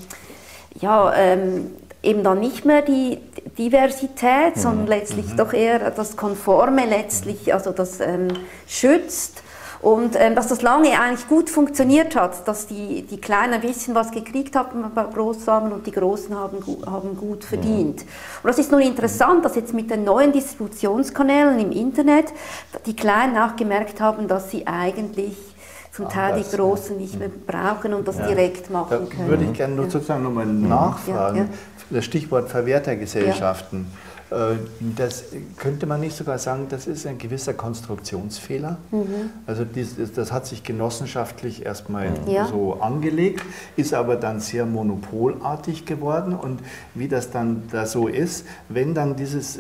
ja, 0.81 1.15
ähm, 1.15 1.71
eben 2.03 2.23
dann 2.23 2.41
nicht 2.41 2.65
mehr 2.65 2.83
die 2.83 3.19
Diversität, 3.57 4.57
sondern 4.57 4.83
mhm. 4.83 4.89
letztlich 4.89 5.33
mhm. 5.33 5.37
doch 5.37 5.53
eher 5.53 5.91
das 5.91 6.17
Konforme 6.17 6.87
letztlich, 6.87 7.53
also 7.53 7.73
das 7.73 8.01
ähm, 8.01 8.29
schützt 8.67 9.43
und 9.85 10.17
ähm, 10.19 10.35
dass 10.35 10.49
das 10.49 10.63
lange 10.63 10.99
eigentlich 10.99 11.29
gut 11.29 11.51
funktioniert 11.51 12.17
hat, 12.17 12.49
dass 12.49 12.67
die, 12.67 13.03
die 13.03 13.21
Kleinen 13.21 13.53
ein 13.53 13.61
bisschen 13.61 13.95
was 13.95 14.11
gekriegt 14.13 14.57
haben 14.57 14.83
bei 14.95 15.05
Großsamen 15.05 15.73
und 15.73 15.87
die 15.87 15.91
Großen 15.91 16.35
haben, 16.35 16.57
haben 16.87 17.15
gut 17.19 17.45
verdient. 17.45 18.01
Und 18.01 18.49
das 18.49 18.59
ist 18.59 18.73
nun 18.73 18.81
interessant, 18.81 19.45
dass 19.45 19.57
jetzt 19.57 19.75
mit 19.75 19.91
den 19.91 20.05
neuen 20.05 20.33
Distributionskanälen 20.33 21.59
im 21.59 21.71
Internet 21.71 22.33
die 22.87 22.97
Kleinen 22.97 23.37
auch 23.37 23.57
gemerkt 23.57 24.01
haben, 24.01 24.27
dass 24.27 24.51
sie 24.51 24.67
eigentlich 24.67 25.37
zum 25.93 26.09
Teil 26.09 26.43
die 26.43 26.57
Großen 26.57 26.97
nicht 26.97 27.19
mehr 27.19 27.29
brauchen 27.29 27.93
und 27.93 28.09
das 28.09 28.17
ja. 28.17 28.27
direkt 28.27 28.71
machen 28.71 29.07
können. 29.11 29.27
Da 29.27 29.29
würde 29.29 29.45
ich 29.45 29.53
gerne 29.53 29.75
nur 29.75 29.91
sozusagen 29.91 30.23
nochmal 30.23 30.47
nachfragen. 30.47 31.37
Ja, 31.37 31.45
ja. 31.45 31.49
Das 31.91 32.07
Stichwort 32.07 32.49
Verwertergesellschaften. 32.49 33.87
Äh, 34.31 34.57
das 34.97 35.25
könnte 35.59 35.87
man 35.87 36.01
nicht 36.01 36.17
sogar 36.17 36.39
sagen, 36.39 36.67
das 36.69 36.87
ist 36.87 37.07
ein 37.07 37.19
gewisser 37.19 37.55
Konstruktionsfehler. 37.55 38.79
Mhm. 38.91 39.31
Also 39.47 39.65
dies, 39.65 39.97
das 40.15 40.33
hat 40.33 40.47
sich 40.47 40.63
genossenschaftlich 40.65 41.65
erstmal 41.65 42.11
ja. 42.27 42.47
so 42.47 42.75
angelegt, 42.81 43.43
ist 43.77 43.93
aber 43.93 44.17
dann 44.17 44.41
sehr 44.41 44.67
monopolartig 44.67 45.85
geworden. 45.85 46.35
Und 46.35 46.61
wie 46.95 47.09
das 47.09 47.31
dann 47.31 47.65
da 47.71 47.87
so 47.87 48.09
ist, 48.09 48.47
wenn 48.69 48.95
dann 48.95 49.17
dieses 49.17 49.59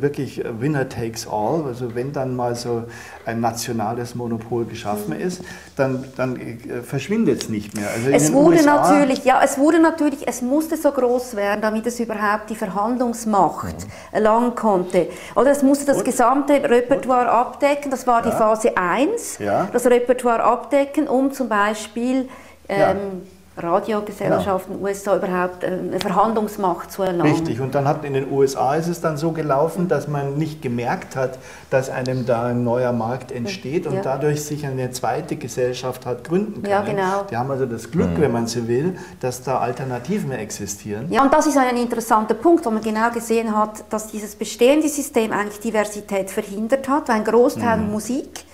wirklich 0.00 0.42
Winner 0.60 0.88
takes 0.88 1.26
all, 1.26 1.64
also 1.66 1.94
wenn 1.94 2.12
dann 2.12 2.36
mal 2.36 2.54
so 2.54 2.84
ein 3.24 3.40
nationales 3.40 4.14
Monopol 4.14 4.64
geschaffen 4.64 5.14
mhm. 5.14 5.20
ist, 5.20 5.42
dann, 5.76 6.04
dann 6.16 6.36
äh, 6.36 6.82
verschwindet 6.82 7.44
es 7.44 7.48
nicht 7.48 7.74
mehr. 7.74 7.88
Also 7.94 8.10
es 8.10 8.32
wurde 8.32 8.58
USA 8.58 8.76
natürlich, 8.76 9.24
ja, 9.24 9.40
es 9.42 9.56
wurde 9.56 9.80
natürlich, 9.80 10.28
es 10.28 10.42
musste 10.42 10.76
so 10.76 10.90
groß 10.90 11.34
werden, 11.34 11.62
damit 11.62 11.86
es 11.86 11.98
überhaupt 11.98 12.50
die 12.50 12.56
Verhandlungsmacht 12.56 13.86
mhm 13.86 14.11
erlangen 14.12 14.54
konnte. 14.54 15.08
Oder 15.34 15.50
es 15.50 15.62
musste 15.62 15.86
das 15.86 15.98
Gut. 15.98 16.06
gesamte 16.06 16.54
Repertoire 16.54 17.24
Gut. 17.24 17.34
abdecken, 17.34 17.90
das 17.90 18.06
war 18.06 18.24
ja. 18.24 18.30
die 18.30 18.36
Phase 18.36 18.76
1, 18.76 19.38
ja. 19.38 19.68
das 19.72 19.86
Repertoire 19.86 20.44
abdecken, 20.44 21.08
um 21.08 21.32
zum 21.32 21.48
Beispiel 21.48 22.28
ähm. 22.68 23.22
Radiogesellschaften 23.56 24.74
in 24.74 24.78
den 24.78 24.86
USA 24.86 25.16
überhaupt 25.16 25.62
ähm, 25.62 25.90
eine 25.90 26.00
Verhandlungsmacht 26.00 26.90
zu 26.90 27.02
erlangen. 27.02 27.32
Richtig, 27.32 27.60
und 27.60 27.74
dann 27.74 27.86
hat 27.86 28.02
in 28.04 28.14
den 28.14 28.32
USA 28.32 28.76
ist 28.76 28.88
es 28.88 29.00
dann 29.00 29.18
so 29.18 29.32
gelaufen, 29.32 29.88
dass 29.88 30.08
man 30.08 30.38
nicht 30.38 30.62
gemerkt 30.62 31.16
hat, 31.16 31.38
dass 31.68 31.90
einem 31.90 32.24
da 32.24 32.46
ein 32.46 32.64
neuer 32.64 32.92
Markt 32.92 33.30
entsteht 33.30 33.86
und 33.86 33.94
ja. 33.94 34.00
dadurch 34.02 34.42
sich 34.42 34.66
eine 34.66 34.90
zweite 34.90 35.36
Gesellschaft 35.36 36.06
hat 36.06 36.24
gründen 36.24 36.62
können. 36.62 36.70
Ja, 36.70 36.80
genau. 36.80 37.24
Die 37.30 37.36
haben 37.36 37.50
also 37.50 37.66
das 37.66 37.90
Glück, 37.90 38.16
mhm. 38.16 38.22
wenn 38.22 38.32
man 38.32 38.46
so 38.46 38.66
will, 38.66 38.96
dass 39.20 39.42
da 39.42 39.58
Alternativen 39.58 40.32
existieren. 40.32 41.06
Ja, 41.10 41.22
und 41.22 41.32
das 41.32 41.46
ist 41.46 41.58
ein 41.58 41.76
interessanter 41.76 42.34
Punkt, 42.34 42.64
wo 42.64 42.70
man 42.70 42.82
genau 42.82 43.10
gesehen 43.10 43.54
hat, 43.54 43.84
dass 43.90 44.06
dieses 44.06 44.34
bestehende 44.34 44.88
System 44.88 45.30
eigentlich 45.30 45.60
Diversität 45.60 46.30
verhindert 46.30 46.88
hat, 46.88 47.10
ein 47.10 47.24
Großteil 47.24 47.78
mhm. 47.78 47.92
Musik 47.92 48.44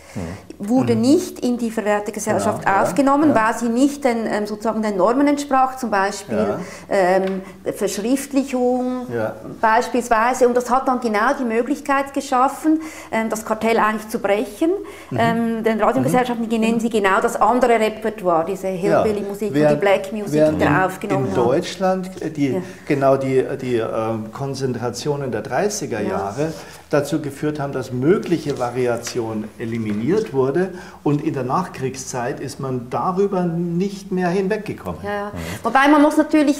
wurde 0.58 0.94
mhm. 0.94 1.00
nicht 1.02 1.40
in 1.40 1.56
die 1.56 1.70
verwehrte 1.70 2.10
Gesellschaft 2.10 2.64
genau, 2.64 2.82
aufgenommen, 2.82 3.30
ja, 3.30 3.34
weil 3.34 3.58
sie 3.58 3.68
nicht 3.68 4.04
den, 4.04 4.26
ähm, 4.26 4.46
sozusagen 4.46 4.82
den 4.82 4.96
Normen 4.96 5.28
entsprach, 5.28 5.76
zum 5.76 5.90
Beispiel 5.90 6.36
ja. 6.36 6.58
ähm, 6.88 7.42
Verschriftlichung 7.74 9.06
beispielsweise. 9.60 10.48
Und 10.48 10.56
das 10.56 10.68
hat 10.70 10.88
dann 10.88 11.00
genau 11.00 11.34
die 11.38 11.44
Möglichkeit 11.44 12.12
geschaffen, 12.12 12.80
ähm, 13.12 13.28
das 13.28 13.44
Kartell 13.44 13.78
eigentlich 13.78 14.08
zu 14.08 14.18
brechen. 14.18 14.70
Mhm. 15.10 15.18
Ähm, 15.18 15.64
den 15.64 15.80
Radiogesellschaften 15.80 16.48
die 16.48 16.58
nennen 16.58 16.80
sie 16.80 16.90
genau 16.90 17.20
das 17.20 17.40
andere 17.40 17.78
Repertoire, 17.78 18.44
diese 18.44 18.68
Hillbilly-Musik 18.68 19.54
und 19.54 19.70
die 19.70 19.76
Black 19.76 20.12
Music, 20.12 20.50
die 20.50 20.58
da 20.58 20.86
aufgenommen 20.86 21.28
In 21.28 21.34
Deutschland 21.34 22.22
äh, 22.22 22.30
die, 22.30 22.60
genau 22.86 23.16
die, 23.16 23.44
die 23.60 23.76
äh, 23.76 23.86
Konzentrationen 24.32 25.30
der 25.30 25.44
30er 25.44 26.00
Jahre 26.00 26.52
dazu 26.90 27.20
geführt 27.20 27.60
haben, 27.60 27.72
dass 27.72 27.92
mögliche 27.92 28.58
Variation 28.58 29.44
eliminiert 29.58 30.32
wurde 30.32 30.72
und 31.04 31.22
in 31.22 31.34
der 31.34 31.44
Nachkriegszeit 31.44 32.40
ist 32.40 32.60
man 32.60 32.88
darüber 32.90 33.44
nicht 33.44 34.10
mehr 34.10 34.28
hinweggekommen. 34.28 35.00
Ja, 35.02 35.10
ja. 35.10 35.32
Wobei 35.62 35.88
man 35.88 36.02
muss 36.02 36.16
natürlich, 36.16 36.58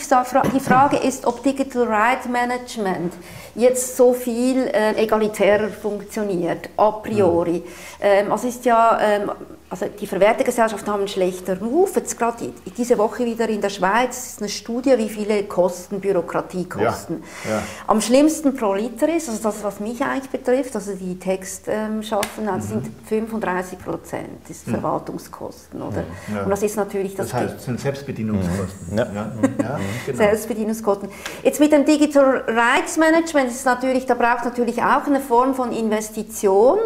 die 0.55 0.61
Frage 0.61 0.97
ist, 0.99 1.27
ob 1.27 1.43
Digital 1.43 1.85
Right 1.85 2.29
Management 2.31 3.15
jetzt 3.55 3.97
so 3.97 4.13
viel 4.13 4.67
äh, 4.67 4.95
egalitärer 5.03 5.69
funktioniert, 5.69 6.69
a 6.77 6.91
priori. 6.91 7.59
Mhm. 7.59 7.63
Ähm, 8.01 8.33
also 8.33 8.49
ist 8.49 8.65
ja... 8.65 8.99
Ähm, 9.01 9.31
also 9.71 9.87
die 9.87 10.07
Verwertergesellschaften 10.07 10.93
haben 10.93 11.01
einen 11.01 11.09
schlechten 11.09 11.59
Ruf. 11.59 11.97
Jetzt 11.97 12.19
gerade 12.19 12.53
diese 12.77 12.99
Woche 12.99 13.25
wieder 13.25 13.49
in 13.49 13.61
der 13.61 13.71
Schweiz 13.71 14.27
ist 14.27 14.41
eine 14.41 14.49
Studie, 14.49 14.95
wie 14.97 15.09
viele 15.09 15.45
Kosten 15.45 16.01
Bürokratiekosten. 16.01 17.23
Ja, 17.45 17.51
ja. 17.51 17.63
Am 17.87 18.01
schlimmsten 18.01 18.55
pro 18.55 18.75
Liter 18.75 19.15
ist, 19.15 19.29
also 19.29 19.43
das, 19.43 19.63
was 19.63 19.81
mich 19.81 20.03
eigentlich 20.03 20.31
betrifft, 20.31 20.75
also 20.75 20.95
die 20.95 21.19
Textschaffen, 21.19 22.45
ähm, 22.45 22.49
also 22.49 22.77
mhm. 22.77 22.83
sind 22.83 22.93
35 23.09 23.49
30 23.59 23.79
Prozent 23.79 24.51
ist 24.51 24.65
Verwaltungskosten. 24.65 25.83
Oder? 25.83 26.05
Ja. 26.33 26.43
Und 26.45 26.51
das 26.51 26.63
ist 26.63 26.77
natürlich 26.77 27.15
das. 27.15 27.31
Das 27.31 27.35
heißt, 27.35 27.61
sind 27.61 27.81
Selbstbedienungskosten. 27.81 28.97
Ja. 28.97 29.07
Ja. 29.07 29.33
ja 29.63 29.81
genau. 30.07 30.19
Selbstbedienungskosten. 30.19 31.09
Jetzt 31.43 31.61
mit 31.61 31.73
dem 31.73 31.85
Digital 31.85 32.45
Rights 32.47 32.97
Management 32.97 33.51
ist 33.51 33.65
natürlich, 33.65 34.07
da 34.07 34.15
braucht 34.15 34.45
natürlich 34.45 34.83
auch 34.83 35.07
eine 35.07 35.21
Form 35.21 35.55
von 35.55 35.73
Investition 35.73 36.79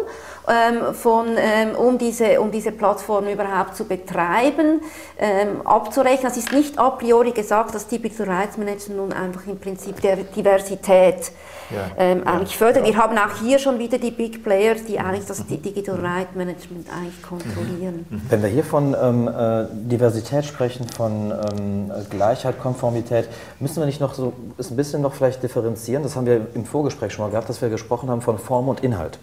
ähm, 0.47 0.93
von, 0.93 1.27
ähm, 1.37 1.75
um, 1.75 1.97
diese, 1.97 2.39
um 2.41 2.51
diese 2.51 2.71
Plattform 2.71 3.27
überhaupt 3.27 3.75
zu 3.75 3.85
betreiben, 3.85 4.81
ähm, 5.17 5.65
abzurechnen. 5.65 6.31
Es 6.31 6.37
ist 6.37 6.51
nicht 6.51 6.77
a 6.77 6.89
priori 6.91 7.31
gesagt, 7.31 7.73
dass 7.75 7.87
Digital 7.87 8.29
Rights 8.29 8.57
Management 8.57 8.99
nun 8.99 9.13
einfach 9.13 9.47
im 9.47 9.59
Prinzip 9.59 10.01
der 10.01 10.17
Diversität 10.17 11.31
ja. 11.69 11.91
ähm, 11.97 12.27
eigentlich 12.27 12.57
fördert. 12.57 12.85
Wir 12.85 12.97
haben 12.97 13.17
auch 13.17 13.41
hier 13.41 13.59
schon 13.59 13.79
wieder 13.79 13.97
die 13.97 14.11
Big 14.11 14.43
Players, 14.43 14.83
die 14.85 14.99
eigentlich 14.99 15.25
das 15.25 15.45
Digital 15.45 15.95
Rights 15.95 16.35
Management 16.35 16.87
eigentlich 16.89 17.21
kontrollieren. 17.21 18.05
Mhm. 18.09 18.21
Wenn 18.29 18.41
wir 18.41 18.49
hier 18.49 18.63
von 18.63 18.95
ähm, 19.01 19.27
äh, 19.27 19.65
Diversität 19.71 20.45
sprechen, 20.45 20.87
von 20.89 21.31
ähm, 21.31 21.91
Gleichheit, 22.09 22.59
Konformität, 22.59 23.29
müssen 23.59 23.77
wir 23.77 23.85
nicht 23.85 24.01
noch 24.01 24.13
so 24.13 24.33
ist 24.57 24.71
ein 24.71 24.75
bisschen 24.75 25.01
noch 25.01 25.13
vielleicht 25.13 25.41
differenzieren? 25.43 26.03
Das 26.03 26.15
haben 26.15 26.25
wir 26.25 26.47
im 26.53 26.65
Vorgespräch 26.65 27.13
schon 27.13 27.25
mal 27.25 27.31
gehabt, 27.31 27.49
dass 27.49 27.61
wir 27.61 27.69
gesprochen 27.69 28.09
haben 28.09 28.21
von 28.21 28.37
Form 28.37 28.67
und 28.67 28.81
Inhalt. 28.81 29.19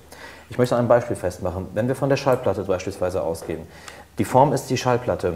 Ich 0.51 0.59
möchte 0.59 0.77
einem 0.77 0.89
Beispiel 0.89 1.17
festmachen. 1.17 1.69
Wenn 1.75 1.87
wir 1.89 1.95
von 1.95 2.09
der 2.09 2.17
Schallplatte 2.17 2.65
beispielsweise 2.65 3.23
ausgehen, 3.23 3.61
die 4.19 4.25
Form 4.25 4.53
ist 4.53 4.69
die 4.69 4.77
Schallplatte, 4.77 5.35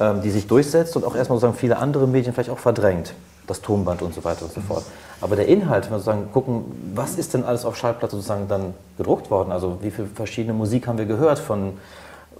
ähm, 0.00 0.22
die 0.22 0.30
sich 0.30 0.46
durchsetzt 0.46 0.96
und 0.96 1.04
auch 1.04 1.14
erstmal 1.14 1.38
sozusagen 1.38 1.58
viele 1.58 1.76
andere 1.76 2.08
Medien 2.08 2.32
vielleicht 2.32 2.50
auch 2.50 2.58
verdrängt, 2.58 3.12
das 3.46 3.60
Tonband 3.60 4.00
und 4.02 4.14
so 4.14 4.24
weiter 4.24 4.46
und 4.46 4.52
so 4.52 4.62
fort. 4.62 4.84
Aber 5.20 5.36
der 5.36 5.46
Inhalt, 5.46 5.84
wenn 5.84 5.92
wir 5.92 5.98
sozusagen 5.98 6.32
gucken, 6.32 6.64
was 6.94 7.16
ist 7.16 7.34
denn 7.34 7.44
alles 7.44 7.64
auf 7.66 7.76
Schallplatte 7.76 8.16
sozusagen 8.16 8.48
dann 8.48 8.74
gedruckt 8.96 9.30
worden? 9.30 9.52
Also 9.52 9.78
wie 9.82 9.90
viele 9.90 10.08
verschiedene 10.08 10.54
Musik 10.54 10.86
haben 10.86 10.98
wir 10.98 11.06
gehört 11.06 11.38
von 11.38 11.74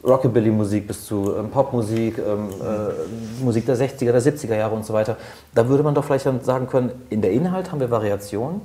Rockabilly-Musik 0.03 0.87
bis 0.87 1.07
zu 1.07 1.35
ähm, 1.37 1.51
Popmusik, 1.51 2.19
ähm, 2.19 2.49
äh, 2.61 3.45
Musik 3.45 3.67
der 3.67 3.77
60er, 3.77 4.13
der 4.13 4.23
70er 4.23 4.57
Jahre 4.57 4.75
und 4.75 4.87
so 4.87 4.95
weiter. 4.95 5.17
Da 5.55 5.69
würde 5.69 5.83
man 5.83 5.95
doch 5.95 6.05
vielleicht 6.05 6.27
dann 6.27 6.43
sagen 6.43 6.69
können, 6.69 6.91
in 7.11 7.21
der 7.21 7.33
Inhalt 7.33 7.71
haben 7.71 7.81
wir 7.81 7.91
Variationen, 7.91 8.61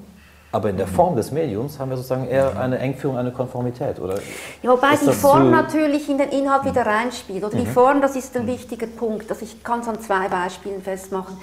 aber 0.53 0.69
in 0.69 0.77
der 0.77 0.85
Form 0.85 1.15
des 1.15 1.31
Mediums 1.31 1.79
haben 1.79 1.89
wir 1.89 1.97
sozusagen 1.97 2.27
eher 2.27 2.59
eine 2.59 2.77
Engführung, 2.77 3.17
eine 3.17 3.31
Konformität, 3.31 3.99
oder? 3.99 4.19
Ja, 4.61 4.71
wobei 4.71 4.91
die 4.91 5.11
Form 5.11 5.45
so 5.45 5.49
natürlich 5.49 6.07
in 6.07 6.19
den 6.19 6.29
Inhalt 6.29 6.63
wieder 6.63 6.85
reinspielt. 6.85 7.43
Oder 7.43 7.55
mhm. 7.55 7.61
die 7.61 7.65
Form, 7.65 8.01
das 8.01 8.15
ist 8.15 8.37
ein 8.37 8.45
wichtiger 8.45 8.85
Punkt. 8.85 9.31
Also 9.31 9.43
ich 9.43 9.63
kann 9.63 9.79
es 9.79 9.87
an 9.87 9.99
zwei 9.99 10.27
Beispielen 10.27 10.83
festmachen. 10.83 11.37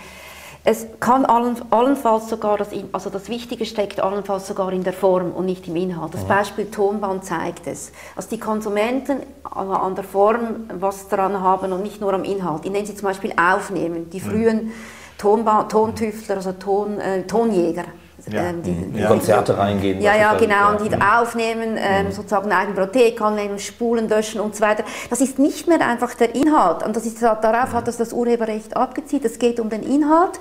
Es 0.63 0.87
kann 1.01 1.25
allen, 1.25 1.57
allenfalls 1.71 2.29
sogar, 2.29 2.57
das, 2.57 2.69
also 2.93 3.11
das 3.11 3.29
Wichtige 3.29 3.67
steckt 3.67 3.99
allenfalls 3.99 4.47
sogar 4.47 4.73
in 4.73 4.85
der 4.85 4.93
Form 4.93 5.33
und 5.33 5.47
nicht 5.47 5.67
im 5.67 5.75
Inhalt. 5.75 6.15
Das 6.15 6.23
mhm. 6.23 6.29
Beispiel 6.29 6.71
Tonband 6.71 7.25
zeigt 7.25 7.67
es. 7.67 7.91
Also 8.15 8.29
die 8.31 8.39
Konsumenten 8.39 9.17
an 9.43 9.97
der 9.97 10.05
Form 10.05 10.69
was 10.79 11.09
daran 11.09 11.41
haben 11.41 11.73
und 11.73 11.83
nicht 11.83 12.01
nur 12.01 12.13
am 12.15 12.23
Inhalt. 12.23 12.65
Indem 12.65 12.87
sie 12.87 12.95
zum 12.95 13.09
Beispiel 13.09 13.33
aufnehmen. 13.37 14.09
Die 14.11 14.21
mhm. 14.21 14.25
frühen 14.25 14.73
Tonband, 15.19 15.73
Tontüftler, 15.73 16.37
also 16.37 16.53
Ton, 16.53 17.01
äh, 17.01 17.25
Tonjäger 17.25 17.87
ja. 18.31 18.43
ähm, 18.43 18.63
die, 18.63 18.73
die, 18.73 19.05
Konzerte 19.05 19.57
reingehen. 19.57 20.01
Ja, 20.01 20.17
ja, 20.17 20.35
genau, 20.35 20.73
und 20.73 20.81
die 20.81 21.01
aufnehmen, 21.01 21.77
ähm, 21.79 22.07
mhm. 22.07 22.13
sozusagen 22.13 22.47
eine 22.47 22.57
Eigenbibliothek 22.57 23.21
annehmen, 23.21 23.59
Spulen 23.59 24.09
löschen 24.09 24.41
und 24.41 24.55
so 24.55 24.63
weiter. 24.63 24.85
Das 25.09 25.21
ist 25.21 25.39
nicht 25.39 25.69
mehr 25.69 25.81
einfach 25.87 26.15
der 26.15 26.35
Inhalt. 26.35 26.83
Und 26.83 26.97
das 26.97 27.07
ist, 27.07 27.23
darauf 27.23 27.73
hat 27.73 27.89
das 27.89 27.97
das 27.97 28.13
Urheberrecht 28.13 28.77
abgezielt. 28.77 29.25
Es 29.25 29.39
geht 29.39 29.61
um 29.61 29.71
den 29.71 29.83
Inhalt. 29.83 30.41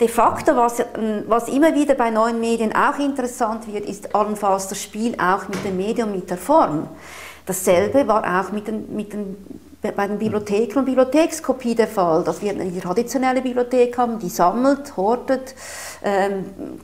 De 0.00 0.08
facto, 0.08 0.56
was, 0.56 0.80
ähm, 0.80 1.24
was 1.28 1.48
immer 1.48 1.74
wieder 1.74 1.94
bei 1.94 2.10
neuen 2.10 2.40
Medien 2.40 2.74
auch 2.74 2.98
interessant 2.98 3.72
wird, 3.72 3.86
ist 3.86 4.14
allenfalls 4.14 4.68
das 4.68 4.82
Spiel 4.82 5.14
auch 5.20 5.48
mit 5.48 5.64
dem 5.64 5.76
Medium, 5.76 6.12
mit 6.12 6.30
der 6.30 6.38
Form. 6.38 6.88
Dasselbe 7.46 8.06
war 8.06 8.40
auch 8.40 8.52
mit 8.52 8.68
den, 8.68 8.94
mit 8.94 9.12
den 9.12 9.36
bei 9.90 10.06
den 10.06 10.18
Bibliotheken 10.18 10.78
und 10.78 10.84
Bibliothekskopie 10.84 11.74
der 11.74 11.88
Fall, 11.88 12.22
dass 12.22 12.40
wir 12.40 12.52
eine 12.52 12.80
traditionelle 12.80 13.42
Bibliothek 13.42 13.98
haben, 13.98 14.20
die 14.20 14.28
sammelt, 14.28 14.96
hortet, 14.96 15.56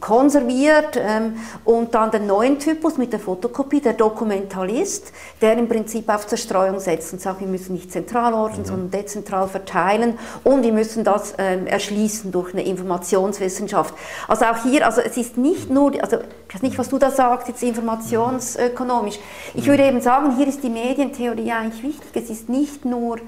konserviert 0.01 0.97
ähm, 0.97 1.37
und 1.65 1.95
dann 1.95 2.11
den 2.11 2.27
neuen 2.27 2.59
Typus 2.59 2.99
mit 2.99 3.13
der 3.13 3.21
Fotokopie, 3.21 3.81
der 3.81 3.95
Dokumentalist, 3.95 5.13
der 5.41 5.59
im 5.59 5.69
Prinzip 5.69 6.09
auf 6.09 6.27
Zerstreuung 6.27 6.79
setzt 6.79 7.13
und 7.13 7.21
sagt, 7.21 7.41
wir 7.41 7.49
müssen 7.49 7.73
nicht 7.75 7.91
zentral 7.91 8.33
orten, 8.33 8.61
mhm. 8.61 8.67
sondern 8.67 8.91
dezentral 8.91 9.49
verteilen 9.49 10.19
und 10.45 10.63
wir 10.63 10.73
müssen 10.73 11.05
das 11.05 11.35
ähm, 11.39 11.67
erschließen 11.67 12.31
durch 12.31 12.53
eine 12.53 12.65
Informationswissenschaft. 12.65 13.95
Also 14.29 14.45
auch 14.45 14.63
hier, 14.63 14.87
also 14.87 15.01
es 15.01 15.17
ist 15.17 15.37
nicht 15.37 15.69
nur, 15.69 15.93
also 16.01 16.19
ich 16.49 16.55
weiß 16.55 16.63
nicht, 16.63 16.79
was 16.79 16.89
du 16.89 16.99
da 16.99 17.11
sagst, 17.11 17.49
jetzt 17.49 17.63
informationsökonomisch. 17.63 19.19
Ich 19.55 19.67
würde 19.67 19.85
eben 19.85 20.01
sagen, 20.01 20.37
hier 20.37 20.47
ist 20.47 20.63
die 20.63 20.71
Medientheorie 20.71 21.53
eigentlich 21.53 21.83
wichtig. 21.83 22.11
Es 22.15 22.31
ist 22.31 22.49
nicht 22.49 22.85
nur 22.85 23.19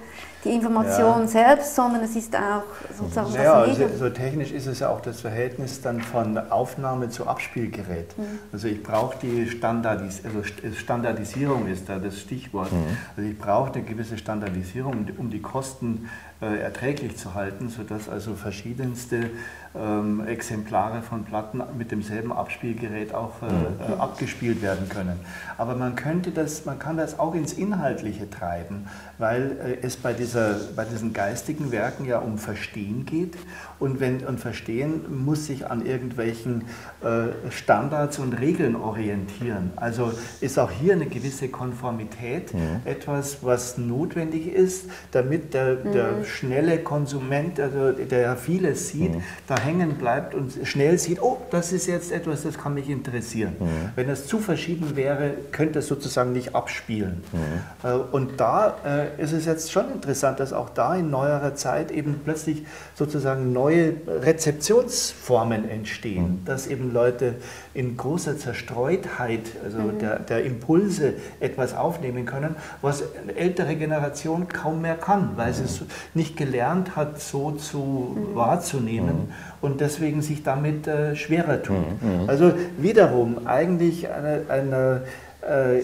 die 0.44 0.50
Information 0.50 1.20
ja. 1.20 1.26
selbst, 1.26 1.74
sondern 1.74 2.02
es 2.02 2.16
ist 2.16 2.34
auch 2.34 2.62
sozusagen 2.96 3.32
naja, 3.32 3.60
das 3.60 3.68
Medium. 3.68 3.90
Also 3.90 4.04
so 4.04 4.10
technisch 4.10 4.52
ist 4.52 4.66
es 4.66 4.80
ja 4.80 4.88
auch 4.88 5.00
das 5.00 5.20
Verhältnis 5.20 5.82
dann 5.82 6.00
von 6.00 6.38
Aufnahme 6.50 7.10
zu 7.10 7.26
Abspielgerät. 7.26 8.16
Mhm. 8.16 8.38
Also 8.52 8.68
ich 8.68 8.82
brauche 8.82 9.18
die 9.20 9.48
Standardis 9.48 10.22
also 10.24 10.42
Standardisierung 10.74 11.66
ist 11.68 11.88
da 11.88 11.98
das 11.98 12.18
Stichwort. 12.18 12.72
Mhm. 12.72 12.96
Also 13.16 13.30
ich 13.30 13.38
brauche 13.38 13.72
eine 13.72 13.82
gewisse 13.82 14.16
Standardisierung, 14.16 15.06
um 15.18 15.30
die 15.30 15.42
Kosten 15.42 16.08
äh, 16.08 16.29
erträglich 16.46 17.16
zu 17.16 17.34
halten, 17.34 17.68
sodass 17.68 18.08
also 18.08 18.34
verschiedenste 18.34 19.30
ähm, 19.74 20.26
Exemplare 20.26 21.02
von 21.02 21.24
Platten 21.24 21.62
mit 21.76 21.90
demselben 21.90 22.32
Abspielgerät 22.32 23.14
auch 23.14 23.42
äh, 23.42 23.46
mhm. 23.46 23.92
äh, 23.92 24.00
abgespielt 24.00 24.62
werden 24.62 24.88
können. 24.88 25.20
Aber 25.58 25.76
man 25.76 25.96
könnte 25.96 26.30
das, 26.30 26.64
man 26.64 26.78
kann 26.78 26.96
das 26.96 27.18
auch 27.18 27.34
ins 27.34 27.52
Inhaltliche 27.52 28.28
treiben, 28.28 28.88
weil 29.18 29.58
äh, 29.64 29.86
es 29.86 29.96
bei, 29.96 30.12
dieser, 30.12 30.54
bei 30.74 30.84
diesen 30.84 31.12
geistigen 31.12 31.70
Werken 31.72 32.04
ja 32.04 32.18
um 32.18 32.38
Verstehen 32.38 33.06
geht 33.06 33.36
und, 33.80 33.98
wenn, 33.98 34.24
und 34.26 34.38
Verstehen 34.38 35.24
muss 35.24 35.46
sich 35.46 35.68
an 35.68 35.84
irgendwelchen 35.84 36.66
äh, 37.02 37.50
Standards 37.50 38.18
und 38.18 38.34
Regeln 38.34 38.76
orientieren. 38.76 39.72
Also 39.76 40.12
ist 40.40 40.58
auch 40.58 40.70
hier 40.70 40.92
eine 40.92 41.06
gewisse 41.06 41.48
Konformität 41.48 42.52
mhm. 42.52 42.80
etwas, 42.84 43.38
was 43.42 43.78
notwendig 43.78 44.52
ist, 44.52 44.90
damit 45.12 45.54
der, 45.54 45.76
der 45.76 46.12
mhm. 46.12 46.24
schnelle 46.26 46.78
Konsument, 46.78 47.58
also 47.58 47.92
der 47.92 48.36
vieles 48.36 48.88
sieht, 48.88 49.14
mhm. 49.14 49.22
da 49.46 49.58
hängen 49.58 49.94
bleibt 49.94 50.34
und 50.34 50.52
schnell 50.64 50.98
sieht, 50.98 51.22
oh, 51.22 51.38
das 51.50 51.72
ist 51.72 51.86
jetzt 51.86 52.12
etwas, 52.12 52.42
das 52.42 52.58
kann 52.58 52.74
mich 52.74 52.90
interessieren. 52.90 53.56
Mhm. 53.58 53.66
Wenn 53.96 54.08
das 54.08 54.26
zu 54.26 54.38
verschieden 54.38 54.94
wäre, 54.94 55.32
könnte 55.52 55.78
es 55.78 55.86
sozusagen 55.86 56.32
nicht 56.32 56.54
abspielen. 56.54 57.22
Mhm. 57.32 57.88
Äh, 57.88 57.94
und 57.94 58.40
da 58.40 58.76
äh, 58.84 59.22
ist 59.22 59.32
es 59.32 59.46
jetzt 59.46 59.72
schon 59.72 59.90
interessant, 59.90 60.38
dass 60.38 60.52
auch 60.52 60.68
da 60.68 60.94
in 60.94 61.08
neuerer 61.08 61.54
Zeit 61.54 61.90
eben 61.90 62.20
plötzlich 62.22 62.66
sozusagen 62.94 63.54
neue 63.54 63.69
Rezeptionsformen 63.70 65.68
entstehen, 65.68 66.40
mhm. 66.40 66.44
dass 66.44 66.66
eben 66.66 66.92
Leute 66.92 67.36
in 67.74 67.96
großer 67.96 68.36
Zerstreutheit, 68.36 69.42
also 69.64 69.78
mhm. 69.78 69.98
der, 69.98 70.18
der 70.18 70.44
Impulse 70.44 71.14
etwas 71.40 71.74
aufnehmen 71.74 72.26
können, 72.26 72.56
was 72.82 73.02
eine 73.22 73.36
ältere 73.36 73.76
Generation 73.76 74.48
kaum 74.48 74.82
mehr 74.82 74.96
kann, 74.96 75.30
weil 75.36 75.52
sie 75.54 75.64
es 75.64 75.82
nicht 76.14 76.36
gelernt 76.36 76.96
hat, 76.96 77.20
so 77.20 77.52
zu 77.52 77.78
mhm. 78.16 78.34
wahrzunehmen 78.34 79.32
und 79.60 79.80
deswegen 79.80 80.22
sich 80.22 80.42
damit 80.42 80.86
äh, 80.86 81.14
schwerer 81.16 81.62
tut. 81.62 81.76
Mhm. 81.76 82.28
Also 82.28 82.52
wiederum 82.78 83.46
eigentlich 83.46 84.08
eine, 84.08 84.42
eine 84.48 85.02
äh, 85.42 85.80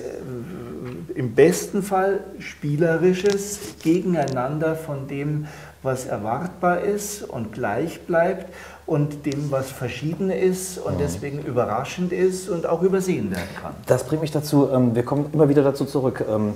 im 1.15 1.35
besten 1.35 1.83
Fall 1.83 2.21
spielerisches 2.39 3.77
Gegeneinander 3.83 4.75
von 4.75 5.09
dem, 5.09 5.47
was 5.87 6.05
erwartbar 6.05 6.81
ist 6.81 7.23
und 7.23 7.53
gleich 7.53 8.03
bleibt 8.03 8.53
und 8.85 9.25
dem, 9.25 9.51
was 9.51 9.71
verschieden 9.71 10.31
ist 10.31 10.77
und 10.77 10.97
mhm. 10.97 10.99
deswegen 10.99 11.39
überraschend 11.39 12.13
ist 12.13 12.51
und 12.51 12.67
auch 12.67 12.83
übersehen 12.83 13.31
werden 13.31 13.49
kann. 13.63 13.73
Das 13.87 14.05
bringt 14.05 14.21
mich 14.21 14.31
dazu, 14.31 14.69
ähm, 14.71 14.95
wir 14.95 15.05
kommen 15.05 15.31
immer 15.33 15.49
wieder 15.49 15.63
dazu 15.63 15.87
zurück. 15.87 16.25
Ähm, 16.29 16.55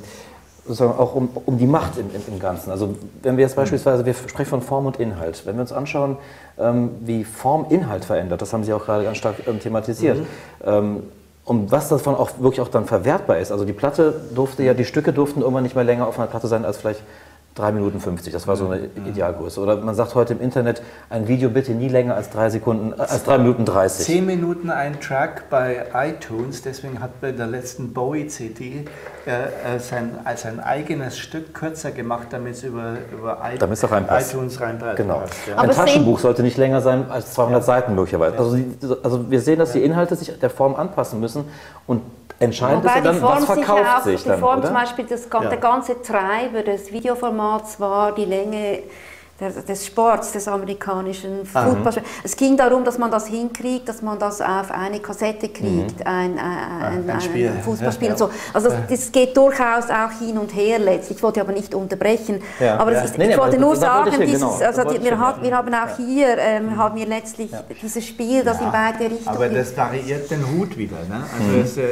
sozusagen 0.67 0.99
auch 0.99 1.15
um, 1.15 1.31
um 1.47 1.59
die 1.59 1.67
Macht 1.67 1.99
im, 1.99 2.11
im, 2.27 2.39
Ganzen. 2.39 2.71
Also 2.71 2.95
wenn 3.23 3.37
wir 3.37 3.43
jetzt 3.43 3.57
mhm. 3.57 3.63
beispielsweise, 3.63 4.05
wir 4.05 4.15
sprechen 4.15 4.51
von 4.51 4.63
Form 4.63 4.87
und 4.87 4.99
Inhalt, 4.99 5.43
wenn 5.47 5.57
wir 5.57 5.63
uns 5.63 5.73
anschauen, 5.73 6.17
ähm, 6.59 6.91
wie 7.01 7.25
Form 7.25 7.67
Inhalt 7.71 8.05
verändert, 8.05 8.43
das 8.43 8.53
haben 8.53 8.63
Sie 8.63 8.73
auch 8.73 8.85
gerade 8.85 9.05
ganz 9.05 9.17
stark 9.17 9.37
ähm, 9.47 9.59
thematisiert, 9.59 10.19
mhm. 10.19 10.27
ähm, 10.65 11.03
und 11.45 11.73
was 11.73 11.89
davon 11.89 12.15
auch 12.15 12.31
wirklich 12.39 12.61
auch 12.61 12.69
dann 12.69 12.85
verwertbar 12.85 13.39
ist. 13.39 13.51
Also 13.51 13.65
die 13.65 13.73
Platte 13.73 14.21
durfte 14.35 14.63
ja, 14.63 14.73
die 14.73 14.85
Stücke 14.85 15.13
durften 15.13 15.41
irgendwann 15.41 15.65
nicht 15.65 15.75
mehr 15.75 15.83
länger 15.83 16.07
auf 16.07 16.17
einer 16.17 16.29
Platte 16.29 16.47
sein 16.47 16.65
als 16.65 16.77
vielleicht 16.77 17.03
3 17.57 17.73
Minuten 17.73 17.99
50, 18.01 18.33
das 18.33 18.47
war 18.47 18.57
so 18.57 18.69
eine 18.69 18.89
Idealgröße. 19.09 19.61
Oder 19.61 19.77
man 19.77 19.95
sagt 19.95 20.15
heute 20.15 20.35
im 20.35 20.41
Internet, 20.41 20.83
ein 21.09 21.27
Video 21.27 21.51
bitte 21.51 21.73
nie 21.73 21.89
länger 21.89 22.15
als 22.15 22.31
3 22.31 22.51
Sekunden, 22.51 22.93
äh, 22.93 23.03
als 23.03 23.25
3 23.25 23.39
Minuten 23.39 23.65
30. 23.65 24.07
10 24.07 24.25
Minuten 24.25 24.71
ein 24.71 25.01
Track 25.01 25.51
bei 25.51 25.87
iTunes, 25.93 26.63
deswegen 26.63 27.01
hat 27.01 27.21
bei 27.21 27.33
der 27.33 27.49
letzten 27.49 27.93
Bowie-CD 27.93 28.85
äh, 29.27 29.31
äh, 29.31 29.79
sein, 29.81 30.19
als 30.25 30.47
ein 30.47 30.61
eigenes 30.61 31.19
Stück 31.19 31.53
kürzer 31.53 31.91
gemacht, 31.91 32.29
damit 32.31 32.55
es 32.55 32.63
über, 32.63 32.95
über 33.13 33.39
iTunes 33.53 33.91
reinpasst. 33.91 34.97
Genau. 34.97 35.23
Ja. 35.49 35.59
Ein 35.59 35.71
Taschenbuch 35.73 36.21
sollte 36.21 36.43
nicht 36.43 36.57
länger 36.57 36.81
sein 36.81 37.11
als 37.11 37.35
200 37.35 37.61
ja. 37.61 37.67
Seiten 37.67 37.95
möglicherweise. 37.97 38.39
Also, 38.39 38.57
also 39.03 39.31
wir 39.31 39.41
sehen, 39.41 39.59
dass 39.59 39.73
die 39.73 39.83
Inhalte 39.83 40.15
sich 40.15 40.39
der 40.39 40.51
Form 40.51 40.77
anpassen 40.77 41.19
müssen 41.19 41.45
und 41.89 42.03
Entscheidend 42.39 42.85
Wobei 42.85 42.99
ist 42.99 43.05
dann, 43.05 43.23
was 43.23 43.45
verkauft 43.45 43.67
sich, 43.67 43.89
auch, 43.89 44.03
sich 44.03 44.25
dann, 44.25 44.37
Die 44.37 44.41
Form 44.41 44.59
oder? 44.59 44.67
zum 44.67 44.75
Beispiel, 44.75 45.07
das, 45.07 45.29
der 45.29 45.57
ganze 45.57 46.01
Treiber 46.03 46.63
des 46.63 46.93
Videoformats 46.93 47.81
war 47.81 48.15
die 48.15 48.25
Länge 48.25 48.83
des 49.41 49.87
Sports, 49.87 50.33
des 50.33 50.47
amerikanischen 50.47 51.47
Footballs. 51.47 52.01
Es 52.23 52.37
ging 52.37 52.57
darum, 52.57 52.85
dass 52.85 52.99
man 52.99 53.11
das 53.11 53.27
hinkriegt, 53.27 53.89
dass 53.89 54.03
man 54.03 54.19
das 54.19 54.41
auf 54.41 54.71
eine 54.71 55.01
Kassette 55.01 55.49
kriegt, 55.49 56.01
mhm. 56.01 56.07
ein, 56.07 56.39
ein, 56.39 57.09
ein, 57.09 57.11
ein, 57.11 57.63
Fußballspiel 57.63 58.09
ja, 58.09 58.13
und 58.13 58.19
so. 58.19 58.31
Also 58.53 58.69
das, 58.69 58.79
das, 58.89 59.13
geht 59.13 59.37
durchaus 59.37 59.85
auch 59.91 60.11
hin 60.19 60.37
und 60.39 60.55
her 60.55 60.79
letztlich. 60.79 61.19
Ich 61.19 61.23
wollte 61.23 61.41
aber 61.41 61.53
nicht 61.53 61.75
unterbrechen. 61.75 62.43
Ja, 62.59 62.79
aber 62.79 62.93
ja. 62.93 63.03
Ist, 63.03 63.17
nee, 63.17 63.31
ich 63.31 63.39
wollte 63.39 63.59
nur 63.59 63.77
sagen, 63.77 64.11
dieses, 64.21 64.41
genau. 64.41 64.59
also 64.59 64.83
wir, 65.03 65.19
hat, 65.19 65.43
wir, 65.43 65.57
haben 65.57 65.75
auch 65.75 65.97
hier 65.97 66.39
ähm, 66.39 66.77
haben 66.77 66.97
wir 66.97 67.07
letztlich 67.07 67.51
dieses 67.83 68.07
Spiel, 68.07 68.45
das 68.45 68.61
in 68.61 68.71
beide 68.71 69.05
Richtungen... 69.05 69.37
Aber 69.37 69.49
das 69.49 69.77
variiert 69.77 70.31
den 70.31 70.45
Hut 70.51 70.77
wieder. 70.77 70.97
Ne? 71.09 71.25
Also 71.39 71.51
mhm. 71.51 71.63
das, 71.63 71.77
äh, 71.77 71.85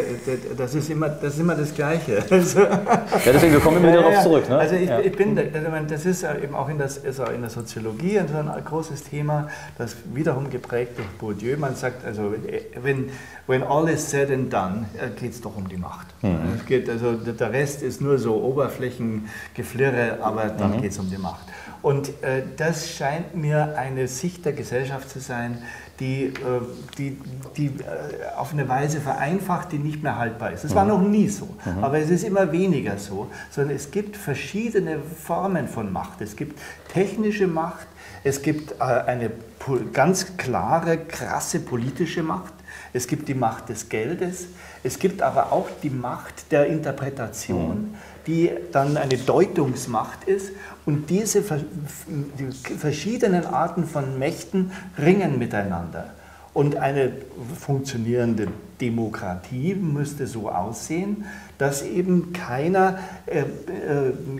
das, 0.56 0.74
ist 0.74 0.90
immer, 0.90 1.08
das 1.08 1.34
ist 1.34 1.40
immer 1.40 1.54
das 1.54 1.74
Gleiche. 1.74 2.24
Also 2.38 2.60
ja, 2.60 3.32
deswegen, 3.32 3.52
wir 3.54 3.60
kommen 3.60 3.78
immer 3.78 3.88
wieder 3.88 4.02
darauf 4.02 4.22
zurück. 4.22 4.48
Ne? 4.48 4.58
Also 4.58 4.74
ich, 4.76 4.88
ich 4.90 5.16
bin, 5.16 5.36
also 5.38 5.68
das 5.88 6.06
ist 6.06 6.22
eben 6.22 6.54
auch 6.54 6.68
in, 6.68 6.78
das, 6.78 7.04
also 7.04 7.24
in 7.24 7.37
der 7.40 7.50
Soziologie 7.50 8.18
ein, 8.18 8.28
ein 8.34 8.64
großes 8.64 9.04
Thema, 9.04 9.48
das 9.76 9.96
wiederum 10.12 10.50
geprägt 10.50 10.98
durch 10.98 11.08
Bourdieu. 11.18 11.56
Man 11.56 11.74
sagt, 11.74 12.04
also 12.04 12.34
wenn 12.82 13.10
when 13.46 13.62
all 13.62 13.88
is 13.88 14.10
said 14.10 14.30
and 14.30 14.52
done, 14.52 14.86
äh, 14.98 15.08
geht 15.18 15.32
es 15.32 15.40
doch 15.40 15.56
um 15.56 15.68
die 15.68 15.76
Macht. 15.76 16.06
Mhm. 16.22 16.38
Es 16.56 16.66
geht, 16.66 16.88
also 16.88 17.12
der 17.14 17.52
Rest 17.52 17.82
ist 17.82 18.00
nur 18.00 18.18
so 18.18 18.34
Oberflächengeflirre, 18.42 20.18
aber 20.20 20.46
dann 20.46 20.76
mhm. 20.76 20.82
geht 20.82 20.92
es 20.92 20.98
um 20.98 21.10
die 21.10 21.18
Macht. 21.18 21.46
Und 21.82 22.08
äh, 22.22 22.42
das 22.56 22.90
scheint 22.90 23.36
mir 23.36 23.76
eine 23.76 24.08
Sicht 24.08 24.44
der 24.44 24.52
Gesellschaft 24.52 25.10
zu 25.10 25.20
sein, 25.20 25.62
die, 26.00 26.26
äh, 26.26 26.32
die, 26.96 27.18
die 27.56 27.66
äh, 27.66 28.36
auf 28.36 28.52
eine 28.52 28.68
Weise 28.68 29.00
vereinfacht, 29.00 29.72
die 29.72 29.78
nicht 29.78 30.02
mehr 30.02 30.18
haltbar 30.18 30.52
ist. 30.52 30.64
Es 30.64 30.74
war 30.74 30.84
mhm. 30.84 30.90
noch 30.90 31.02
nie 31.02 31.28
so, 31.28 31.56
mhm. 31.64 31.82
aber 31.82 31.98
es 31.98 32.10
ist 32.10 32.24
immer 32.24 32.52
weniger 32.52 32.98
so, 32.98 33.28
sondern 33.50 33.76
es 33.76 33.90
gibt 33.90 34.16
verschiedene 34.16 34.98
Formen 34.98 35.68
von 35.68 35.92
Macht. 35.92 36.20
Es 36.20 36.36
gibt 36.36 36.58
technische 36.92 37.46
Macht, 37.46 37.86
es 38.24 38.42
gibt 38.42 38.72
äh, 38.80 38.84
eine 38.84 39.30
ganz 39.92 40.36
klare, 40.36 40.98
krasse 40.98 41.60
politische 41.60 42.22
Macht, 42.22 42.54
es 42.92 43.06
gibt 43.06 43.28
die 43.28 43.34
Macht 43.34 43.68
des 43.68 43.88
Geldes, 43.88 44.46
es 44.82 44.98
gibt 44.98 45.22
aber 45.22 45.52
auch 45.52 45.68
die 45.82 45.90
Macht 45.90 46.50
der 46.52 46.66
Interpretation, 46.66 47.90
mhm. 47.90 47.94
Die 48.28 48.50
dann 48.70 48.96
eine 48.96 49.16
Deutungsmacht 49.16 50.24
ist 50.24 50.52
und 50.86 51.10
diese 51.10 51.42
die 51.42 52.76
verschiedenen 52.76 53.46
Arten 53.46 53.84
von 53.84 54.18
Mächten 54.18 54.70
ringen 54.98 55.38
miteinander. 55.38 56.10
Und 56.54 56.76
eine 56.76 57.12
funktionierende 57.58 58.48
Demokratie 58.80 59.74
müsste 59.74 60.26
so 60.26 60.48
aussehen, 60.50 61.24
dass 61.56 61.82
eben 61.82 62.32
keiner 62.32 62.98
äh, 63.26 63.40
äh, 63.40 63.44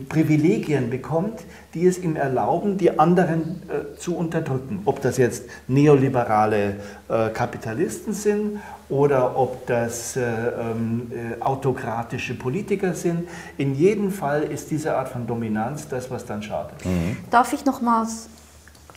Privilegien 0.09 0.91
bekommt, 0.91 1.41
die 1.74 1.86
es 1.86 1.99
ihm 1.99 2.16
erlauben, 2.16 2.76
die 2.76 2.99
anderen 2.99 3.62
äh, 3.68 3.99
zu 3.99 4.16
unterdrücken. 4.16 4.82
Ob 4.84 5.01
das 5.01 5.16
jetzt 5.16 5.45
neoliberale 5.66 6.76
äh, 7.09 7.28
Kapitalisten 7.30 8.12
sind 8.12 8.59
oder 8.89 9.36
ob 9.36 9.66
das 9.66 10.16
äh, 10.16 10.22
ähm, 10.22 11.11
äh, 11.12 11.43
autokratische 11.43 12.34
Politiker 12.34 12.95
sind. 12.95 13.28
In 13.59 13.74
jedem 13.74 14.11
Fall 14.11 14.45
ist 14.45 14.70
diese 14.70 14.97
Art 14.97 15.09
von 15.09 15.26
Dominanz 15.26 15.89
das, 15.89 16.11
was 16.11 16.24
dann 16.24 16.43
schadet. 16.43 16.84
Mhm. 16.84 17.18
Darf 17.30 17.53
ich 17.53 17.64
nochmals 17.64 18.28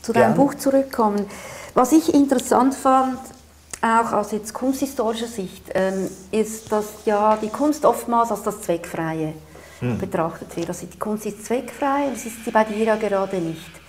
zu 0.02 0.14
deinem 0.14 0.34
Gerne. 0.34 0.36
Buch 0.36 0.56
zurückkommen? 0.56 1.26
Was 1.74 1.92
ich 1.92 2.14
interessant 2.14 2.74
fand, 2.74 3.18
auch 3.82 4.14
aus 4.14 4.32
jetzt 4.32 4.54
kunsthistorischer 4.54 5.28
Sicht, 5.28 5.66
ähm, 5.74 6.08
ist, 6.32 6.72
dass 6.72 6.86
ja 7.06 7.38
die 7.42 7.50
Kunst 7.50 7.84
oftmals 7.84 8.32
als 8.32 8.44
das 8.44 8.62
Zweckfreie 8.62 9.34
hm. 9.80 9.98
betrachtet 9.98 10.56
wird. 10.56 10.70
Also 10.70 10.86
die 10.86 11.00
Kunst 11.00 11.26
ist 11.26 11.46
zweckfrei 11.46 12.06
und 12.08 12.16
das 12.16 12.26
ist 12.26 12.46
sie 12.46 12.52
bei 12.52 12.64
dir 12.64 12.84
ja 12.84 12.96
gerade 12.96 13.38
nicht. 13.38 13.81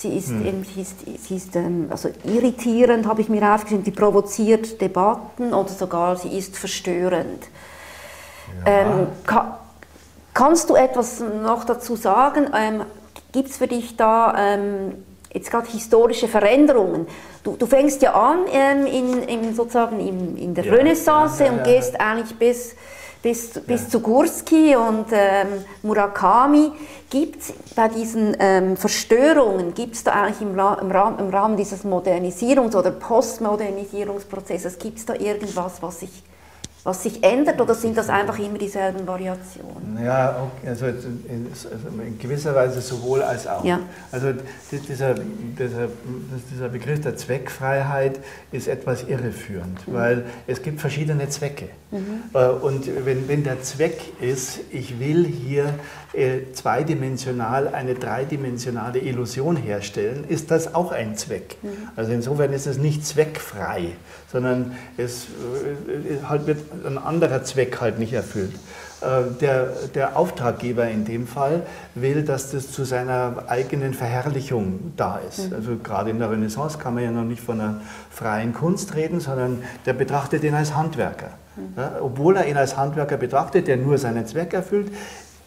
Sie 0.00 0.16
ist, 0.16 0.28
hm. 0.28 0.46
eben, 0.46 0.64
sie 0.64 0.82
ist, 0.82 1.26
sie 1.26 1.36
ist 1.36 1.56
ähm, 1.56 1.88
also 1.90 2.08
irritierend, 2.22 3.08
habe 3.08 3.20
ich 3.20 3.28
mir 3.28 3.52
aufgeschrieben, 3.52 3.82
die 3.82 3.90
provoziert 3.90 4.80
Debatten 4.80 5.52
oder 5.52 5.70
sogar 5.70 6.16
sie 6.16 6.38
ist 6.38 6.56
verstörend. 6.56 7.48
Ja. 8.64 8.72
Ähm, 8.72 9.06
ka 9.26 9.58
kannst 10.34 10.70
du 10.70 10.76
etwas 10.76 11.18
noch 11.42 11.64
dazu 11.64 11.96
sagen? 11.96 12.46
Ähm, 12.56 12.84
Gibt 13.32 13.50
es 13.50 13.56
für 13.56 13.66
dich 13.66 13.96
da 13.96 14.36
ähm, 14.38 15.04
jetzt 15.32 15.50
gerade 15.50 15.66
historische 15.66 16.28
Veränderungen. 16.28 17.08
Du, 17.42 17.56
du 17.56 17.66
fängst 17.66 18.00
ja 18.00 18.14
an 18.14 18.44
ähm, 18.52 18.86
in, 18.86 19.22
in, 19.24 19.54
sozusagen 19.56 19.98
in, 19.98 20.36
in 20.36 20.54
der 20.54 20.64
ja, 20.64 20.74
Renaissance 20.74 21.44
ja, 21.44 21.50
und 21.50 21.64
gehst 21.64 22.00
eigentlich 22.00 22.38
bis, 22.38 22.76
bis, 23.22 23.50
bis 23.66 23.88
zu 23.88 24.00
Gursky 24.00 24.76
und 24.76 25.06
ähm, 25.12 25.64
Murakami. 25.82 26.72
Gibt 27.10 27.40
es 27.40 27.52
bei 27.74 27.88
diesen 27.88 28.36
ähm, 28.38 28.76
Verstörungen, 28.76 29.72
gibt 29.72 29.94
es 29.94 30.04
da 30.04 30.12
eigentlich 30.12 30.42
im, 30.42 30.50
im, 30.50 30.90
Rahmen, 30.90 31.18
im 31.18 31.30
Rahmen 31.30 31.56
dieses 31.56 31.84
Modernisierungs- 31.84 32.76
oder 32.76 32.90
Postmodernisierungsprozesses, 32.90 34.78
gibt 34.78 34.98
es 34.98 35.06
da 35.06 35.14
irgendwas, 35.14 35.80
was 35.80 36.00
sich 36.00 36.22
was 36.84 37.02
sich 37.02 37.22
ändert 37.22 37.60
oder 37.60 37.74
sind 37.74 37.96
das 37.96 38.08
einfach 38.08 38.38
immer 38.38 38.58
dieselben 38.58 39.06
Variationen? 39.06 40.02
Ja, 40.02 40.48
also 40.64 40.86
in, 40.86 42.18
gewisser 42.18 42.54
Weise 42.54 42.80
sowohl 42.80 43.22
als 43.22 43.46
auch. 43.46 43.64
Ja. 43.64 43.80
Also 44.12 44.32
dieser, 44.70 45.14
dieser, 45.14 45.88
dieser 46.52 46.68
Begriff 46.68 47.00
der 47.00 47.16
Zweckfreiheit 47.16 48.20
ist 48.52 48.68
etwas 48.68 49.04
irreführend, 49.04 49.86
mhm. 49.86 49.92
weil 49.92 50.24
es 50.46 50.62
gibt 50.62 50.80
verschiedene 50.80 51.28
Zwecke. 51.28 51.68
Mhm. 51.90 52.22
Äh, 52.34 52.46
und 52.46 53.04
wenn, 53.04 53.28
wenn 53.28 53.44
der 53.44 53.62
Zweck 53.62 54.00
ist, 54.20 54.60
ich 54.70 55.00
will 55.00 55.26
hier 55.26 55.74
äh, 56.14 56.52
zweidimensional 56.52 57.68
eine 57.68 57.94
dreidimensionale 57.94 58.98
Illusion 58.98 59.56
herstellen, 59.56 60.24
ist 60.26 60.50
das 60.50 60.74
auch 60.74 60.90
ein 60.90 61.16
Zweck. 61.16 61.56
Mhm. 61.62 61.68
Also 61.96 62.12
insofern 62.12 62.52
ist 62.52 62.66
es 62.66 62.78
nicht 62.78 63.06
zweckfrei, 63.06 63.90
sondern 64.32 64.72
es 64.96 65.24
äh, 65.24 66.24
halt 66.26 66.46
wird 66.46 66.60
ein 66.86 66.98
anderer 66.98 67.44
Zweck 67.44 67.80
halt 67.80 67.98
nicht 67.98 68.14
erfüllt. 68.14 68.54
Äh, 69.00 69.38
der, 69.40 69.68
der 69.94 70.16
Auftraggeber 70.16 70.88
in 70.88 71.04
dem 71.04 71.26
Fall 71.26 71.62
will, 71.94 72.24
dass 72.24 72.50
das 72.50 72.72
zu 72.72 72.84
seiner 72.84 73.44
eigenen 73.46 73.94
Verherrlichung 73.94 74.92
da 74.96 75.18
ist. 75.28 75.50
Mhm. 75.50 75.56
Also 75.56 75.76
gerade 75.76 76.10
in 76.10 76.18
der 76.18 76.30
Renaissance 76.30 76.78
kann 76.78 76.94
man 76.94 77.04
ja 77.04 77.10
noch 77.10 77.24
nicht 77.24 77.42
von 77.42 77.60
einer 77.60 77.80
freien 78.10 78.52
Kunst 78.52 78.96
reden, 78.96 79.20
sondern 79.20 79.62
der 79.86 79.92
betrachtet 79.92 80.42
ihn 80.42 80.54
als 80.54 80.74
Handwerker. 80.74 81.30
Mhm. 81.54 81.74
Ja, 81.76 81.92
obwohl 82.00 82.36
er 82.36 82.46
ihn 82.46 82.56
als 82.56 82.76
Handwerker 82.76 83.16
betrachtet, 83.18 83.68
der 83.68 83.76
nur 83.76 83.98
seinen 83.98 84.26
Zweck 84.26 84.52
erfüllt, 84.52 84.90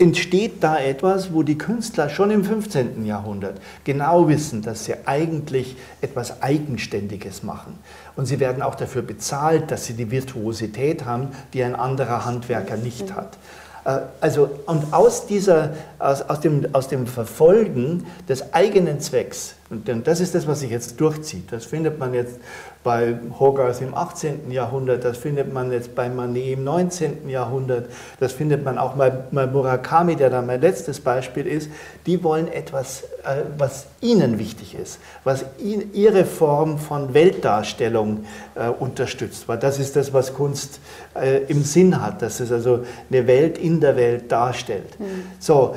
entsteht 0.02 0.64
da 0.64 0.78
etwas, 0.78 1.34
wo 1.34 1.44
die 1.44 1.58
Künstler 1.58 2.10
schon 2.10 2.32
im 2.32 2.44
15. 2.44 3.06
Jahrhundert 3.06 3.62
genau 3.84 4.28
wissen, 4.28 4.62
dass 4.62 4.86
sie 4.86 4.96
eigentlich 5.06 5.78
etwas 6.02 6.42
Eigenständiges 6.42 7.44
machen. 7.44 7.78
Und 8.16 8.26
sie 8.26 8.40
werden 8.40 8.64
auch 8.64 8.76
dafür 8.76 9.04
bezahlt, 9.04 9.72
dass 9.72 9.86
sie 9.86 9.94
die 9.94 10.10
Virtuosität 10.10 11.06
haben, 11.06 11.30
die 11.54 11.64
ein 11.64 11.76
anderer 11.76 12.26
Handwerker 12.26 12.78
nicht 12.78 13.14
hat. 13.14 13.38
Äh, 13.86 14.00
also, 14.20 14.50
und 14.66 14.94
aus, 14.94 15.28
dieser, 15.28 15.74
aus, 16.00 16.22
aus, 16.24 16.40
dem, 16.40 16.68
aus 16.74 16.88
dem 16.88 17.08
Verfolgen 17.08 18.06
des 18.28 18.54
eigenen 18.54 19.00
Zwecks, 19.00 19.56
und 19.70 19.88
das 20.06 20.20
ist 20.20 20.36
das, 20.36 20.48
was 20.48 20.60
sich 20.60 20.72
jetzt 20.72 21.00
durchzieht, 21.00 21.52
das 21.52 21.66
findet 21.66 21.98
man 22.00 22.14
jetzt 22.14 22.40
bei 22.84 23.16
Hogarth 23.40 23.82
im 23.82 23.94
18. 23.94 24.50
Jahrhundert, 24.50 25.06
das 25.06 25.18
findet 25.18 25.54
man 25.54 25.72
jetzt 25.72 25.94
bei 25.94 26.10
Manet 26.10 26.54
im 26.54 26.64
19. 26.64 27.30
Jahrhundert, 27.30 27.86
das 28.20 28.34
findet 28.34 28.66
man 28.66 28.80
auch 28.80 28.94
bei, 28.94 29.12
bei 29.12 29.46
Murakami, 29.46 30.16
der 30.16 30.32
da 30.32 30.42
mein 30.42 30.62
letztes 30.62 31.00
Beispiel 31.00 31.46
ist. 31.46 31.70
Die 32.08 32.24
wollen 32.24 32.48
etwas, 32.52 33.04
äh, 33.24 33.44
was 33.58 33.86
ihnen 34.02 34.40
wichtig 34.40 34.76
ist, 34.76 35.00
was 35.24 35.46
ihre 35.94 36.26
Form 36.26 36.80
von 36.80 37.14
Weltdarstellung 37.14 38.26
äh, 38.56 38.70
unterstützt. 38.70 39.48
Weil 39.48 39.60
das 39.60 39.78
ist 39.78 39.96
das, 39.96 40.12
was 40.12 40.34
Kunst 40.34 40.80
äh, 41.14 41.44
im 41.44 41.64
Sinn 41.64 42.02
hat, 42.02 42.24
dass 42.24 42.40
es 42.40 42.52
also 42.52 42.84
eine 43.12 43.28
Welt 43.28 43.60
in 43.60 43.80
der 43.80 43.96
Welt 43.96 44.32
darstellt. 44.32 45.00
Mhm. 45.00 45.06
So, 45.40 45.76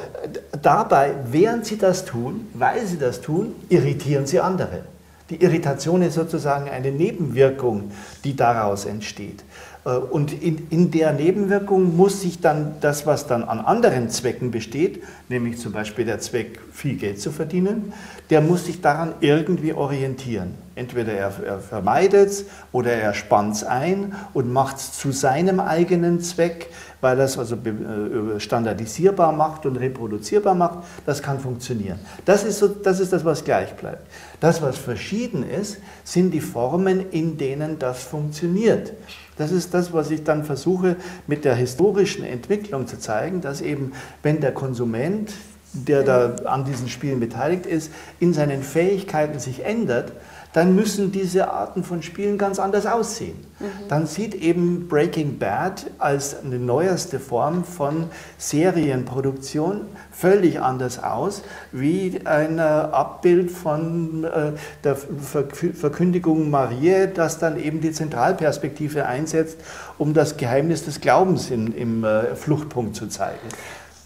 dabei, 0.62 1.12
während 1.30 1.66
sie 1.66 1.76
das 1.76 2.06
tun, 2.06 2.48
weil 2.54 2.86
sie 2.86 2.98
das 2.98 3.20
tun, 3.20 3.54
irritieren 3.68 4.26
sie 4.26 4.40
andere. 4.40 4.93
Die 5.30 5.42
Irritation 5.42 6.02
ist 6.02 6.14
sozusagen 6.14 6.68
eine 6.68 6.92
Nebenwirkung 6.92 7.90
die 8.24 8.36
daraus 8.36 8.84
entsteht. 8.84 9.44
Äh, 9.84 9.90
und 9.90 10.42
in, 10.42 10.66
in 10.70 10.90
der 10.90 11.12
Nebenwirkung 11.12 11.96
muss 11.96 12.22
sich 12.22 12.40
dann 12.40 12.76
das, 12.80 13.06
was 13.06 13.26
dann 13.26 13.44
an 13.44 13.60
anderen 13.60 14.10
Zwecken 14.10 14.50
besteht, 14.50 15.02
nämlich 15.28 15.58
zum 15.58 15.72
Beispiel 15.72 16.04
der 16.04 16.18
Zweck, 16.18 16.58
viel 16.72 16.96
Geld 16.96 17.20
zu 17.20 17.30
verdienen, 17.30 17.92
der 18.30 18.40
muss 18.40 18.66
sich 18.66 18.80
daran 18.80 19.14
irgendwie 19.20 19.72
orientieren. 19.72 20.54
Entweder 20.76 21.12
er, 21.12 21.32
er 21.44 21.58
vermeidet 21.60 22.30
es 22.30 22.46
oder 22.72 22.92
er 22.92 23.14
spannt 23.14 23.56
es 23.56 23.64
ein 23.64 24.14
und 24.32 24.52
macht 24.52 24.78
es 24.78 24.92
zu 24.92 25.12
seinem 25.12 25.60
eigenen 25.60 26.20
Zweck, 26.20 26.70
weil 27.00 27.18
er 27.18 27.26
es 27.26 27.38
also 27.38 27.54
äh, 27.56 28.40
standardisierbar 28.40 29.32
macht 29.32 29.66
und 29.66 29.76
reproduzierbar 29.76 30.54
macht. 30.54 30.80
Das 31.06 31.22
kann 31.22 31.38
funktionieren. 31.38 32.00
Das 32.24 32.44
ist, 32.44 32.58
so, 32.58 32.68
das 32.68 32.98
ist 32.98 33.12
das, 33.12 33.24
was 33.24 33.44
gleich 33.44 33.74
bleibt. 33.76 34.06
Das, 34.40 34.62
was 34.62 34.78
verschieden 34.78 35.48
ist, 35.48 35.78
sind 36.02 36.32
die 36.32 36.40
Formen, 36.40 37.10
in 37.10 37.36
denen 37.36 37.78
das 37.78 38.02
funktioniert. 38.02 38.94
Das 39.36 39.52
ist 39.52 39.74
das, 39.74 39.92
was 39.92 40.10
ich 40.10 40.24
dann 40.24 40.44
versuche 40.44 40.96
mit 41.26 41.44
der 41.44 41.54
historischen 41.54 42.24
Entwicklung 42.24 42.86
zu 42.86 42.98
zeigen, 42.98 43.40
dass 43.40 43.60
eben, 43.60 43.92
wenn 44.22 44.40
der 44.40 44.52
Konsument, 44.52 45.32
der 45.74 46.02
da 46.02 46.36
an 46.44 46.64
diesen 46.64 46.88
Spielen 46.88 47.20
beteiligt 47.20 47.66
ist, 47.66 47.90
in 48.20 48.32
seinen 48.32 48.62
Fähigkeiten 48.62 49.38
sich 49.38 49.64
ändert, 49.64 50.12
dann 50.54 50.76
müssen 50.76 51.10
diese 51.10 51.50
Arten 51.50 51.82
von 51.82 52.00
Spielen 52.00 52.38
ganz 52.38 52.60
anders 52.60 52.86
aussehen. 52.86 53.36
Mhm. 53.58 53.88
Dann 53.88 54.06
sieht 54.06 54.36
eben 54.36 54.86
Breaking 54.86 55.36
Bad 55.38 55.90
als 55.98 56.36
eine 56.44 56.60
neueste 56.60 57.18
Form 57.18 57.64
von 57.64 58.04
Serienproduktion 58.38 59.80
völlig 60.12 60.60
anders 60.60 61.02
aus 61.02 61.42
wie 61.72 62.20
ein 62.24 62.60
Abbild 62.60 63.50
von 63.50 64.22
äh, 64.22 64.52
der 64.84 64.94
Verkündigung 64.94 66.50
Marie, 66.50 67.08
das 67.12 67.40
dann 67.40 67.58
eben 67.60 67.80
die 67.80 67.90
Zentralperspektive 67.90 69.06
einsetzt, 69.06 69.58
um 69.98 70.14
das 70.14 70.36
Geheimnis 70.36 70.84
des 70.84 71.00
Glaubens 71.00 71.50
im 71.50 72.04
äh, 72.04 72.36
Fluchtpunkt 72.36 72.94
zu 72.94 73.08
zeigen. 73.08 73.48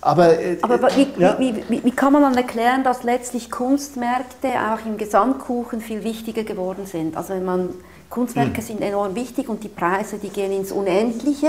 Aber, 0.00 0.38
äh, 0.38 0.58
Aber 0.62 0.88
wie, 0.94 1.08
ja. 1.18 1.36
wie, 1.38 1.56
wie, 1.68 1.84
wie, 1.84 1.90
kann 1.90 2.12
man 2.12 2.22
dann 2.22 2.36
erklären, 2.36 2.84
dass 2.84 3.02
letztlich 3.02 3.50
Kunstmärkte 3.50 4.48
auch 4.48 4.86
im 4.86 4.96
Gesamtkuchen 4.96 5.80
viel 5.80 6.04
wichtiger 6.04 6.44
geworden 6.44 6.86
sind? 6.86 7.16
Also 7.16 7.34
wenn 7.34 7.44
man 7.44 7.70
Kunstwerke 8.08 8.58
hm. 8.58 8.62
sind 8.62 8.80
enorm 8.80 9.14
wichtig 9.14 9.48
und 9.48 9.62
die 9.64 9.68
Preise, 9.68 10.18
die 10.18 10.30
gehen 10.30 10.52
ins 10.52 10.72
Unendliche. 10.72 11.48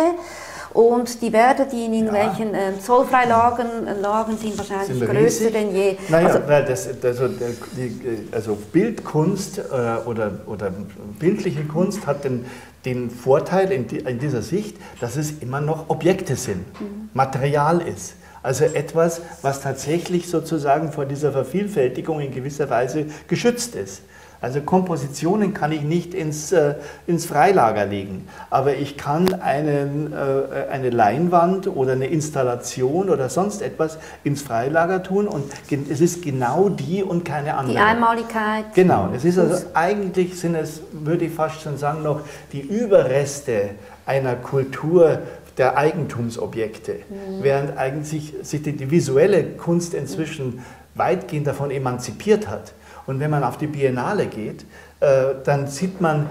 Und 0.72 1.24
die 1.24 1.34
Werte, 1.34 1.66
die 1.66 1.86
in 1.86 1.94
irgendwelchen 1.94 2.54
ja. 2.54 2.70
äh, 2.70 2.80
Zollfreilagen 2.80 3.88
äh, 3.88 4.00
lagen, 4.00 4.38
sind 4.38 4.56
wahrscheinlich 4.58 5.00
sind 5.00 5.10
größer 5.10 5.50
denn 5.50 5.76
je. 5.76 5.98
Naja, 6.10 6.28
also, 6.28 6.40
das, 6.68 6.90
also, 7.04 7.28
die, 7.28 8.28
also 8.32 8.56
Bildkunst 8.72 9.58
äh, 9.58 9.62
oder, 10.06 10.32
oder 10.46 10.72
bildliche 11.18 11.64
Kunst 11.64 12.06
hat 12.06 12.24
den, 12.24 12.46
den 12.86 13.10
Vorteil 13.10 13.72
in, 13.72 13.88
die, 13.88 13.98
in, 13.98 14.20
dieser 14.20 14.44
Sicht, 14.44 14.78
dass 15.02 15.16
es 15.16 15.40
immer 15.40 15.60
noch 15.60 15.90
Objekte 15.90 16.36
sind, 16.36 16.80
mhm. 16.80 17.10
Material 17.14 17.82
ist. 17.82 18.14
Also 18.42 18.66
etwas, 18.66 19.22
was 19.42 19.62
tatsächlich 19.62 20.30
sozusagen 20.30 20.92
vor 20.92 21.06
dieser 21.06 21.32
Vervielfältigung 21.32 22.20
in 22.20 22.32
gewisser 22.32 22.70
Weise 22.70 23.06
geschützt 23.28 23.76
ist. 23.76 24.02
Also 24.42 24.62
Kompositionen 24.62 25.54
kann 25.54 25.74
ich 25.74 25.82
nicht 25.82 26.14
ins, 26.14 26.54
äh, 26.54 26.76
ins 27.08 27.26
Freilager 27.26 27.86
legen, 27.86 28.28
aber 28.50 28.76
ich 28.76 28.96
kann 28.96 29.34
einen, 29.42 30.14
äh, 30.14 30.72
eine 30.72 30.92
Leinwand 30.92 31.68
oder 31.68 31.92
eine 31.92 32.08
Installation 32.08 33.10
oder 33.10 33.28
sonst 33.28 33.62
etwas 33.62 33.98
ins 34.24 34.42
Freilager 34.42 35.04
tun 35.04 35.28
und 35.28 35.52
es 35.90 36.00
ist 36.00 36.22
genau 36.22 36.70
die 36.70 37.04
und 37.04 37.26
keine 37.26 37.56
andere. 37.56 37.74
Die 37.74 37.84
Einmaligkeit. 37.84 38.74
Genau, 38.76 39.10
es 39.14 39.26
ist 39.26 39.38
also 39.38 39.66
eigentlich 39.74 40.40
sind 40.40 40.56
es, 40.56 40.84
würde 40.94 41.26
ich 41.26 41.34
fast 41.34 41.62
schon 41.62 41.78
sagen, 41.78 42.04
noch 42.04 42.22
die 42.54 42.62
Überreste 42.62 43.72
einer 44.06 44.36
Kultur 44.36 45.20
der 45.60 45.78
Eigentumsobjekte, 45.78 46.94
mhm. 46.94 47.44
während 47.44 47.78
eigentlich 47.78 48.34
sich 48.42 48.64
die, 48.64 48.72
die 48.72 48.90
visuelle 48.90 49.44
Kunst 49.44 49.94
inzwischen 49.94 50.64
weitgehend 50.96 51.46
davon 51.46 51.70
emanzipiert 51.70 52.48
hat. 52.48 52.74
Und 53.06 53.20
wenn 53.20 53.30
man 53.30 53.44
auf 53.44 53.58
die 53.58 53.68
Biennale 53.68 54.28
geht, 54.28 54.66
äh, 55.02 55.36
dann 55.44 55.68
sieht 55.68 56.02
man, 56.02 56.28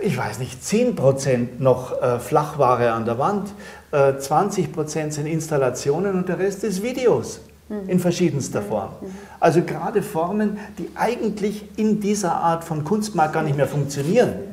ich 0.00 0.16
weiß 0.18 0.40
nicht, 0.40 0.60
10% 0.60 1.60
noch 1.60 2.02
äh, 2.02 2.18
Flachware 2.18 2.92
an 2.92 3.04
der 3.04 3.18
Wand, 3.18 3.48
äh, 3.92 4.12
20% 4.12 5.12
sind 5.12 5.26
Installationen 5.26 6.16
und 6.16 6.28
der 6.28 6.38
Rest 6.38 6.64
ist 6.64 6.82
Videos 6.82 7.40
mhm. 7.68 7.88
in 7.88 8.00
verschiedenster 8.00 8.62
Form. 8.62 8.90
Mhm. 9.00 9.06
Also 9.38 9.62
gerade 9.62 10.02
Formen, 10.02 10.58
die 10.78 10.90
eigentlich 10.96 11.64
in 11.76 12.00
dieser 12.00 12.34
Art 12.34 12.64
von 12.64 12.84
Kunstmarkt 12.84 13.34
gar 13.34 13.44
nicht 13.44 13.56
mehr 13.56 13.68
funktionieren 13.68 14.47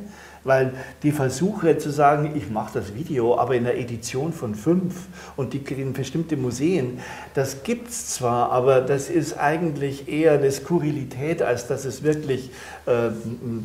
weil 0.46 0.74
die 1.04 1.12
Versuche 1.12 1.78
zu 1.78 1.90
sagen, 1.90 2.32
ich 2.36 2.50
mache 2.50 2.80
das 2.80 2.94
Video, 2.96 3.38
aber 3.38 3.56
in 3.56 3.66
der 3.66 3.78
Edition 3.78 4.32
von 4.32 4.56
fünf 4.56 5.08
und 5.36 5.54
die 5.54 5.66
in 5.74 5.92
bestimmte 5.92 6.38
Museen, 6.38 7.00
das 7.34 7.64
gibt 7.64 7.90
es 7.90 8.08
zwar, 8.12 8.52
aber 8.52 8.80
das 8.80 9.10
ist 9.10 9.38
eigentlich 9.38 10.08
eher 10.08 10.34
eine 10.34 10.52
Skurrilität, 10.52 11.42
als 11.42 11.68
dass 11.68 11.84
es 11.84 12.04
wirklich 12.04 12.52
äh, 12.86 13.10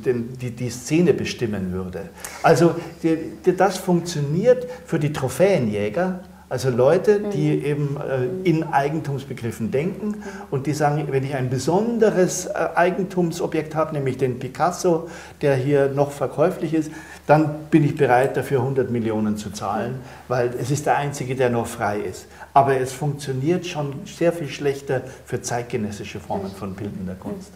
den, 0.04 0.36
die, 0.38 0.50
die 0.50 0.70
Szene 0.70 1.12
bestimmen 1.12 1.72
würde. 1.72 2.08
Also 2.42 2.74
die, 3.02 3.16
die, 3.44 3.54
das 3.54 3.76
funktioniert 3.76 4.66
für 4.86 4.98
die 4.98 5.12
Trophäenjäger, 5.12 6.20
also 6.50 6.68
Leute, 6.68 7.20
die 7.20 7.56
mhm. 7.56 7.64
eben 7.64 7.96
äh, 7.96 8.48
in 8.48 8.64
Eigentumsbegriffen 8.64 9.70
denken 9.70 10.24
und 10.50 10.66
die 10.66 10.74
sagen, 10.74 11.06
wenn 11.08 11.22
ich 11.22 11.36
ein 11.36 11.48
besonderes 11.48 12.46
äh, 12.46 12.68
Eigentumsobjekt 12.74 13.76
habe, 13.76 13.94
nämlich 13.94 14.18
den 14.18 14.40
Picasso, 14.40 15.08
der 15.42 15.54
hier 15.54 15.90
noch 15.90 16.10
verkäuflich 16.10 16.74
ist, 16.74 16.90
dann 17.28 17.66
bin 17.70 17.84
ich 17.84 17.94
bereit, 17.94 18.36
dafür 18.36 18.58
100 18.58 18.90
Millionen 18.90 19.36
zu 19.36 19.50
zahlen, 19.50 20.00
weil 20.26 20.50
es 20.60 20.72
ist 20.72 20.86
der 20.86 20.96
einzige, 20.96 21.36
der 21.36 21.50
noch 21.50 21.68
frei 21.68 22.00
ist. 22.00 22.26
Aber 22.52 22.76
es 22.76 22.92
funktioniert 22.92 23.64
schon 23.64 24.00
sehr 24.04 24.32
viel 24.32 24.48
schlechter 24.48 25.02
für 25.24 25.40
zeitgenössische 25.40 26.18
Formen 26.18 26.50
von 26.50 26.74
bildender 26.74 27.14
Kunst. 27.14 27.52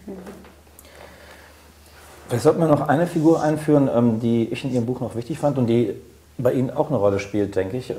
Vielleicht 2.28 2.44
sollte 2.44 2.60
man 2.60 2.70
noch 2.70 2.86
eine 2.86 3.08
Figur 3.08 3.42
einführen, 3.42 3.90
ähm, 3.92 4.20
die 4.20 4.44
ich 4.52 4.64
in 4.64 4.72
Ihrem 4.72 4.86
Buch 4.86 5.00
noch 5.00 5.16
wichtig 5.16 5.40
fand 5.40 5.58
und 5.58 5.66
die 5.66 5.94
bei 6.38 6.52
Ihnen 6.52 6.70
auch 6.70 6.90
eine 6.90 6.96
Rolle 6.96 7.18
spielt, 7.18 7.56
denke 7.56 7.76
ich. 7.76 7.92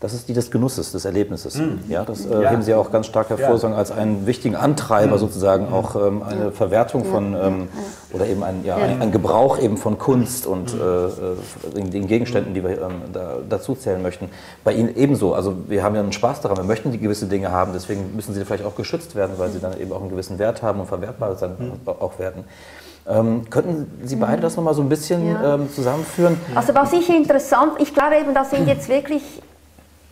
Das 0.00 0.14
ist 0.14 0.28
die 0.28 0.32
des 0.32 0.52
Genusses, 0.52 0.92
des 0.92 1.04
Erlebnisses. 1.04 1.56
Mhm. 1.56 1.80
Ja, 1.88 2.04
das 2.04 2.24
äh, 2.24 2.42
ja. 2.42 2.50
heben 2.50 2.62
Sie 2.62 2.72
auch 2.72 2.92
ganz 2.92 3.06
stark 3.06 3.30
hervor, 3.30 3.58
ja. 3.58 3.74
als 3.74 3.90
einen 3.90 4.26
wichtigen 4.26 4.54
Antreiber 4.54 5.16
mhm. 5.16 5.18
sozusagen, 5.18 5.72
auch 5.72 5.96
ähm, 5.96 6.22
eine 6.22 6.52
Verwertung 6.52 7.04
von 7.04 7.34
ähm, 7.34 7.68
oder 8.12 8.26
eben 8.26 8.44
ein, 8.44 8.64
ja, 8.64 8.76
ein, 8.76 9.02
ein, 9.02 9.10
Gebrauch 9.10 9.58
eben 9.58 9.76
von 9.76 9.98
Kunst 9.98 10.46
und 10.46 10.72
mhm. 10.72 10.80
äh, 10.80 11.80
äh 11.80 11.90
den 11.90 12.06
Gegenständen, 12.06 12.54
die 12.54 12.62
wir 12.62 12.80
ähm, 12.80 13.02
da, 13.12 13.38
dazu 13.48 13.74
zählen 13.74 14.00
möchten. 14.00 14.30
Bei 14.62 14.72
Ihnen 14.72 14.94
ebenso. 14.94 15.34
Also 15.34 15.56
wir 15.66 15.82
haben 15.82 15.96
ja 15.96 16.00
einen 16.00 16.12
Spaß 16.12 16.42
daran, 16.42 16.58
wir 16.58 16.64
möchten 16.64 16.92
die 16.92 16.98
gewisse 16.98 17.26
Dinge 17.26 17.50
haben, 17.50 17.72
deswegen 17.72 18.14
müssen 18.14 18.34
sie 18.34 18.44
vielleicht 18.44 18.64
auch 18.64 18.76
geschützt 18.76 19.16
werden, 19.16 19.32
weil 19.38 19.50
sie 19.50 19.58
dann 19.58 19.80
eben 19.80 19.92
auch 19.92 20.00
einen 20.00 20.10
gewissen 20.10 20.38
Wert 20.38 20.62
haben 20.62 20.78
und 20.78 20.86
verwertbar 20.86 21.34
sein, 21.34 21.56
mhm. 21.58 21.72
auch 21.86 22.20
werden. 22.20 22.44
Ähm, 23.08 23.50
könnten 23.50 24.06
Sie 24.06 24.16
beide 24.16 24.36
mhm. 24.36 24.42
das 24.42 24.56
nochmal 24.56 24.74
so 24.74 24.82
ein 24.82 24.88
bisschen 24.88 25.26
ja. 25.26 25.54
ähm, 25.54 25.68
zusammenführen? 25.74 26.38
Also 26.54 26.72
was 26.74 26.92
ich 26.92 27.08
interessant, 27.08 27.72
ich 27.78 27.92
glaube 27.92 28.16
eben, 28.16 28.32
das 28.32 28.50
sind 28.50 28.68
jetzt 28.68 28.88
wirklich 28.88 29.22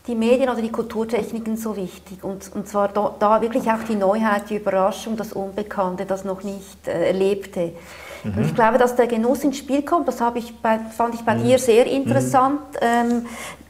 die 0.06 0.14
Medien 0.14 0.48
oder 0.48 0.62
die 0.62 0.70
Kulturtechniken 0.70 1.56
so 1.56 1.76
wichtig. 1.76 2.22
Und, 2.22 2.50
und 2.54 2.68
zwar 2.68 2.88
da, 2.88 3.14
da, 3.18 3.40
wirklich 3.40 3.64
auch 3.70 3.82
die 3.88 3.96
Neuheit, 3.96 4.50
die 4.50 4.56
Überraschung, 4.56 5.16
das 5.16 5.32
Unbekannte, 5.32 6.06
das 6.06 6.24
noch 6.24 6.42
nicht 6.42 6.86
äh, 6.86 7.08
Erlebte. 7.08 7.72
Mhm. 8.22 8.36
Und 8.36 8.44
ich 8.46 8.54
glaube, 8.54 8.78
dass 8.78 8.94
der 8.94 9.06
Genuss 9.06 9.42
ins 9.42 9.58
Spiel 9.58 9.82
kommt, 9.82 10.06
das 10.06 10.20
ich 10.34 10.54
bei, 10.58 10.78
fand 10.78 11.14
ich 11.14 11.22
bei 11.22 11.34
mhm. 11.34 11.44
dir 11.44 11.58
sehr 11.58 11.86
interessant. 11.86 12.60
Mhm. 12.74 12.78
Ähm, 12.80 13.26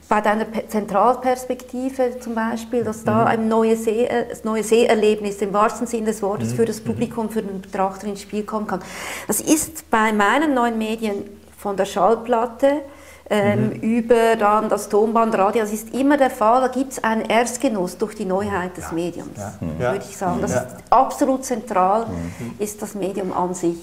bei 0.08 0.20
deiner 0.20 0.46
Zentralperspektive 0.68 2.20
zum 2.20 2.36
Beispiel, 2.36 2.84
dass 2.84 3.02
da 3.02 3.22
mhm. 3.22 3.26
ein 3.26 3.48
neues, 3.48 3.84
See, 3.84 4.04
äh, 4.04 4.26
neue 4.44 4.62
Seherlebnis 4.62 5.42
im 5.42 5.52
wahrsten 5.52 5.86
Sinne 5.86 6.06
des 6.06 6.22
Wortes 6.22 6.52
mhm. 6.52 6.56
für 6.56 6.64
das 6.64 6.80
Publikum, 6.80 7.28
für 7.28 7.42
den 7.42 7.60
Betrachter 7.60 8.06
ins 8.06 8.22
Spiel 8.22 8.44
kommen 8.44 8.66
kann. 8.66 8.80
Das 9.26 9.40
ist 9.40 9.90
bei 9.90 10.12
meinen 10.12 10.54
neuen 10.54 10.78
Medien 10.78 11.24
von 11.58 11.76
der 11.76 11.86
Schallplatte 11.86 12.82
ähm, 13.28 13.70
mhm. 13.70 13.72
über 13.80 14.36
dann 14.36 14.68
das 14.68 14.88
Tonbandradio. 14.88 15.62
Das 15.62 15.72
ist 15.72 15.94
immer 15.94 16.16
der 16.16 16.30
Fall, 16.30 16.60
da 16.60 16.68
gibt 16.68 16.92
es 16.92 17.04
einen 17.04 17.22
Erstgenuss 17.22 17.98
durch 17.98 18.14
die 18.14 18.24
Neuheit 18.24 18.76
des 18.76 18.84
ja. 18.84 18.92
Mediums, 18.92 19.38
ja. 19.38 19.92
würde 19.92 20.04
ich 20.08 20.16
sagen. 20.16 20.40
Das 20.40 20.52
ist 20.52 20.66
absolut 20.90 21.44
zentral, 21.44 22.06
mhm. 22.06 22.54
ist 22.58 22.80
das 22.82 22.94
Medium 22.94 23.32
an 23.32 23.54
sich. 23.54 23.76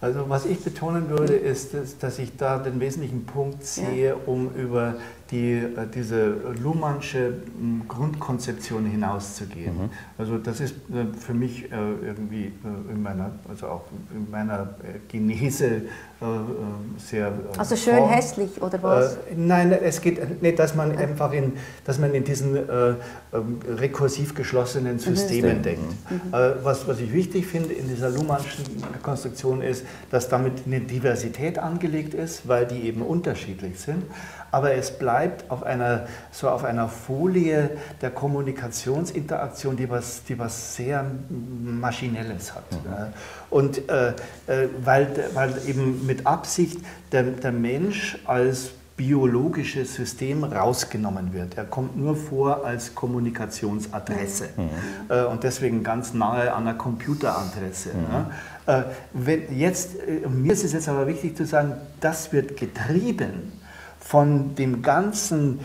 Also 0.00 0.28
was 0.28 0.44
ich 0.44 0.62
betonen 0.62 1.08
würde, 1.08 1.34
ist, 1.34 1.70
dass 2.00 2.18
ich 2.18 2.36
da 2.36 2.58
den 2.58 2.78
wesentlichen 2.80 3.24
Punkt 3.24 3.64
sehe, 3.64 4.14
um 4.14 4.50
über 4.54 4.94
die, 5.30 5.54
äh, 5.54 5.86
diese 5.92 6.36
Luhmannsche 6.62 7.34
Grundkonzeption 7.88 8.86
hinauszugehen. 8.86 9.76
Mhm. 9.76 9.90
Also 10.18 10.38
das 10.38 10.60
ist 10.60 10.74
äh, 10.74 11.16
für 11.18 11.34
mich 11.34 11.64
äh, 11.64 11.76
irgendwie 12.04 12.52
in 12.90 13.02
meiner, 13.02 13.32
also 13.48 13.66
auch 13.66 13.84
in 14.14 14.30
meiner 14.30 14.74
Genese 15.08 15.82
sehr. 16.96 17.30
Also 17.58 17.76
schön 17.76 17.96
form. 17.96 18.10
hässlich 18.10 18.62
oder 18.62 18.82
was? 18.82 19.18
Nein, 19.36 19.70
es 19.70 20.00
geht 20.00 20.40
nicht, 20.40 20.58
dass 20.58 20.74
man 20.74 20.96
einfach 20.96 21.30
in, 21.32 21.52
dass 21.84 21.98
man 21.98 22.14
in 22.14 22.24
diesen 22.24 22.56
ähm, 22.56 22.96
rekursiv 23.68 24.34
geschlossenen 24.34 24.94
mhm. 24.94 24.98
Systemen 24.98 25.58
mhm. 25.58 25.62
denkt. 25.62 26.10
Mhm. 26.10 26.32
Was, 26.62 26.88
was 26.88 27.00
ich 27.00 27.12
wichtig 27.12 27.46
finde 27.46 27.74
in 27.74 27.86
dieser 27.86 28.08
Luhmannschen 28.08 28.64
Konstruktion 29.02 29.60
ist, 29.60 29.84
dass 30.10 30.30
damit 30.30 30.62
eine 30.64 30.80
Diversität 30.80 31.58
angelegt 31.58 32.14
ist, 32.14 32.48
weil 32.48 32.66
die 32.66 32.84
eben 32.84 33.02
unterschiedlich 33.02 33.78
sind 33.78 34.04
aber 34.56 34.72
es 34.72 34.90
bleibt 34.90 35.50
auf 35.50 35.64
einer, 35.64 36.06
so 36.32 36.48
auf 36.48 36.64
einer 36.64 36.88
Folie 36.88 37.72
der 38.00 38.10
Kommunikationsinteraktion, 38.10 39.76
die 39.76 39.90
was, 39.90 40.24
die 40.24 40.38
was 40.38 40.74
sehr 40.74 41.04
Maschinelles 41.28 42.54
hat. 42.54 42.72
Mhm. 42.72 43.12
Und 43.50 43.86
äh, 43.90 44.08
äh, 44.46 44.68
weil, 44.82 45.08
weil 45.34 45.52
eben 45.66 46.06
mit 46.06 46.26
Absicht 46.26 46.78
der, 47.12 47.24
der 47.24 47.52
Mensch 47.52 48.18
als 48.24 48.70
biologisches 48.96 49.94
System 49.94 50.42
rausgenommen 50.42 51.34
wird. 51.34 51.58
Er 51.58 51.64
kommt 51.64 51.98
nur 51.98 52.16
vor 52.16 52.64
als 52.64 52.94
Kommunikationsadresse 52.94 54.48
mhm. 54.56 54.70
äh, 55.10 55.24
und 55.24 55.44
deswegen 55.44 55.82
ganz 55.82 56.14
nahe 56.14 56.54
an 56.54 56.64
der 56.64 56.74
Computeradresse. 56.74 57.90
Mhm. 57.90 58.06
Ja. 58.66 58.78
Äh, 58.78 58.84
wenn 59.12 59.54
jetzt, 59.54 59.96
äh, 59.96 60.26
mir 60.26 60.54
ist 60.54 60.64
es 60.64 60.72
jetzt 60.72 60.88
aber 60.88 61.06
wichtig 61.06 61.36
zu 61.36 61.44
sagen, 61.44 61.74
das 62.00 62.32
wird 62.32 62.56
getrieben 62.56 63.52
von 64.06 64.54
dem 64.54 64.82
ganzen 64.82 65.60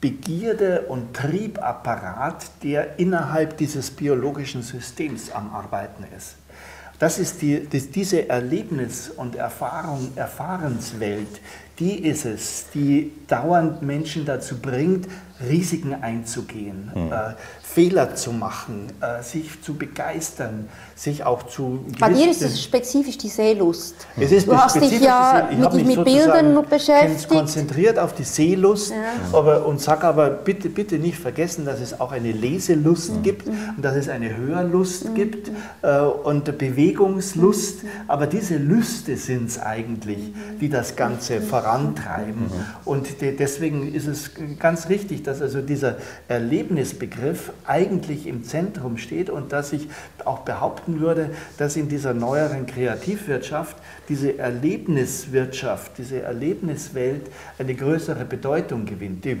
Begierde- 0.00 0.82
und 0.88 1.14
Triebapparat, 1.14 2.44
der 2.62 2.98
innerhalb 2.98 3.56
dieses 3.56 3.90
biologischen 3.90 4.62
Systems 4.62 5.30
am 5.30 5.54
Arbeiten 5.54 6.04
ist. 6.16 6.36
Das 6.98 7.18
ist 7.18 7.42
die, 7.42 7.66
das, 7.68 7.90
diese 7.90 8.28
Erlebnis- 8.28 9.10
und 9.10 9.34
Erfahrung, 9.34 10.12
Erfahrenswelt, 10.16 11.40
die 11.78 12.06
ist 12.06 12.24
es, 12.24 12.66
die 12.72 13.12
dauernd 13.26 13.82
Menschen 13.82 14.24
dazu 14.24 14.58
bringt, 14.58 15.08
Risiken 15.40 15.94
einzugehen, 15.94 16.92
mhm. 16.94 17.12
äh, 17.12 17.34
Fehler 17.60 18.14
zu 18.14 18.32
machen, 18.32 18.86
äh, 19.00 19.20
sich 19.22 19.60
zu 19.62 19.74
begeistern, 19.74 20.68
sich 20.94 21.24
auch 21.24 21.42
zu. 21.42 21.84
Bei 21.98 22.12
dir 22.12 22.30
ist 22.30 22.40
es 22.40 22.62
spezifisch 22.62 23.18
die 23.18 23.28
Seelust. 23.28 23.96
Es 24.16 24.30
ist 24.30 24.46
du 24.46 24.56
hast 24.56 24.80
dich 24.80 25.00
ja 25.00 25.48
mit, 25.50 25.86
mit 25.86 26.04
Bildern 26.04 26.64
beschäftigt. 26.68 27.28
konzentriert 27.28 27.98
auf 27.98 28.14
die 28.14 28.22
Seelust 28.22 28.92
ja. 28.92 29.36
aber, 29.36 29.66
und 29.66 29.80
sag 29.80 30.04
aber 30.04 30.30
bitte, 30.30 30.68
bitte 30.68 31.00
nicht 31.00 31.18
vergessen, 31.18 31.64
dass 31.64 31.80
es 31.80 31.98
auch 32.00 32.12
eine 32.12 32.30
Leselust 32.30 33.16
mhm. 33.16 33.22
gibt 33.22 33.48
und 33.48 33.82
dass 33.82 33.96
es 33.96 34.08
eine 34.08 34.36
Hörlust 34.36 35.08
mhm. 35.08 35.14
gibt 35.14 35.50
äh, 35.82 35.98
und 35.98 36.56
Bewegungslust. 36.56 37.82
Mhm. 37.82 37.88
Aber 38.06 38.28
diese 38.28 38.56
Lüste 38.56 39.16
sind 39.16 39.48
es 39.48 39.60
eigentlich, 39.60 40.32
die 40.60 40.68
das 40.68 40.94
Ganze 40.94 41.40
vorantreiben. 41.40 42.42
Mhm. 42.42 42.50
Und 42.84 43.20
de 43.20 43.34
deswegen 43.34 43.92
ist 43.92 44.06
es 44.06 44.30
ganz 44.60 44.88
richtig, 44.88 45.23
dass 45.26 45.42
also 45.42 45.60
dieser 45.60 45.96
Erlebnisbegriff 46.28 47.52
eigentlich 47.66 48.26
im 48.26 48.44
Zentrum 48.44 48.96
steht 48.96 49.30
und 49.30 49.52
dass 49.52 49.72
ich 49.72 49.88
auch 50.24 50.40
behaupten 50.40 51.00
würde, 51.00 51.30
dass 51.58 51.76
in 51.76 51.88
dieser 51.88 52.14
neueren 52.14 52.66
Kreativwirtschaft 52.66 53.76
diese 54.08 54.38
Erlebniswirtschaft, 54.38 55.98
diese 55.98 56.22
Erlebniswelt 56.22 57.22
eine 57.58 57.74
größere 57.74 58.24
Bedeutung 58.24 58.86
gewinnt. 58.86 59.24
Die 59.24 59.40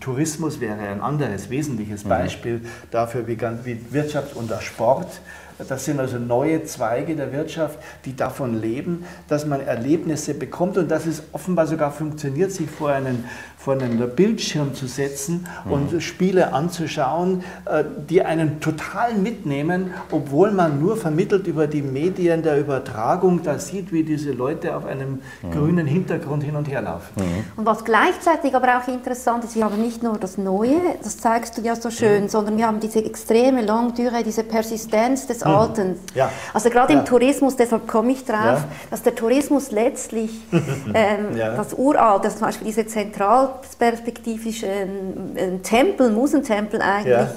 Tourismus 0.00 0.60
wäre 0.60 0.78
ein 0.78 1.00
anderes 1.00 1.50
wesentliches 1.50 2.04
mhm. 2.04 2.08
Beispiel 2.08 2.58
mhm. 2.58 2.66
dafür, 2.90 3.26
wie, 3.26 3.38
wie 3.64 3.80
Wirtschaft 3.90 4.36
und 4.36 4.50
der 4.50 4.60
Sport 4.60 5.20
das 5.58 5.86
sind 5.86 6.00
also 6.00 6.18
neue 6.18 6.64
Zweige 6.64 7.16
der 7.16 7.32
Wirtschaft, 7.32 7.78
die 8.04 8.14
davon 8.14 8.60
leben, 8.60 9.04
dass 9.28 9.46
man 9.46 9.60
Erlebnisse 9.60 10.34
bekommt 10.34 10.76
und 10.76 10.90
dass 10.90 11.06
es 11.06 11.22
offenbar 11.32 11.66
sogar 11.66 11.92
funktioniert, 11.92 12.52
sich 12.52 12.68
vor 12.70 12.90
einen 12.90 13.24
vor 13.66 13.74
einen 13.74 13.98
Bildschirm 14.14 14.74
zu 14.74 14.86
setzen 14.86 15.44
mhm. 15.64 15.72
und 15.72 16.00
Spiele 16.00 16.52
anzuschauen, 16.52 17.42
äh, 17.64 17.82
die 18.08 18.22
einen 18.22 18.60
total 18.60 19.14
mitnehmen, 19.14 19.92
obwohl 20.12 20.52
man 20.52 20.80
nur 20.80 20.96
vermittelt 20.96 21.48
über 21.48 21.66
die 21.66 21.82
Medien 21.82 22.44
der 22.44 22.60
Übertragung 22.60 23.42
da 23.42 23.58
sieht, 23.58 23.90
wie 23.90 24.04
diese 24.04 24.30
Leute 24.30 24.76
auf 24.76 24.86
einem 24.86 25.20
mhm. 25.42 25.50
grünen 25.50 25.86
Hintergrund 25.88 26.44
hin 26.44 26.54
und 26.54 26.68
her 26.68 26.80
laufen. 26.80 27.12
Mhm. 27.16 27.44
Und 27.56 27.66
was 27.66 27.84
gleichzeitig 27.84 28.54
aber 28.54 28.78
auch 28.78 28.86
interessant 28.86 29.42
ist, 29.42 29.56
wir 29.56 29.64
haben 29.64 29.82
nicht 29.82 30.00
nur 30.00 30.16
das 30.16 30.38
Neue, 30.38 30.80
das 31.02 31.18
zeigst 31.18 31.58
du 31.58 31.62
ja 31.62 31.74
so 31.74 31.90
schön, 31.90 32.22
mhm. 32.22 32.28
sondern 32.28 32.56
wir 32.58 32.68
haben 32.68 32.78
diese 32.78 33.04
extreme 33.04 33.66
Longdure, 33.66 34.22
diese 34.24 34.44
Persistenz 34.44 35.26
des 35.26 35.44
mhm. 35.44 35.50
Alten. 35.50 35.98
Ja. 36.14 36.30
Also 36.54 36.70
gerade 36.70 36.92
ja. 36.92 37.00
im 37.00 37.04
Tourismus, 37.04 37.56
deshalb 37.56 37.88
komme 37.88 38.12
ich 38.12 38.24
drauf, 38.24 38.60
ja. 38.62 38.68
dass 38.90 39.02
der 39.02 39.16
Tourismus 39.16 39.72
letztlich 39.72 40.30
ähm, 40.94 41.34
das 41.34 41.74
Uralte, 41.74 42.28
zum 42.28 42.42
Beispiel 42.42 42.68
diese 42.68 42.86
Zentral 42.86 43.55
perspektivisch 43.78 44.64
ein, 44.64 45.36
ein 45.38 45.62
Tempel, 45.62 46.10
Musentempel 46.10 46.80
eigentlich, 46.80 47.12
ja. 47.12 47.30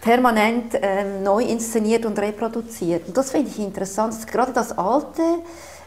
permanent 0.00 0.74
ähm, 0.80 1.22
neu 1.22 1.42
inszeniert 1.42 2.04
und 2.06 2.18
reproduziert. 2.18 3.08
Und 3.08 3.16
das 3.16 3.30
finde 3.30 3.50
ich 3.50 3.58
interessant. 3.58 4.26
Gerade 4.26 4.52
das 4.52 4.76
Alte 4.76 5.22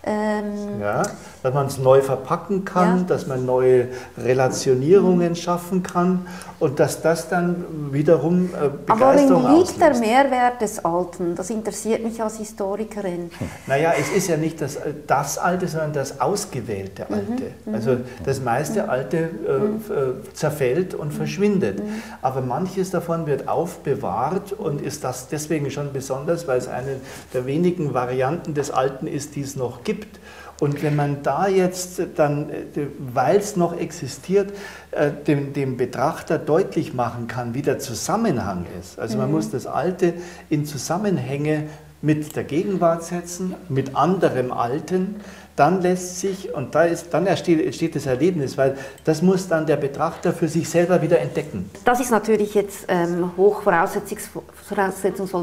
ähm, 0.04 0.80
ja, 0.80 1.04
dass 1.44 1.54
man 1.54 1.68
es 1.68 1.78
neu 1.78 2.02
verpacken 2.02 2.64
kann, 2.64 3.00
ja. 3.00 3.04
dass 3.04 3.28
man 3.28 3.46
neue 3.46 3.90
Relationierungen 4.18 5.30
mhm. 5.30 5.36
schaffen 5.36 5.84
kann 5.84 6.26
und 6.60 6.80
dass 6.80 7.02
das 7.02 7.28
dann 7.28 7.66
wiederum 7.92 8.46
äh, 8.46 8.70
Begeisterung 8.70 9.46
Aber 9.46 9.50
worin 9.50 9.58
liegt 9.58 9.82
der 9.82 9.98
Mehrwert 9.98 10.62
des 10.62 10.84
Alten? 10.84 11.36
Das 11.36 11.50
interessiert 11.50 12.04
mich 12.04 12.22
als 12.22 12.38
Historikerin. 12.38 13.30
Naja, 13.68 13.94
es 14.00 14.10
ist 14.10 14.28
ja 14.28 14.38
nicht 14.38 14.62
das, 14.62 14.78
äh, 14.78 14.94
das 15.06 15.38
Alte, 15.38 15.68
sondern 15.68 15.94
das 15.94 16.20
ausgewählte 16.20 17.06
mhm, 17.08 17.16
Alte. 17.16 17.52
Mhm. 17.66 17.76
Also 17.76 17.98
das 18.24 18.42
meiste 18.42 18.84
mhm. 18.84 18.90
Alte 18.90 19.18
äh, 19.18 19.22
mhm. 19.22 19.82
äh, 19.90 20.34
zerfällt 20.34 20.94
und 20.96 21.14
verschwindet. 21.14 21.82
Aber 22.22 22.42
manches 22.42 22.90
davon 22.92 23.26
wird 23.26 23.48
aufbewahrt 23.48 24.54
und 24.54 24.82
ist 24.82 25.04
das 25.04 25.28
deswegen 25.28 25.70
schon 25.72 25.94
besonders, 25.94 26.48
weil 26.48 26.58
es 26.58 26.68
eine 26.68 26.98
der 27.34 27.46
wenigen 27.46 27.94
Varianten 27.94 28.54
des 28.54 28.72
Alten 28.72 29.08
ist, 29.08 29.36
die 29.36 29.42
es 29.42 29.56
noch 29.56 29.84
gibt 29.84 29.89
gibt. 29.90 30.20
Und 30.60 30.84
wenn 30.84 30.96
man 30.96 31.24
da 31.24 31.48
jetzt 31.48 32.02
dann, 32.16 32.50
äh, 32.50 32.88
weil 33.14 33.38
es 33.38 33.56
noch 33.56 33.78
existiert, 33.78 34.52
äh, 34.92 35.12
dem, 35.26 35.54
dem, 35.54 35.78
Betrachter 35.78 36.38
deutlich 36.38 36.94
machen 36.94 37.28
kann, 37.28 37.54
wie 37.54 37.62
der 37.62 37.80
Zusammenhang 37.80 38.66
ist. 38.80 39.00
Also 39.00 39.18
man 39.18 39.28
mhm. 39.28 39.36
muss 39.36 39.52
das 39.52 39.68
Alte 39.68 40.14
in 40.50 40.66
Zusammenhänge 40.66 41.64
mit 42.02 42.36
der 42.36 42.44
Gegenwart 42.44 43.04
setzen, 43.04 43.56
mit 43.70 43.96
anderem 43.96 44.52
Alten, 44.52 45.16
dann 45.60 45.82
lässt 45.82 46.22
sich, 46.22 46.54
und 46.54 46.74
da 46.74 46.84
ist, 46.84 47.14
dann 47.14 47.28
entsteht, 47.28 47.66
entsteht 47.66 47.94
das 47.94 48.06
Erlebnis, 48.06 48.58
weil 48.58 48.78
das 49.04 49.22
muss 49.22 49.50
dann 49.50 49.66
der 49.66 49.76
Betrachter 49.76 50.32
für 50.32 50.48
sich 50.48 50.70
selber 50.70 51.02
wieder 51.02 51.20
entdecken. 51.20 51.70
Das 51.84 52.00
ist 52.00 52.12
natürlich 52.12 52.54
jetzt 52.54 52.86
ähm, 52.88 53.32
hoch 53.36 53.62
voraussetzungsvoll, 53.64 54.44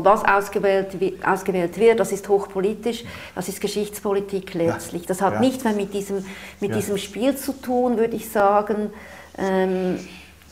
was 0.02 0.24
ausgewählt, 0.24 0.96
ausgewählt 1.22 1.78
wird, 1.78 2.00
das 2.00 2.12
ist 2.12 2.26
hochpolitisch, 2.30 3.04
das 3.34 3.48
ist 3.48 3.60
Geschichtspolitik 3.60 4.54
letztlich. 4.54 5.04
Das 5.04 5.20
hat 5.20 5.34
ja. 5.34 5.40
nichts 5.40 5.64
mehr 5.64 5.74
mit 5.74 5.92
diesem, 5.92 6.24
mit 6.60 6.70
ja. 6.70 6.76
diesem 6.76 6.96
Spiel 6.96 7.36
zu 7.36 7.52
tun, 7.52 7.98
würde 7.98 8.16
ich 8.16 8.30
sagen. 8.30 8.90
Ähm, 9.36 9.98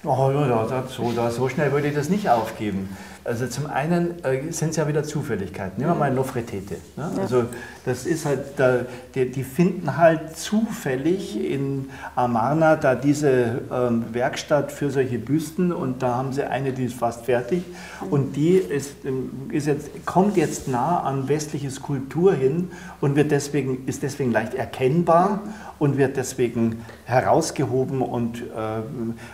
oh, 0.05 0.31
ja, 0.31 0.85
so, 0.89 1.11
so 1.31 1.49
schnell 1.49 1.73
würde 1.73 1.89
ich 1.89 1.95
das 1.95 2.11
nicht 2.11 2.29
aufgeben. 2.29 2.95
Also 3.25 3.47
zum 3.47 3.67
einen 3.67 4.23
äh, 4.23 4.53
sind 4.53 4.71
es 4.71 4.77
ja 4.77 4.87
wieder 4.87 5.03
Zufälligkeiten. 5.03 5.79
Nehmen 5.79 5.93
wir 5.93 5.99
mal 5.99 6.13
Nofretete. 6.13 6.75
Ne? 6.97 7.11
Ja. 7.17 7.23
Also 7.23 7.45
das 7.87 8.05
ist 8.05 8.27
halt, 8.27 8.41
da, 8.57 8.81
die, 9.15 9.31
die, 9.31 9.45
finden 9.45 9.97
halt 9.97 10.37
zufällig 10.37 11.43
in 11.43 11.89
Amarna 12.17 12.77
da 12.77 12.95
diese 12.95 13.63
ähm, 13.73 14.05
Werkstatt 14.13 14.73
für 14.73 14.91
solche 14.91 15.19
Büsten 15.19 15.73
und 15.73 16.03
da 16.03 16.17
haben 16.17 16.35
sie 16.35 16.45
eine, 16.45 16.73
die 16.73 16.85
ist 16.85 16.97
fast 16.97 17.25
fertig 17.25 17.63
und 18.11 18.37
die 18.37 18.57
ist, 18.57 19.07
ähm, 19.07 19.31
ist 19.51 19.69
jetzt, 19.69 20.05
kommt 20.05 20.37
jetzt 20.37 20.69
nah 20.69 21.01
an 21.01 21.27
westliche 21.27 21.71
Skulptur 21.71 22.35
hin 22.35 22.71
und 23.01 23.17
wird 23.17 23.31
deswegen, 23.31 23.87
ist 23.87 24.03
deswegen 24.03 24.33
leicht 24.33 24.53
erkennbar 24.53 25.41
und 25.79 25.97
wird 25.99 26.17
deswegen 26.17 26.85
herausgehoben 27.05 28.03
und, 28.03 28.43
äh, 28.43 28.43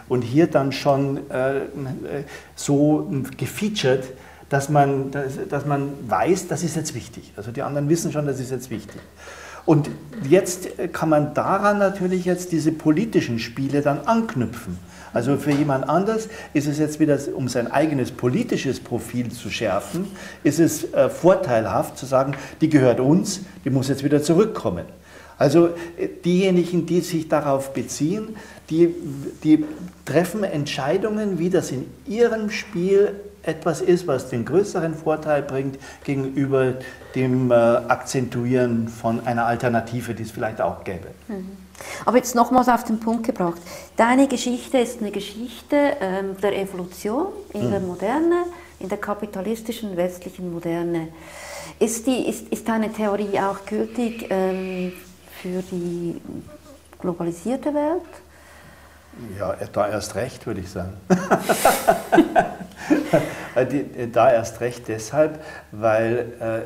und 0.08 0.22
hier 0.22 0.46
dann 0.46 0.72
schon 0.72 1.30
äh, 1.30 1.60
so 2.54 3.10
gefeatured, 3.36 4.04
dass 4.48 4.68
man, 4.68 5.10
dass, 5.10 5.32
dass 5.48 5.66
man 5.66 5.92
weiß, 6.08 6.48
das 6.48 6.62
ist 6.62 6.76
jetzt 6.76 6.94
wichtig. 6.94 7.32
Also 7.36 7.52
die 7.52 7.62
anderen 7.62 7.88
wissen 7.88 8.12
schon, 8.12 8.26
das 8.26 8.40
ist 8.40 8.50
jetzt 8.50 8.70
wichtig. 8.70 9.00
Und 9.66 9.90
jetzt 10.28 10.68
kann 10.92 11.10
man 11.10 11.34
daran 11.34 11.78
natürlich 11.78 12.24
jetzt 12.24 12.50
diese 12.50 12.72
politischen 12.72 13.38
Spiele 13.38 13.82
dann 13.82 14.00
anknüpfen. 14.00 14.78
Also 15.12 15.36
für 15.36 15.50
jemand 15.50 15.88
anders 15.88 16.28
ist 16.54 16.66
es 16.66 16.78
jetzt 16.78 17.00
wieder, 17.00 17.18
um 17.34 17.48
sein 17.48 17.70
eigenes 17.70 18.12
politisches 18.12 18.80
Profil 18.80 19.30
zu 19.30 19.50
schärfen, 19.50 20.06
ist 20.44 20.60
es 20.60 20.92
äh, 20.92 21.08
vorteilhaft 21.08 21.98
zu 21.98 22.06
sagen, 22.06 22.34
die 22.60 22.68
gehört 22.68 23.00
uns, 23.00 23.40
die 23.64 23.70
muss 23.70 23.88
jetzt 23.88 24.04
wieder 24.04 24.22
zurückkommen. 24.22 24.86
Also 25.40 25.68
äh, 25.96 26.08
diejenigen, 26.22 26.84
die 26.84 27.00
sich 27.00 27.26
darauf 27.26 27.72
beziehen, 27.72 28.36
die, 28.68 28.94
die 29.42 29.64
treffen 30.04 30.44
Entscheidungen, 30.44 31.38
wie 31.38 31.48
das 31.48 31.72
in 31.72 31.90
ihrem 32.06 32.50
Spiel 32.50 33.14
etwas 33.42 33.80
ist, 33.80 34.06
was 34.06 34.28
den 34.28 34.44
größeren 34.44 34.94
Vorteil 34.94 35.40
bringt 35.40 35.78
gegenüber 36.04 36.74
dem 37.14 37.50
äh, 37.50 37.54
Akzentuieren 37.54 38.88
von 38.88 39.26
einer 39.26 39.46
Alternative, 39.46 40.12
die 40.14 40.24
es 40.24 40.30
vielleicht 40.30 40.60
auch 40.60 40.84
gäbe. 40.84 41.08
Mhm. 41.28 41.56
Aber 42.04 42.18
jetzt 42.18 42.34
nochmals 42.34 42.68
auf 42.68 42.84
den 42.84 43.00
Punkt 43.00 43.24
gebracht. 43.24 43.62
Deine 43.96 44.28
Geschichte 44.28 44.76
ist 44.76 45.00
eine 45.00 45.10
Geschichte 45.10 45.96
ähm, 46.02 46.36
der 46.42 46.60
Evolution 46.60 47.28
in 47.54 47.68
mhm. 47.68 47.70
der 47.70 47.80
Moderne, 47.80 48.42
in 48.78 48.90
der 48.90 48.98
kapitalistischen 48.98 49.96
westlichen 49.96 50.52
Moderne. 50.52 51.08
Ist, 51.78 52.06
die, 52.06 52.28
ist, 52.28 52.48
ist 52.48 52.68
deine 52.68 52.92
Theorie 52.92 53.40
auch 53.40 53.64
gültig 53.64 54.26
ähm, 54.28 54.92
für 55.42 55.62
die 55.70 56.18
globalisierte 56.98 57.74
Welt? 57.74 58.02
Ja, 59.38 59.54
da 59.72 59.88
erst 59.88 60.14
recht, 60.14 60.46
würde 60.46 60.60
ich 60.60 60.70
sagen. 60.70 60.92
da 64.12 64.32
erst 64.32 64.60
recht 64.60 64.88
deshalb, 64.88 65.42
weil 65.72 66.32
äh, 66.40 66.60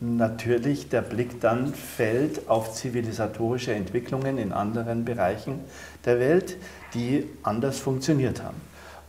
natürlich 0.00 0.88
der 0.88 1.02
Blick 1.02 1.40
dann 1.40 1.74
fällt 1.74 2.48
auf 2.48 2.72
zivilisatorische 2.72 3.74
Entwicklungen 3.74 4.38
in 4.38 4.52
anderen 4.52 5.04
Bereichen 5.04 5.60
der 6.04 6.18
Welt, 6.18 6.56
die 6.94 7.28
anders 7.42 7.78
funktioniert 7.78 8.42
haben. 8.42 8.60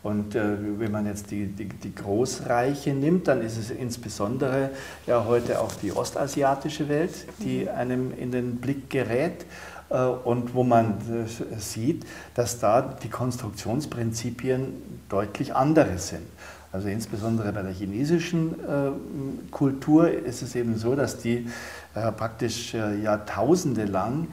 Und 0.03 0.33
äh, 0.33 0.57
wenn 0.79 0.91
man 0.91 1.05
jetzt 1.05 1.29
die, 1.29 1.45
die, 1.45 1.65
die, 1.65 1.93
Großreiche 1.93 2.91
nimmt, 2.91 3.27
dann 3.27 3.41
ist 3.41 3.57
es 3.57 3.69
insbesondere 3.69 4.71
ja 5.05 5.25
heute 5.25 5.61
auch 5.61 5.73
die 5.73 5.91
ostasiatische 5.91 6.89
Welt, 6.89 7.11
die 7.39 7.69
einem 7.69 8.11
in 8.17 8.31
den 8.31 8.55
Blick 8.55 8.89
gerät. 8.89 9.45
Äh, 9.91 10.05
und 10.05 10.53
wo 10.53 10.63
man 10.63 10.97
äh, 11.09 11.59
sieht, 11.59 12.05
dass 12.33 12.59
da 12.59 12.81
die 12.81 13.09
Konstruktionsprinzipien 13.09 14.73
deutlich 15.09 15.53
andere 15.53 15.97
sind. 15.97 16.25
Also 16.71 16.87
insbesondere 16.87 17.51
bei 17.51 17.63
der 17.63 17.73
chinesischen 17.73 18.53
äh, 18.53 19.51
Kultur 19.51 20.09
ist 20.09 20.41
es 20.41 20.55
eben 20.55 20.77
so, 20.77 20.95
dass 20.95 21.17
die 21.17 21.49
praktisch 21.93 22.73
Jahrtausende 22.73 23.83
lang 23.83 24.27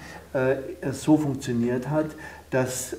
so 0.93 1.17
funktioniert 1.17 1.91
hat, 1.91 2.07
dass 2.51 2.97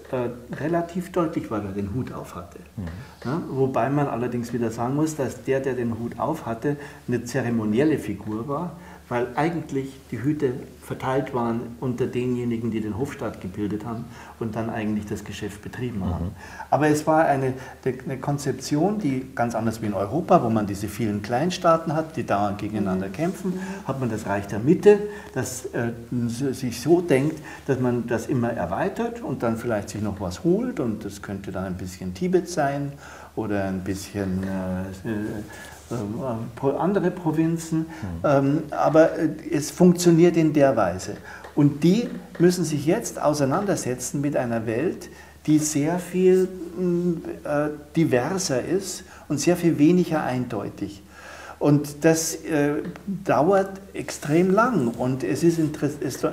relativ 0.52 1.12
deutlich 1.12 1.50
war, 1.50 1.64
wer 1.64 1.72
den 1.72 1.94
Hut 1.94 2.14
auf 2.14 2.36
hatte. 2.36 2.60
Mhm. 2.78 2.88
Ja, 3.26 3.42
wobei 3.50 3.90
man 3.90 4.08
allerdings 4.08 4.54
wieder 4.54 4.72
sagen 4.72 4.96
muss, 4.96 5.16
dass 5.16 5.44
der, 5.44 5.60
der 5.60 5.74
den 5.74 5.98
Hut 5.98 6.20
auf 6.20 6.46
hatte, 6.46 6.78
eine 7.08 7.24
zeremonielle 7.24 7.98
Figur 7.98 8.48
war 8.48 8.72
weil 9.10 9.28
eigentlich 9.36 9.90
die 10.12 10.22
Hüte 10.22 10.54
verteilt 10.90 11.36
waren 11.36 11.76
unter 11.80 12.08
denjenigen, 12.08 12.72
die 12.72 12.82
den 12.82 12.98
Hofstaat 12.98 13.42
gebildet 13.42 13.86
haben 13.86 14.06
und 14.40 14.56
dann 14.56 14.72
eigentlich 14.72 15.06
das 15.06 15.24
Geschäft 15.24 15.62
betrieben 15.62 16.04
haben. 16.04 16.26
Mhm. 16.26 16.32
Aber 16.72 16.88
es 16.88 17.06
war 17.06 17.26
eine, 17.26 17.54
eine, 17.86 18.18
Konzeption, 18.18 18.98
die 18.98 19.28
ganz 19.36 19.54
anders 19.54 19.84
wie 19.84 19.86
in 19.86 19.94
Europa, 19.94 20.44
wo 20.44 20.50
man 20.50 20.66
diese 20.66 20.88
vielen 20.88 21.22
Kleinstaaten 21.22 21.94
hat, 21.94 22.18
die 22.18 22.26
dauernd 22.26 22.58
gegeneinander 22.58 23.10
mhm. 23.10 23.14
kämpfen, 23.14 23.60
hat 23.86 24.00
man 24.00 24.10
das 24.10 24.26
Reich 24.26 24.48
der 24.48 24.58
Mitte, 24.58 24.98
das 25.36 25.68
äh, 25.68 25.92
sich 26.54 26.82
so 26.82 27.02
denkt, 27.02 27.40
dass 27.68 27.80
man 27.80 28.08
das 28.08 28.26
immer 28.26 28.52
erweitert 28.52 29.22
und 29.22 29.44
dann 29.44 29.58
vielleicht 29.58 29.90
sich 29.90 30.02
noch 30.02 30.20
was 30.20 30.44
holt 30.44 30.80
und 30.80 31.06
das 31.06 31.22
könnte 31.22 31.52
dann 31.52 31.66
ein 31.66 31.78
bisschen 31.78 32.16
Tibet 32.16 32.50
sein 32.50 32.94
oder 33.36 33.66
ein 33.66 33.82
bisschen 33.82 34.42
äh, 34.44 35.08
äh, 35.08 35.44
andere 36.78 37.12
Provinzen, 37.12 37.88
mhm. 38.24 38.64
aber 38.72 39.18
äh, 39.18 39.30
es 39.52 39.72
funktioniert 39.72 40.38
in 40.38 40.54
der 40.54 40.76
Weise. 40.76 41.18
Und 41.56 41.84
die 41.84 42.08
müssen 42.38 42.64
sich 42.64 42.86
jetzt 42.86 43.22
auseinandersetzen 43.22 44.22
mit 44.22 44.38
einer 44.38 44.66
Welt, 44.66 45.10
die 45.46 45.60
sehr 45.60 46.00
viel 46.00 46.48
mm, 46.78 47.14
äh, 47.44 47.70
diverser 47.96 48.64
ist 48.64 49.04
und 49.28 49.40
sehr 49.40 49.58
viel 49.58 49.78
weniger 49.78 50.24
eindeutig. 50.24 51.02
Und 51.60 52.06
das 52.06 52.36
äh, 52.36 52.76
dauert 53.26 53.82
extrem 53.94 54.50
lang 54.50 54.88
und 54.88 55.26
es 55.26 55.44
ist, 55.44 55.60
ist 55.60 56.26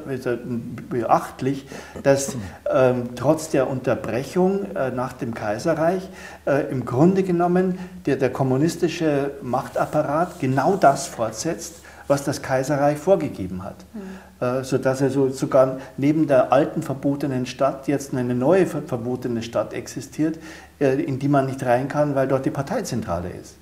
beachtlich, 0.88 1.66
dass 2.04 2.36
ähm, 2.72 3.10
trotz 3.16 3.50
der 3.50 3.68
Unterbrechung 3.68 4.76
äh, 4.76 4.92
nach 4.92 5.14
dem 5.14 5.34
Kaiserreich 5.34 6.08
äh, 6.46 6.70
im 6.70 6.84
Grunde 6.84 7.24
genommen 7.24 7.78
der, 8.06 8.16
der 8.16 8.30
kommunistische 8.30 9.32
Machtapparat 9.42 10.38
genau 10.38 10.76
das 10.76 11.08
fortsetzt, 11.08 11.80
was 12.06 12.22
das 12.22 12.40
Kaiserreich 12.40 12.98
vorgegeben 12.98 13.64
hat. 13.64 13.84
Mhm. 13.94 14.46
Äh, 14.46 14.62
sodass 14.62 15.02
also 15.02 15.30
sogar 15.30 15.78
neben 15.96 16.28
der 16.28 16.52
alten 16.52 16.82
verbotenen 16.82 17.46
Stadt 17.46 17.88
jetzt 17.88 18.14
eine 18.14 18.34
neue 18.34 18.66
verbotene 18.66 19.42
Stadt 19.42 19.72
existiert, 19.72 20.38
äh, 20.78 21.02
in 21.02 21.18
die 21.18 21.28
man 21.28 21.46
nicht 21.46 21.64
rein 21.64 21.88
kann, 21.88 22.14
weil 22.14 22.28
dort 22.28 22.44
die 22.44 22.50
Parteizentrale 22.50 23.30
ist. 23.30 23.56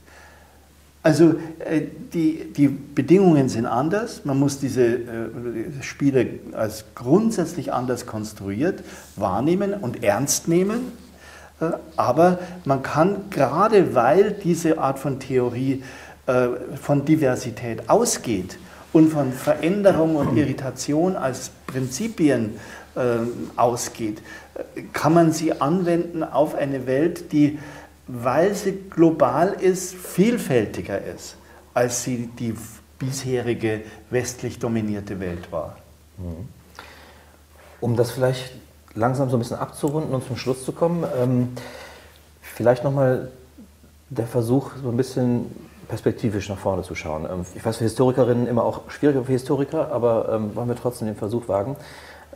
Also 1.04 1.34
äh, 1.58 1.82
die, 2.14 2.50
die 2.56 2.66
Bedingungen 2.66 3.50
sind 3.50 3.66
anders. 3.66 4.24
Man 4.24 4.40
muss 4.40 4.58
diese 4.58 4.86
äh, 4.86 5.02
Spiele 5.82 6.26
als 6.52 6.86
grundsätzlich 6.94 7.74
anders 7.74 8.06
konstruiert 8.06 8.82
wahrnehmen 9.14 9.74
und 9.74 10.02
ernst 10.02 10.48
nehmen. 10.48 10.92
Äh, 11.60 11.72
aber 11.96 12.38
man 12.64 12.82
kann 12.82 13.28
gerade 13.28 13.94
weil 13.94 14.32
diese 14.32 14.78
Art 14.78 14.98
von 14.98 15.20
Theorie 15.20 15.84
von 16.80 17.04
Diversität 17.04 17.90
ausgeht 17.90 18.58
und 18.94 19.10
von 19.12 19.30
Veränderung 19.30 20.16
und 20.16 20.38
Irritation 20.38 21.16
als 21.16 21.50
Prinzipien 21.66 22.54
ausgeht, 23.56 24.22
kann 24.94 25.12
man 25.12 25.32
sie 25.32 25.60
anwenden 25.60 26.24
auf 26.24 26.54
eine 26.54 26.86
Welt, 26.86 27.30
die 27.32 27.58
weil 28.06 28.54
sie 28.54 28.72
global 28.90 29.52
ist, 29.52 29.94
vielfältiger 29.94 31.02
ist, 31.02 31.36
als 31.72 32.04
sie 32.04 32.28
die 32.38 32.54
bisherige 32.98 33.82
westlich 34.10 34.58
dominierte 34.58 35.20
Welt 35.20 35.50
war. 35.50 35.76
Um 37.80 37.96
das 37.96 38.10
vielleicht 38.12 38.54
langsam 38.94 39.30
so 39.30 39.36
ein 39.36 39.40
bisschen 39.40 39.58
abzurunden 39.58 40.14
und 40.14 40.24
zum 40.24 40.36
Schluss 40.36 40.64
zu 40.64 40.72
kommen, 40.72 41.04
ähm, 41.20 41.48
vielleicht 42.40 42.84
nochmal 42.84 43.30
der 44.10 44.26
Versuch, 44.26 44.72
so 44.82 44.90
ein 44.90 44.96
bisschen 44.96 45.46
perspektivisch 45.88 46.48
nach 46.48 46.58
vorne 46.58 46.82
zu 46.82 46.94
schauen. 46.94 47.26
Ähm, 47.30 47.44
ich 47.54 47.64
weiß, 47.64 47.78
für 47.78 47.84
Historikerinnen 47.84 48.46
immer 48.46 48.64
auch 48.64 48.82
schwieriger 48.88 49.24
für 49.24 49.32
Historiker, 49.32 49.90
aber 49.92 50.28
ähm, 50.30 50.54
wollen 50.54 50.68
wir 50.68 50.76
trotzdem 50.76 51.08
den 51.08 51.16
Versuch 51.16 51.48
wagen, 51.48 51.76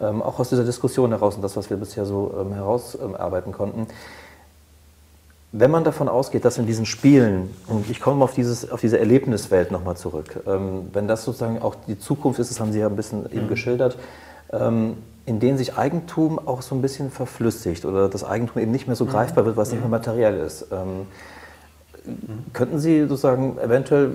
ähm, 0.00 0.22
auch 0.22 0.38
aus 0.38 0.48
dieser 0.48 0.64
Diskussion 0.64 1.10
heraus 1.10 1.36
und 1.36 1.42
das, 1.42 1.56
was 1.56 1.70
wir 1.70 1.76
bisher 1.76 2.04
so 2.04 2.34
ähm, 2.40 2.52
herausarbeiten 2.52 3.52
konnten, 3.52 3.86
wenn 5.52 5.70
man 5.70 5.82
davon 5.84 6.08
ausgeht, 6.08 6.44
dass 6.44 6.58
in 6.58 6.66
diesen 6.66 6.84
Spielen, 6.84 7.50
und 7.68 7.88
ich 7.88 8.00
komme 8.00 8.22
auf, 8.22 8.34
dieses, 8.34 8.70
auf 8.70 8.80
diese 8.80 8.98
Erlebniswelt 8.98 9.70
nochmal 9.70 9.96
zurück, 9.96 10.40
ähm, 10.46 10.88
wenn 10.92 11.08
das 11.08 11.24
sozusagen 11.24 11.62
auch 11.62 11.74
die 11.86 11.98
Zukunft 11.98 12.38
ist, 12.38 12.50
das 12.50 12.60
haben 12.60 12.72
Sie 12.72 12.80
ja 12.80 12.86
ein 12.86 12.96
bisschen 12.96 13.22
mhm. 13.22 13.32
eben 13.32 13.48
geschildert, 13.48 13.96
ähm, 14.52 14.98
in 15.24 15.40
denen 15.40 15.56
sich 15.56 15.76
Eigentum 15.76 16.38
auch 16.38 16.62
so 16.62 16.74
ein 16.74 16.82
bisschen 16.82 17.10
verflüssigt 17.10 17.84
oder 17.84 18.08
das 18.08 18.24
Eigentum 18.24 18.62
eben 18.62 18.72
nicht 18.72 18.86
mehr 18.86 18.96
so 18.96 19.04
mhm. 19.04 19.10
greifbar 19.10 19.46
wird, 19.46 19.56
was 19.56 19.70
nicht 19.70 19.80
mehr 19.80 19.88
materiell 19.88 20.38
ist. 20.38 20.66
Ähm, 20.70 21.06
mhm. 22.04 22.52
Könnten 22.52 22.78
Sie 22.78 23.00
sozusagen 23.02 23.56
eventuell 23.58 24.10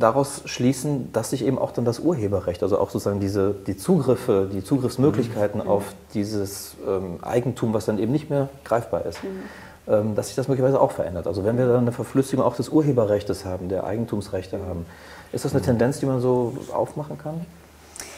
daraus 0.00 0.42
schließen, 0.46 1.12
dass 1.12 1.30
sich 1.30 1.44
eben 1.44 1.58
auch 1.58 1.70
dann 1.70 1.84
das 1.84 2.00
Urheberrecht, 2.00 2.64
also 2.64 2.78
auch 2.78 2.90
sozusagen 2.90 3.20
diese, 3.20 3.54
die 3.68 3.76
Zugriffe, 3.76 4.48
die 4.52 4.64
Zugriffsmöglichkeiten 4.64 5.62
mhm. 5.62 5.68
auf 5.68 5.94
dieses 6.12 6.74
ähm, 6.86 7.18
Eigentum, 7.22 7.72
was 7.72 7.86
dann 7.86 8.00
eben 8.00 8.10
nicht 8.10 8.30
mehr 8.30 8.48
greifbar 8.64 9.06
ist, 9.06 9.22
mhm. 9.22 9.44
Dass 9.86 10.26
sich 10.26 10.36
das 10.36 10.48
möglicherweise 10.48 10.80
auch 10.80 10.90
verändert. 10.90 11.26
Also 11.26 11.44
wenn 11.44 11.56
wir 11.56 11.66
dann 11.66 11.82
eine 11.82 11.92
Verflüssigung 11.92 12.44
auch 12.44 12.56
des 12.56 12.70
Urheberrechts 12.70 13.44
haben, 13.44 13.68
der 13.68 13.84
Eigentumsrechte 13.84 14.58
haben, 14.66 14.84
ist 15.32 15.44
das 15.44 15.52
eine 15.52 15.62
Tendenz, 15.62 16.00
die 16.00 16.06
man 16.06 16.20
so 16.20 16.56
aufmachen 16.72 17.18
kann? 17.18 17.46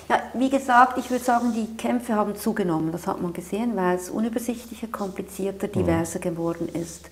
Ja, 0.09 0.21
wie 0.33 0.49
gesagt, 0.49 0.97
ich 0.97 1.11
würde 1.11 1.23
sagen, 1.23 1.53
die 1.55 1.77
Kämpfe 1.77 2.15
haben 2.15 2.35
zugenommen. 2.35 2.93
Das 2.93 3.07
hat 3.07 3.21
man 3.21 3.35
gesehen, 3.35 3.77
weil 3.77 3.97
es 3.97 4.09
unübersichtlicher, 4.09 4.87
komplizierter, 4.87 5.67
mhm. 5.67 5.73
diverser 5.73 6.19
geworden 6.19 6.69
ist. 6.69 7.11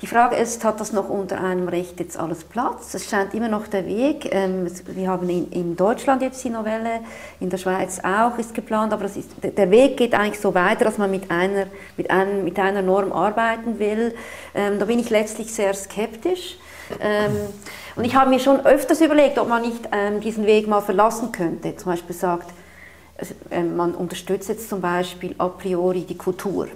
Die 0.00 0.06
Frage 0.06 0.36
ist, 0.36 0.64
hat 0.64 0.78
das 0.78 0.92
noch 0.92 1.08
unter 1.08 1.40
einem 1.40 1.66
Recht 1.66 1.98
jetzt 1.98 2.16
alles 2.16 2.44
Platz? 2.44 2.94
Es 2.94 3.10
scheint 3.10 3.34
immer 3.34 3.48
noch 3.48 3.66
der 3.66 3.84
Weg. 3.84 4.28
Ähm, 4.32 4.70
wir 4.86 5.08
haben 5.08 5.28
in, 5.28 5.74
Deutschland 5.74 6.22
jetzt 6.22 6.44
die 6.44 6.50
Novelle, 6.50 7.00
in 7.40 7.50
der 7.50 7.58
Schweiz 7.58 7.98
auch 8.04 8.38
ist 8.38 8.54
geplant, 8.54 8.92
aber 8.92 9.06
ist, 9.06 9.18
der 9.42 9.70
Weg 9.72 9.96
geht 9.96 10.14
eigentlich 10.14 10.38
so 10.38 10.54
weiter, 10.54 10.84
dass 10.84 10.98
man 10.98 11.10
mit 11.10 11.32
einer, 11.32 11.66
mit 11.96 12.12
einem, 12.12 12.44
mit 12.44 12.60
einer 12.60 12.80
Norm 12.80 13.12
arbeiten 13.12 13.80
will. 13.80 14.14
Ähm, 14.54 14.78
da 14.78 14.84
bin 14.84 15.00
ich 15.00 15.10
letztlich 15.10 15.52
sehr 15.52 15.74
skeptisch. 15.74 16.58
Ähm, 17.00 17.32
und 17.96 18.04
ich 18.04 18.14
habe 18.14 18.30
mir 18.30 18.38
schon 18.38 18.64
öfters 18.64 19.00
überlegt, 19.00 19.36
ob 19.36 19.48
man 19.48 19.62
nicht 19.62 19.88
diesen 20.22 20.46
Weg 20.46 20.68
mal 20.68 20.80
verlassen 20.80 21.32
könnte. 21.32 21.74
Zum 21.74 21.90
Beispiel 21.90 22.14
sagt, 22.14 22.52
man 23.76 23.96
unterstützt 23.96 24.48
jetzt 24.48 24.68
zum 24.68 24.80
Beispiel 24.80 25.34
a 25.38 25.48
priori 25.48 26.02
die 26.02 26.16
Kultur 26.16 26.68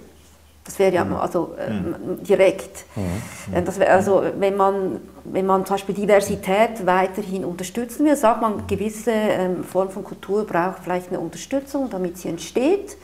Das 0.65 0.79
wäre 0.79 0.93
ja 0.93 1.03
mhm. 1.03 1.15
also 1.15 1.55
äh, 1.57 1.69
mhm. 1.71 2.23
direkt. 2.23 2.85
Mhm. 2.95 3.65
Das 3.65 3.79
wär, 3.79 3.91
also 3.91 4.23
wenn 4.39 4.55
man, 4.55 5.01
wenn 5.25 5.45
man 5.45 5.65
zum 5.65 5.75
Beispiel 5.75 5.95
Diversität 5.95 6.85
weiterhin 6.85 7.43
unterstützen 7.43 8.05
will, 8.05 8.15
sagt 8.15 8.41
man, 8.41 8.65
gewisse 8.67 9.11
ähm, 9.11 9.63
Form 9.63 9.89
von 9.89 10.03
Kultur 10.03 10.45
braucht 10.45 10.79
vielleicht 10.83 11.09
eine 11.09 11.19
Unterstützung, 11.19 11.89
damit 11.89 12.17
sie 12.17 12.29
entsteht. 12.29 12.97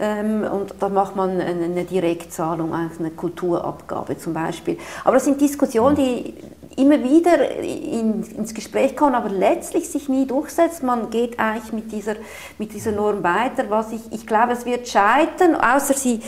Ähm, 0.00 0.44
und 0.44 0.74
da 0.78 0.88
macht 0.88 1.16
man 1.16 1.40
eine, 1.40 1.64
eine 1.64 1.84
Direktzahlung, 1.84 2.72
eine 2.72 3.10
Kulturabgabe 3.10 4.16
zum 4.18 4.34
Beispiel. 4.34 4.78
Aber 5.04 5.14
das 5.14 5.24
sind 5.24 5.40
Diskussionen, 5.40 5.96
die 5.96 6.34
immer 6.76 7.02
wieder 7.02 7.58
in, 7.58 8.22
ins 8.22 8.54
Gespräch 8.54 8.94
kommen, 8.94 9.16
aber 9.16 9.30
letztlich 9.30 9.88
sich 9.88 10.08
nie 10.08 10.26
durchsetzt. 10.26 10.84
Man 10.84 11.10
geht 11.10 11.40
eigentlich 11.40 11.72
mit 11.72 11.90
dieser, 11.90 12.14
mit 12.58 12.72
dieser 12.72 12.92
Norm 12.92 13.24
weiter. 13.24 13.64
Was 13.68 13.92
ich, 13.92 14.00
ich 14.12 14.26
glaube, 14.26 14.52
es 14.52 14.64
wird 14.64 14.86
scheitern, 14.86 15.56
außer 15.56 15.94
sie 15.94 16.20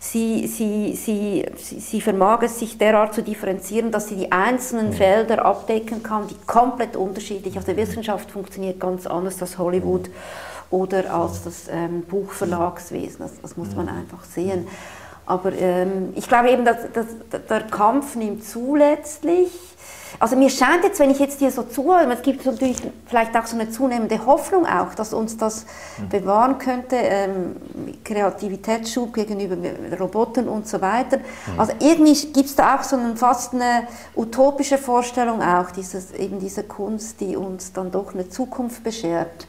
sie, 0.00 0.46
sie, 0.46 0.96
sie, 0.96 1.46
sie, 1.56 2.00
vermag 2.00 2.42
es, 2.42 2.58
sich 2.58 2.78
derart 2.78 3.14
zu 3.14 3.22
differenzieren, 3.22 3.92
dass 3.92 4.08
sie 4.08 4.16
die 4.16 4.32
einzelnen 4.32 4.88
mhm. 4.88 4.94
Felder 4.94 5.44
abdecken 5.44 6.02
kann, 6.02 6.26
die 6.26 6.36
komplett 6.46 6.96
unterschiedlich. 6.96 7.56
Also 7.56 7.76
Wissenschaft 7.76 8.30
funktioniert 8.30 8.80
ganz 8.80 9.06
anders 9.06 9.40
als 9.42 9.58
Hollywood 9.58 10.10
oder 10.70 11.12
als 11.12 11.44
das 11.44 11.68
ähm, 11.70 12.02
Buchverlagswesen. 12.02 13.18
Das, 13.20 13.40
das, 13.42 13.56
muss 13.56 13.76
man 13.76 13.88
einfach 13.88 14.24
sehen. 14.24 14.66
Aber 15.26 15.52
ähm, 15.52 16.14
ich 16.16 16.26
glaube 16.26 16.50
eben, 16.50 16.64
dass, 16.64 16.78
dass, 16.92 17.06
der 17.48 17.60
Kampf 17.62 18.16
nimmt 18.16 18.44
zuletztlich. 18.44 19.50
Also 20.18 20.36
mir 20.36 20.50
scheint 20.50 20.84
jetzt, 20.84 20.98
wenn 20.98 21.10
ich 21.10 21.18
jetzt 21.18 21.40
dir 21.40 21.50
so 21.50 21.62
zuhöre, 21.62 22.12
es 22.12 22.22
gibt 22.22 22.44
natürlich 22.44 22.78
vielleicht 23.06 23.36
auch 23.36 23.46
so 23.46 23.56
eine 23.56 23.70
zunehmende 23.70 24.24
Hoffnung 24.26 24.66
auch, 24.66 24.94
dass 24.94 25.12
uns 25.12 25.36
das 25.36 25.66
mhm. 25.98 26.08
bewahren 26.08 26.58
könnte, 26.58 26.96
ähm, 26.96 27.56
Kreativitätsschub 28.04 29.12
gegenüber 29.14 29.56
Robotern 29.98 30.48
und 30.48 30.66
so 30.66 30.80
weiter. 30.80 31.18
Mhm. 31.18 31.60
Also 31.60 31.72
irgendwie 31.78 32.14
gibt 32.32 32.46
es 32.46 32.56
da 32.56 32.76
auch 32.76 32.82
so 32.82 32.96
eine, 32.96 33.16
fast 33.16 33.54
eine 33.54 33.88
utopische 34.16 34.78
Vorstellung 34.78 35.42
auch, 35.42 35.70
dieses, 35.70 36.12
eben 36.12 36.40
diese 36.40 36.64
Kunst, 36.64 37.20
die 37.20 37.36
uns 37.36 37.72
dann 37.72 37.90
doch 37.90 38.14
eine 38.14 38.28
Zukunft 38.28 38.82
beschert. 38.82 39.46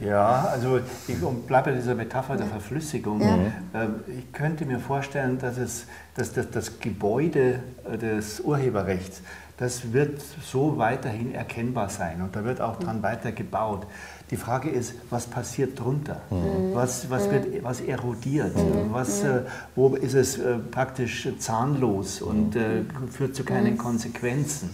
Ja, 0.00 0.48
also 0.50 0.80
ich 1.06 1.16
bleibe 1.46 1.70
bei 1.70 1.76
dieser 1.76 1.94
Metapher 1.94 2.36
der 2.36 2.46
Verflüssigung. 2.46 3.20
Ja. 3.20 3.82
Ähm, 3.82 4.00
ich 4.06 4.32
könnte 4.32 4.66
mir 4.66 4.80
vorstellen, 4.80 5.38
dass, 5.38 5.56
es, 5.56 5.86
dass 6.16 6.32
das, 6.32 6.50
das 6.50 6.80
Gebäude 6.80 7.60
äh, 7.90 7.96
des 7.96 8.40
Urheberrechts, 8.40 9.22
das 9.56 9.92
wird 9.92 10.20
so 10.20 10.78
weiterhin 10.78 11.32
erkennbar 11.32 11.88
sein 11.88 12.22
und 12.22 12.34
da 12.34 12.44
wird 12.44 12.60
auch 12.60 12.78
dran 12.78 13.02
weiter 13.02 13.30
gebaut. 13.30 13.86
Die 14.30 14.36
Frage 14.36 14.70
ist, 14.70 14.94
was 15.10 15.26
passiert 15.26 15.78
drunter? 15.78 16.20
Mhm. 16.30 16.74
Was, 16.74 17.08
was, 17.10 17.30
wird, 17.30 17.62
was 17.62 17.80
erodiert? 17.80 18.56
Mhm. 18.56 18.92
Was, 18.92 19.22
äh, 19.22 19.42
wo 19.76 19.94
ist 19.94 20.14
es 20.14 20.38
äh, 20.38 20.58
praktisch 20.58 21.28
zahnlos 21.38 22.20
und 22.20 22.56
äh, 22.56 22.82
führt 23.10 23.36
zu 23.36 23.44
keinen 23.44 23.78
Konsequenzen? 23.78 24.70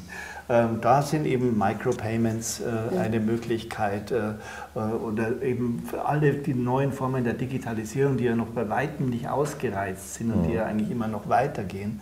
Ähm, 0.51 0.79
da 0.81 1.01
sind 1.03 1.27
eben 1.27 1.57
Micropayments 1.57 2.61
äh, 2.61 2.99
eine 2.99 3.21
Möglichkeit 3.21 4.11
äh, 4.11 4.31
äh, 4.75 4.81
oder 4.81 5.43
eben 5.43 5.85
für 5.89 6.05
alle 6.05 6.33
die 6.33 6.55
neuen 6.55 6.93
Formen 6.93 7.23
der 7.23 7.35
Digitalisierung, 7.35 8.17
die 8.17 8.25
ja 8.25 8.35
noch 8.35 8.49
bei 8.49 8.69
weitem 8.69 9.11
nicht 9.11 9.29
ausgereizt 9.29 10.15
sind 10.15 10.33
und 10.33 10.49
die 10.49 10.55
ja 10.55 10.65
eigentlich 10.65 10.91
immer 10.91 11.07
noch 11.07 11.29
weitergehen. 11.29 12.01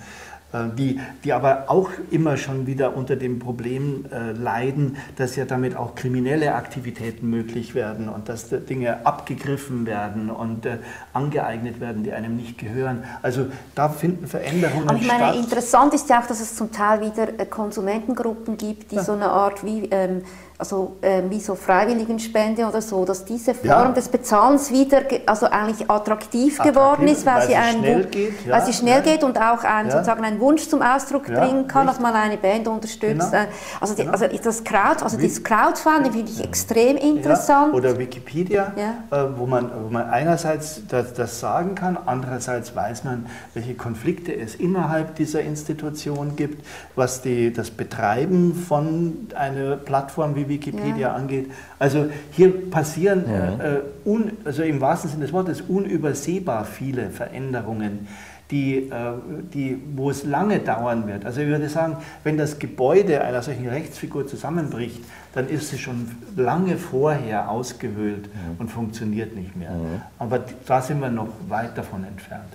Äh, 0.50 0.68
die, 0.78 0.98
die 1.24 1.34
aber 1.34 1.64
auch 1.66 1.90
immer 2.10 2.38
schon 2.38 2.66
wieder 2.66 2.96
unter 2.96 3.16
dem 3.16 3.38
Problem 3.38 4.06
äh, 4.10 4.32
leiden, 4.32 4.96
dass 5.16 5.36
ja 5.36 5.44
damit 5.44 5.76
auch 5.76 5.94
kriminelle 5.94 6.54
Aktivitäten 6.54 7.28
möglich 7.28 7.74
werden 7.74 8.08
und 8.08 8.30
dass 8.30 8.48
Dinge 8.48 9.04
abgegriffen 9.04 9.84
werden 9.84 10.30
und 10.30 10.64
äh, 10.64 10.78
angeeignet 11.12 11.80
werden, 11.80 12.02
die 12.02 12.12
einem 12.12 12.36
nicht 12.36 12.56
gehören. 12.56 13.04
Also 13.20 13.48
da 13.74 13.90
finden 13.90 14.26
Veränderungen 14.26 14.88
statt. 14.88 14.98
ich 15.02 15.06
meine, 15.06 15.24
statt. 15.24 15.36
Interessant 15.36 15.92
ist 15.92 16.08
ja 16.08 16.22
auch, 16.22 16.26
dass 16.26 16.40
es 16.40 16.56
zum 16.56 16.72
Teil 16.72 17.02
wieder 17.02 17.28
äh, 17.38 17.44
Konsumentengruppen 17.44 18.56
gibt, 18.56 18.92
die 18.92 18.96
ja. 18.96 19.04
so 19.04 19.12
eine 19.12 19.28
Art 19.28 19.64
wie 19.66 19.84
ähm, 19.90 20.22
also 20.58 20.96
äh, 21.02 21.22
wie 21.28 21.40
so 21.40 21.54
Freiwilligenspende 21.54 22.66
oder 22.66 22.82
so, 22.82 23.04
dass 23.04 23.24
diese 23.24 23.54
Form 23.54 23.68
ja. 23.68 23.92
des 23.92 24.08
Bezahlens 24.08 24.72
wieder 24.72 25.02
also 25.26 25.46
eigentlich 25.46 25.88
attraktiv, 25.88 26.18
attraktiv 26.18 26.58
geworden 26.62 27.08
ist, 27.08 27.26
weil, 27.26 27.36
weil 27.36 27.46
sie, 27.46 27.54
einen, 27.54 27.78
schnell 27.78 28.04
geht, 28.06 28.46
ja. 28.46 28.52
weil 28.54 28.66
sie 28.66 28.72
schnell 28.72 29.04
ja. 29.04 29.12
geht 29.12 29.24
und 29.24 29.38
auch 29.38 29.64
ein, 29.64 29.90
sozusagen 29.90 30.24
einen 30.24 30.40
Wunsch 30.40 30.68
zum 30.68 30.82
Ausdruck 30.82 31.26
bringen 31.26 31.66
kann, 31.68 31.86
dass 31.86 32.00
man 32.00 32.14
eine 32.14 32.36
Band 32.36 32.68
unterstützt. 32.68 33.30
Genau. 33.30 33.44
Äh, 33.44 33.46
also, 33.80 33.94
die, 33.94 34.02
genau. 34.02 34.12
also 34.12 34.26
das 34.26 34.64
Crowd, 34.64 35.02
also 35.02 35.16
das 35.16 35.42
Crowdfunding 35.42 36.12
finde 36.12 36.32
ich 36.32 36.42
extrem 36.42 36.96
interessant. 36.96 37.74
Oder 37.74 37.98
Wikipedia, 37.98 38.72
äh, 39.10 39.16
wo, 39.36 39.46
man, 39.46 39.70
wo 39.84 39.90
man 39.90 40.08
einerseits 40.08 40.82
das, 40.88 41.14
das 41.14 41.40
sagen 41.40 41.74
kann, 41.74 41.98
andererseits 42.06 42.74
weiß 42.74 43.04
man, 43.04 43.26
welche 43.54 43.74
Konflikte 43.74 44.34
es 44.34 44.54
innerhalb 44.54 45.14
dieser 45.16 45.40
Institution 45.40 46.36
gibt, 46.36 46.64
was 46.96 47.22
die, 47.22 47.52
das 47.52 47.70
Betreiben 47.70 48.54
von 48.54 49.28
einer 49.34 49.76
Plattform 49.76 50.34
wie 50.34 50.47
Wikipedia 50.48 51.08
ja. 51.08 51.14
angeht. 51.14 51.50
Also 51.78 52.06
hier 52.32 52.70
passieren 52.70 53.24
ja. 53.28 53.76
äh, 53.76 53.80
un, 54.04 54.32
also 54.44 54.62
im 54.62 54.80
wahrsten 54.80 55.10
Sinne 55.10 55.24
des 55.24 55.32
Wortes 55.32 55.60
unübersehbar 55.62 56.64
viele 56.64 57.10
Veränderungen. 57.10 58.08
Die, 58.50 58.76
äh, 58.76 59.12
die, 59.52 59.78
wo 59.94 60.08
es 60.08 60.24
lange 60.24 60.60
dauern 60.60 61.06
wird. 61.06 61.26
Also 61.26 61.42
ich 61.42 61.48
würde 61.48 61.68
sagen, 61.68 61.98
wenn 62.24 62.38
das 62.38 62.58
Gebäude 62.58 63.20
einer 63.20 63.42
solchen 63.42 63.68
Rechtsfigur 63.68 64.26
zusammenbricht, 64.26 65.04
dann 65.34 65.50
ist 65.50 65.68
sie 65.68 65.76
schon 65.76 66.08
lange 66.34 66.78
vorher 66.78 67.50
ausgehöhlt 67.50 68.26
mhm. 68.28 68.56
und 68.58 68.70
funktioniert 68.70 69.36
nicht 69.36 69.54
mehr. 69.54 69.72
Mhm. 69.72 70.00
Aber 70.18 70.40
da 70.66 70.80
sind 70.80 71.00
wir 71.00 71.10
noch 71.10 71.28
weit 71.46 71.76
davon 71.76 72.04
entfernt 72.04 72.48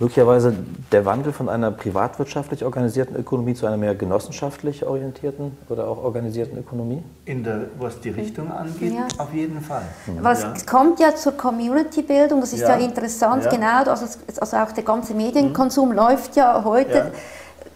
möglicherweise 0.00 0.54
der 0.90 1.04
Wandel 1.04 1.32
von 1.32 1.48
einer 1.48 1.70
privatwirtschaftlich 1.70 2.64
organisierten 2.64 3.14
Ökonomie 3.16 3.54
zu 3.54 3.66
einer 3.66 3.76
mehr 3.76 3.94
genossenschaftlich 3.94 4.84
orientierten 4.86 5.52
oder 5.68 5.86
auch 5.86 6.02
organisierten 6.02 6.58
Ökonomie? 6.58 7.02
In 7.26 7.44
der, 7.44 7.66
was 7.78 8.00
die 8.00 8.08
Richtung 8.08 8.50
angeht, 8.50 8.94
ja. 8.94 9.06
auf 9.18 9.32
jeden 9.32 9.60
Fall. 9.60 9.82
Was 10.20 10.42
ja. 10.42 10.54
kommt 10.68 11.00
ja 11.00 11.14
zur 11.14 11.32
Community-Bildung, 11.32 12.40
das 12.40 12.54
ist 12.54 12.60
ja, 12.60 12.78
ja 12.78 12.84
interessant, 12.84 13.48
genau, 13.50 13.84
also, 13.84 14.06
also, 14.40 14.56
auch 14.56 14.72
der 14.72 14.84
ganze 14.84 15.14
Medienkonsum 15.14 15.90
mhm. 15.90 15.96
läuft 15.96 16.34
ja 16.34 16.64
heute 16.64 17.12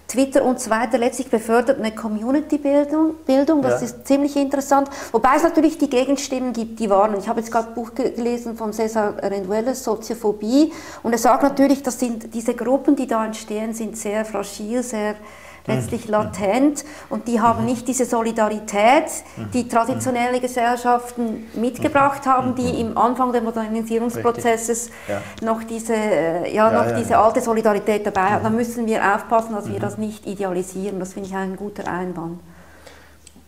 Twitter 0.07 0.45
und 0.45 0.61
so 0.61 0.71
weiter 0.71 0.99
letztlich 0.99 1.29
befördert 1.29 1.79
eine 1.79 1.93
Community-Bildung, 1.93 3.15
Bildung, 3.27 3.63
das 3.63 3.81
ja. 3.81 3.87
ist 3.87 4.07
ziemlich 4.07 4.37
interessant. 4.37 4.89
Wobei 5.13 5.37
es 5.37 5.43
natürlich 5.43 5.79
die 5.79 5.89
Gegenstimmen 5.89 6.53
gibt, 6.53 6.79
die 6.79 6.91
warnen. 6.91 7.19
Ich 7.19 7.29
habe 7.29 7.41
jetzt 7.41 7.51
gerade 7.51 7.69
ein 7.69 7.75
Buch 7.75 7.95
gelesen 7.95 8.57
von 8.57 8.73
Cesar 8.73 9.17
Rendueles, 9.23 9.83
Soziophobie, 9.83 10.73
und 11.03 11.13
er 11.13 11.19
sagt 11.19 11.43
natürlich, 11.43 11.83
dass 11.83 11.99
sind 11.99 12.35
diese 12.35 12.55
Gruppen, 12.55 12.97
die 12.97 13.07
da 13.07 13.25
entstehen, 13.25 13.73
sind 13.73 13.97
sehr 13.97 14.25
fragil, 14.25 14.83
sehr 14.83 15.17
letztlich 15.67 16.09
latent 16.09 16.85
und 17.09 17.27
die 17.27 17.41
haben 17.41 17.65
nicht 17.65 17.89
diese 17.89 18.05
Solidarität, 18.05 19.05
die 19.53 19.67
traditionelle 19.69 20.41
Gesellschaften 20.41 21.47
mitgebracht 21.55 22.27
haben, 22.27 22.55
die 22.55 22.81
im 22.81 22.99
Anfang 22.99 23.33
des 23.33 23.43
Modernisierungsprozesses 23.43 24.91
ja. 25.09 25.23
noch, 25.43 25.63
diese, 25.65 25.95
äh, 25.95 26.55
ja, 26.55 26.71
noch 26.71 26.91
ja, 26.91 26.99
diese 26.99 27.17
alte 27.17 27.41
Solidarität 27.41 28.07
dabei 28.07 28.31
haben. 28.31 28.45
Da 28.45 28.51
müssen 28.51 28.87
wir 28.87 29.15
aufpassen, 29.15 29.55
dass 29.55 29.71
wir 29.71 29.81
das 29.81 29.97
nicht 29.97 30.27
idealisieren. 30.27 30.99
Das 30.99 31.15
finde 31.15 31.29
ich 31.29 31.35
ein 31.35 31.57
guter 31.57 31.91
Einwand. 31.91 32.41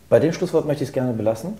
Bei 0.09 0.19
dem 0.19 0.33
Schlusswort 0.33 0.65
möchte 0.65 0.83
ich 0.83 0.89
es 0.89 0.93
gerne 0.93 1.13
belassen. 1.13 1.57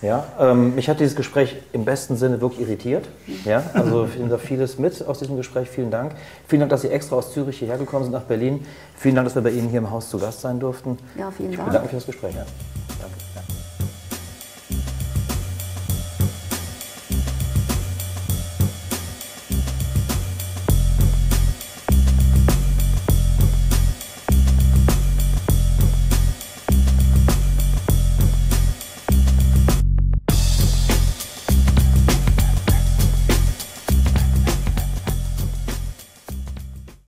Ja, 0.00 0.26
ähm, 0.38 0.76
mich 0.76 0.88
hat 0.88 1.00
dieses 1.00 1.16
Gespräch 1.16 1.56
im 1.72 1.84
besten 1.84 2.16
Sinne 2.16 2.40
wirklich 2.40 2.60
irritiert. 2.60 3.08
Ja, 3.44 3.64
also 3.74 4.04
ich 4.12 4.16
nehme 4.16 4.30
da 4.30 4.38
vieles 4.38 4.78
mit 4.78 5.06
aus 5.06 5.18
diesem 5.18 5.36
Gespräch. 5.36 5.68
Vielen 5.68 5.90
Dank. 5.90 6.12
Vielen 6.46 6.60
Dank, 6.60 6.70
dass 6.70 6.82
Sie 6.82 6.88
extra 6.88 7.16
aus 7.16 7.32
Zürich 7.32 7.58
hierher 7.58 7.78
gekommen 7.78 8.04
sind 8.04 8.12
nach 8.12 8.22
Berlin. 8.22 8.64
Vielen 8.96 9.16
Dank, 9.16 9.26
dass 9.26 9.34
wir 9.34 9.42
bei 9.42 9.50
Ihnen 9.50 9.68
hier 9.68 9.78
im 9.78 9.90
Haus 9.90 10.08
zu 10.08 10.18
Gast 10.18 10.40
sein 10.40 10.60
durften. 10.60 10.98
Ja, 11.16 11.30
vielen 11.30 11.50
Dank. 11.50 11.60
Ich 11.60 11.64
bedanke 11.64 11.80
mich 11.82 11.90
für 11.90 11.96
das 11.96 12.06
Gespräch. 12.06 12.34
Ja. 12.34 12.44